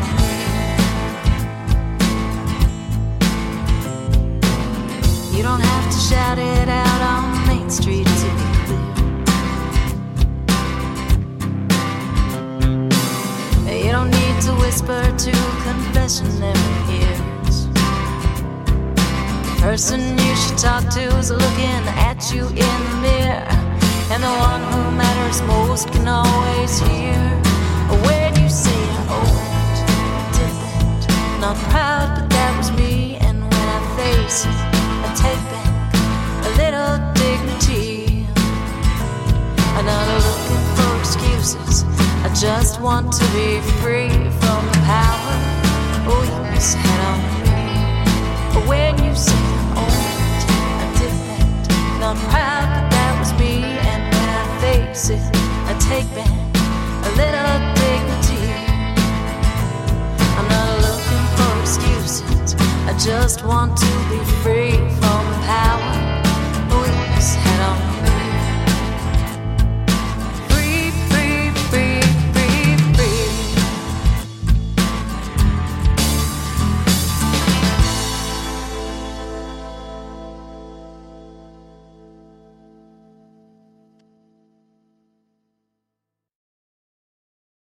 You 5.35 5.41
don't 5.43 5.61
have 5.61 5.85
to 5.91 5.97
shout 5.97 6.37
it 6.37 6.69
out 6.69 7.01
on 7.01 7.47
Main 7.47 7.69
Street 7.69 8.05
to 8.05 8.27
be 8.37 8.45
clear. 13.65 13.77
You 13.85 13.91
don't 13.91 14.11
need 14.11 14.41
to 14.47 14.51
whisper 14.61 15.03
to 15.25 15.31
confessionary 15.65 17.01
ear 17.01 17.23
person 19.63 20.17
you 20.17 20.35
should 20.35 20.57
talk 20.57 20.83
to 20.89 20.99
is 21.17 21.31
looking 21.31 21.83
at 22.09 22.33
you 22.33 22.45
in 22.47 22.55
the 22.57 22.97
mirror. 23.01 23.62
And 24.11 24.21
the 24.23 24.27
one 24.27 24.61
who 24.71 24.91
matters 24.91 25.41
most 25.43 25.91
can 25.91 26.07
always 26.07 26.79
hear 26.79 27.17
when 28.05 28.35
you 28.41 28.49
say, 28.49 28.81
I 29.07 30.29
did 30.33 30.53
that. 30.63 31.39
Not 31.41 31.55
proud, 31.69 32.07
but 32.15 32.29
that 32.29 32.57
was 32.57 32.71
me. 32.71 33.17
And 33.17 33.41
when 33.41 33.67
I 33.77 33.81
face 33.97 34.45
it, 34.45 34.59
I 35.05 35.09
take 35.25 35.43
back 35.51 35.71
a 36.47 36.51
little 36.61 36.95
dignity. 37.13 38.27
I'm 39.75 39.85
not 39.85 40.05
looking 40.27 40.63
for 40.75 40.91
excuses. 40.99 41.83
I 42.25 42.33
just 42.33 42.81
want 42.81 43.11
to 43.13 43.25
be 43.31 43.61
free 43.81 44.13
from 44.41 44.61
the 44.71 44.79
power. 44.85 45.35
Oh, 46.05 46.23
yes, 46.53 46.73
head 46.73 46.99
on 47.09 47.19
me. 47.43 48.67
When 48.67 49.03
you 49.03 49.15
say, 49.15 49.33
oh, 49.75 50.13
I 50.79 50.93
not 51.99 52.17
proud, 52.17 52.43
but 52.43 52.49
that 52.49 52.52
face 55.03 55.19
it, 55.19 55.35
I 55.67 55.73
take 55.79 56.07
back 56.15 56.27
a 56.27 57.11
little 57.17 57.59
dignity. 57.75 58.43
I'm 60.37 60.47
not 60.47 60.81
looking 60.81 61.25
for 61.35 61.61
excuses. 61.61 62.55
I 62.87 62.97
just 62.97 63.43
want 63.45 63.77
to 63.77 63.85
be 64.09 64.23
free 64.41 64.77
from 64.99 65.23
power. 65.45 66.22